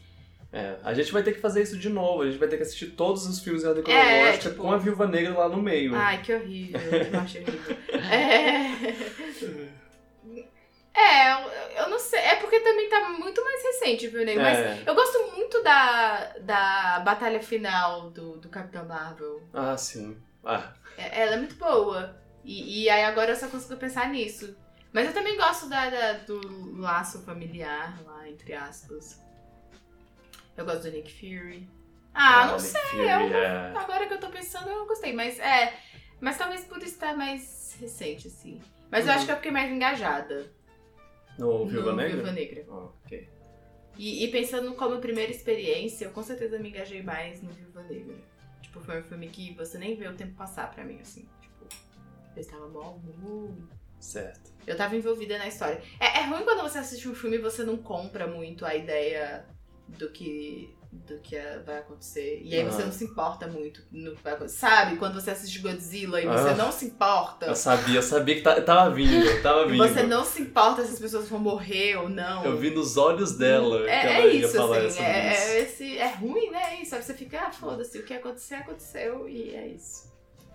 [0.52, 2.22] É, a gente vai ter que fazer isso de novo.
[2.22, 4.56] A gente vai ter que assistir todos os filmes da cronológica é, tipo...
[4.56, 5.94] com a Viúva Negra lá no meio.
[5.94, 6.80] Ai, que horrível.
[6.80, 7.76] eu acho horrível.
[8.10, 9.68] É.
[10.98, 12.18] É, eu não sei.
[12.18, 14.24] É porque também tá muito mais recente, viu?
[14.24, 14.82] Mas é.
[14.84, 19.40] eu gosto muito da, da batalha final do, do Capitão Marvel.
[19.54, 20.20] Ah, sim.
[20.44, 20.72] Ah.
[20.96, 22.20] É, ela é muito boa.
[22.44, 24.56] E, e aí agora eu só consigo pensar nisso.
[24.92, 29.22] Mas eu também gosto da, da, do laço familiar lá, entre aspas.
[30.56, 31.68] Eu gosto do Nick Fury.
[32.12, 32.80] Ah, ah não sei.
[32.80, 33.72] Fury, eu, é.
[33.76, 35.12] Agora que eu tô pensando, eu gostei.
[35.12, 35.78] Mas é.
[36.20, 38.60] Mas talvez por estar mais recente, assim.
[38.90, 39.12] Mas uhum.
[39.12, 40.57] eu acho que eu fiquei mais engajada.
[41.38, 42.16] No Viúva Negra?
[42.16, 42.64] Viúva Negra.
[42.68, 43.28] Oh, ok.
[43.96, 48.16] E, e pensando como primeira experiência, eu com certeza me engajei mais no Viúva Negra.
[48.62, 51.28] Tipo, foi um filme que você nem vê o tempo passar pra mim, assim.
[51.40, 51.66] Tipo,
[52.36, 52.66] eu estava.
[52.66, 53.56] Uh,
[53.98, 54.52] Certo.
[54.66, 55.82] eu tava envolvida na história.
[55.98, 59.44] É, é ruim quando você assiste um filme e você não compra muito a ideia
[59.88, 62.40] do que do que é- vai acontecer.
[62.44, 62.86] E aí você Ah.
[62.86, 64.48] não se importa muito no que.
[64.48, 64.96] Sabe?
[64.96, 66.54] Quando você assiste Godzilla e você Ah.
[66.54, 67.46] não se importa.
[67.46, 69.78] Eu sabia, eu sabia que tá- tava vindo, tava E vindo.
[69.88, 72.44] você não se importa se as pessoas vão morrer ou não.
[72.44, 75.02] Eu vi nos olhos dela que É, ela é ia isso, falar assim.
[75.02, 75.42] É, isso.
[75.42, 76.74] é, esse, é ruim, né?
[76.78, 76.94] É isso.
[76.94, 80.12] Aí você fica, ah, foda-se, o que acontecer, aconteceu e é isso.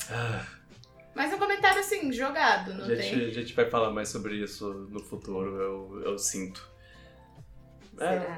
[0.09, 0.45] Ah,
[1.15, 3.27] Mas é um comentário assim, jogado, não a, gente, tem.
[3.27, 6.67] a gente vai falar mais sobre isso no futuro, eu, eu sinto.
[7.99, 8.13] É, Será?
[8.23, 8.37] é,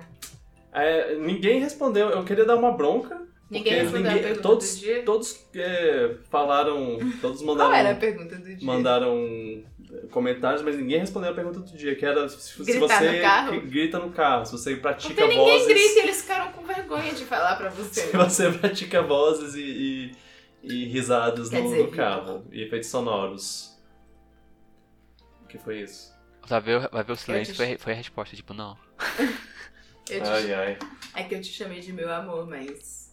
[1.20, 3.24] ninguém respondeu, eu queria dar uma bronca.
[3.50, 5.04] Ninguém respondeu a pergunta todos, do dia?
[5.04, 8.58] Todos é, falaram, todos Qual mandaram, era a pergunta do dia?
[8.66, 9.64] mandaram
[10.10, 13.22] comentários, mas ninguém respondeu a pergunta do dia, que era se, se Gritar você no
[13.22, 13.62] carro?
[13.62, 15.68] grita no carro, se você pratica Porque ninguém vozes.
[15.68, 18.02] grita e eles ficaram com vergonha de falar pra você.
[18.10, 20.12] Se você pratica vozes e,
[20.64, 22.44] e, e risadas no, dizer, no carro.
[22.52, 23.78] E efeitos sonoros.
[25.44, 26.14] O que foi isso?
[26.48, 28.76] Vai ver, vai ver o silêncio, te- foi, foi a resposta, tipo, não.
[30.10, 30.78] Eu te- Ai, ai.
[31.16, 33.12] É que eu te chamei de meu amor, mas.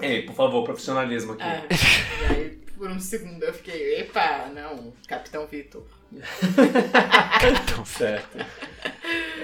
[0.00, 1.42] Ei, por favor, profissionalismo aqui.
[1.42, 1.62] Ah,
[2.30, 5.84] e aí, por um segundo eu fiquei, epa, não, Capitão Vitor.
[6.12, 8.38] Então, Certo.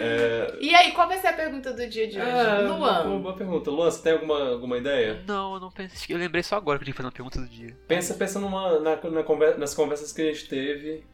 [0.00, 2.30] É, E aí, qual vai ser a pergunta do dia de hoje?
[2.30, 3.20] Uma Luan.
[3.20, 3.70] boa pergunta.
[3.70, 5.22] Luan, você tem alguma, alguma ideia?
[5.26, 6.14] Não, eu não pensei.
[6.14, 7.76] Eu lembrei só agora que eu tinha que fazer uma pergunta do dia.
[7.88, 11.04] Pensa, pensa numa, na, na conver- nas conversas que a gente teve.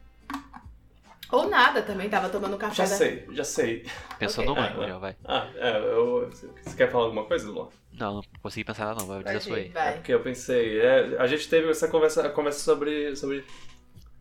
[1.35, 2.89] Ou nada também, tava tomando café Já da...
[2.95, 3.85] sei, já sei.
[4.19, 4.53] Pensou Ok.
[4.55, 5.15] numa, Ah, Gabriel, vai.
[5.25, 7.67] Ah, é, eu, você quer falar alguma coisa, Luan?
[7.93, 9.71] Não, não consegui pensar nada não, vai dizer a sua aí.
[9.73, 13.45] É porque eu pensei, é, a gente teve essa conversa, a conversa sobre, sobre,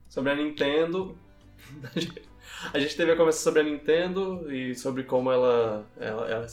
[0.08, 1.16] sobre a Nintendo.
[2.72, 6.46] A gente teve a conversa sobre a Nintendo e sobre como ela, ela, ela,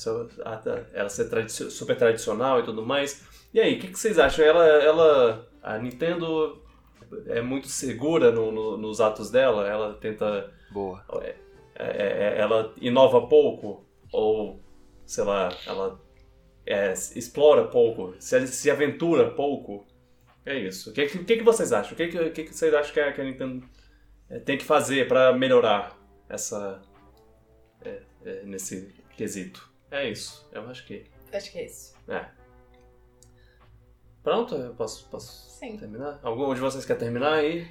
[0.44, 3.24] ela, ela ser tradici- super tradicional e tudo mais.
[3.54, 4.44] E aí, o que, que vocês acham?
[4.44, 6.62] Ela, ela, a Nintendo
[7.28, 9.68] é muito segura no- no- nos atos dela?
[9.68, 11.04] Ela tenta Boa.
[11.24, 11.36] é-
[11.76, 13.86] é- ela inova pouco?
[14.12, 14.60] Ou
[15.06, 16.00] sei lá ela
[16.66, 18.14] é, explora pouco?
[18.20, 19.86] Se, se aventura pouco?
[20.46, 20.90] É isso.
[20.90, 21.94] O que, que, que que vocês acham?
[21.94, 23.66] O que, que, que que vocês acham que a, que a Nintendo
[24.30, 25.98] é, tem que fazer para melhorar
[26.30, 26.82] essa
[27.84, 29.70] é, é, nesse quesito?
[29.90, 30.48] É isso.
[30.52, 31.94] Eu acho que Acho que é isso.
[32.08, 32.26] é
[34.24, 35.78] pronto eu posso posso Sim.
[35.78, 37.68] terminar algum de vocês quer terminar aí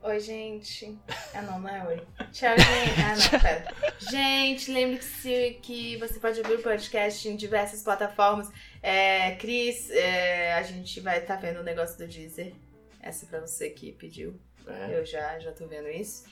[0.00, 0.96] Oi, gente.
[1.34, 1.96] Ah, não, não é oi.
[2.30, 3.00] Tchau, gente.
[3.02, 3.74] Ah, não, pera.
[3.98, 8.48] Gente, lembre-se que você pode ouvir o podcast em diversas plataformas.
[8.80, 12.54] É, Cris, é, a gente vai estar vendo o negócio do Deezer.
[13.00, 14.38] Essa é pra você que pediu.
[14.68, 14.98] é.
[14.98, 16.24] Eu já, já tô vendo isso.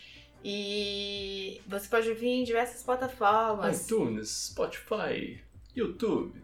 [0.45, 3.85] E você pode ouvir em diversas plataformas.
[3.85, 5.43] iTunes Spotify
[5.75, 6.41] YouTube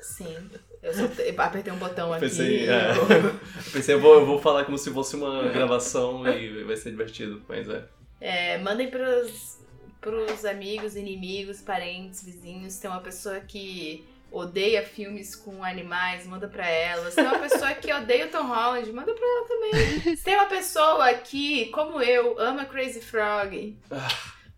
[0.00, 0.50] Sim.
[0.82, 2.22] Eu só te- apertei um botão aqui.
[2.26, 2.90] Pensei, é.
[2.92, 3.40] eu-
[3.72, 7.42] Pensei, eu vou, eu vou falar como se fosse uma gravação e vai ser divertido,
[7.48, 7.84] mas é.
[8.20, 9.58] É, mandem pros,
[10.00, 12.76] pros amigos, inimigos, parentes, vizinhos.
[12.78, 17.10] Tem uma pessoa que odeia filmes com animais, manda pra ela.
[17.10, 20.00] Se tem uma pessoa que odeia o Tom Holland, manda pra ela também.
[20.16, 23.76] Se tem uma pessoa que, como eu, ama Crazy Frog,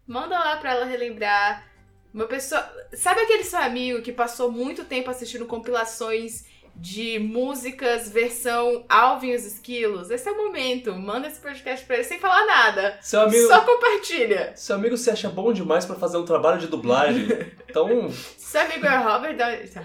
[0.07, 1.67] manda lá pra ela relembrar.
[2.15, 2.65] Uma pessoa.
[2.93, 6.45] Sabe aquele seu amigo que passou muito tempo assistindo compilações
[6.77, 10.11] de músicas versão Alvin e os Esquilos?
[10.11, 10.95] Esse é o momento.
[10.95, 12.97] Manda esse podcast pra ele sem falar nada.
[13.03, 14.53] Seu amigo, Só compartilha.
[14.55, 17.27] seu amigo se acha bom demais pra fazer um trabalho de dublagem.
[17.75, 18.09] Então.
[18.39, 19.67] Seu amigo é Robert Downey.
[19.69, 19.85] Tá.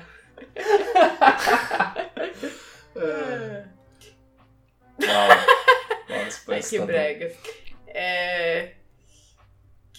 [2.95, 3.65] é.
[5.01, 5.27] Uau.
[6.07, 7.33] Nossa, Ai, que brega.
[7.87, 8.73] É...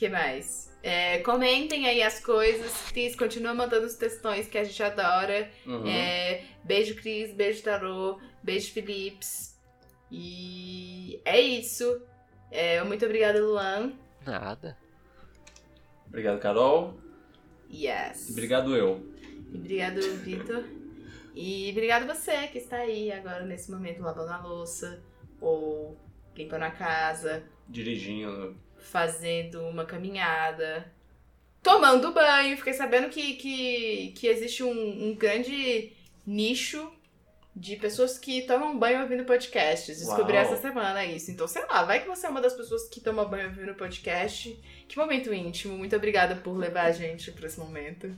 [0.00, 0.74] que mais?
[0.82, 2.72] É, comentem aí as coisas.
[2.90, 5.50] Cris, continua mandando os textões que a gente adora.
[5.66, 5.86] Uhum.
[5.86, 7.34] É, beijo, Cris.
[7.34, 8.18] Beijo, Tarô.
[8.42, 9.60] Beijo, Philips.
[10.10, 12.00] E é isso.
[12.50, 13.92] É, muito obrigada, Luan.
[14.24, 14.74] Nada.
[16.06, 16.98] Obrigado, Carol.
[17.70, 18.30] Yes.
[18.30, 19.06] E obrigado eu.
[19.52, 20.64] E Obrigado, Vitor.
[21.34, 25.02] E obrigado você que está aí agora nesse momento lavando a louça
[25.38, 25.94] ou
[26.34, 28.56] limpando a casa, Dirigindo.
[28.80, 30.90] Fazendo uma caminhada,
[31.62, 32.56] tomando banho.
[32.56, 35.92] Fiquei sabendo que, que, que existe um, um grande
[36.26, 36.92] nicho
[37.54, 39.98] de pessoas que tomam banho ouvindo podcasts.
[39.98, 40.42] Descobri Uau.
[40.42, 41.30] essa semana isso.
[41.30, 44.58] Então, sei lá, vai que você é uma das pessoas que toma banho ouvindo podcast.
[44.88, 45.76] Que momento íntimo.
[45.76, 48.14] Muito obrigada por levar a gente para esse momento.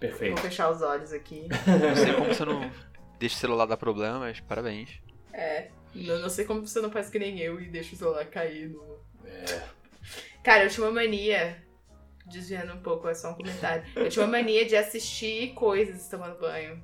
[0.00, 0.34] Perfeito.
[0.34, 1.48] Vou fechar os olhos aqui.
[1.66, 2.70] Não sei como você não
[3.18, 5.00] deixa o celular dar problema, mas parabéns.
[5.32, 5.68] É.
[5.94, 8.68] Eu não sei como você não faz que nem eu e deixa o celular cair
[8.68, 8.97] no.
[9.52, 9.62] É.
[10.42, 11.62] Cara, eu tinha uma mania
[12.26, 13.84] desviando um pouco, é só um comentário.
[13.96, 16.82] Eu tinha uma mania de assistir coisas tomando banho.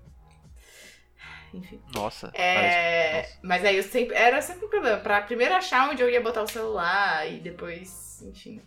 [1.52, 1.80] Enfim.
[1.94, 2.30] Nossa.
[2.34, 4.14] É, parece- Mas aí eu sempre.
[4.16, 4.98] Era sempre um problema.
[4.98, 8.60] Pra primeiro achar onde eu ia botar o celular e depois, enfim.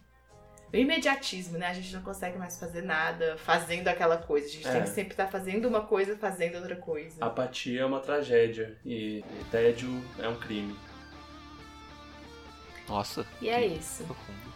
[0.71, 1.67] O imediatismo, né?
[1.67, 4.47] A gente não consegue mais fazer nada fazendo aquela coisa.
[4.47, 4.71] A gente É.
[4.71, 7.23] tem que sempre estar fazendo uma coisa, fazendo outra coisa.
[7.23, 9.89] Apatia é uma tragédia e tédio
[10.19, 10.77] é um crime.
[12.87, 13.25] Nossa.
[13.41, 14.03] E é isso.
[14.03, 14.47] profundo.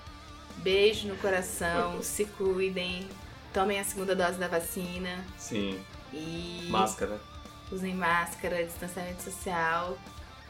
[0.57, 3.07] Beijo no coração, se cuidem,
[3.53, 5.79] tomem a segunda dose da vacina Sim,
[6.13, 7.19] e máscara.
[7.71, 9.97] usem máscara, distanciamento social.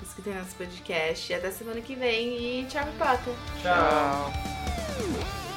[0.01, 1.31] Escutem nosso podcast.
[1.31, 3.31] E até semana que vem e tchau, pipota!
[3.61, 4.33] Tchau.
[4.33, 5.50] Tchau.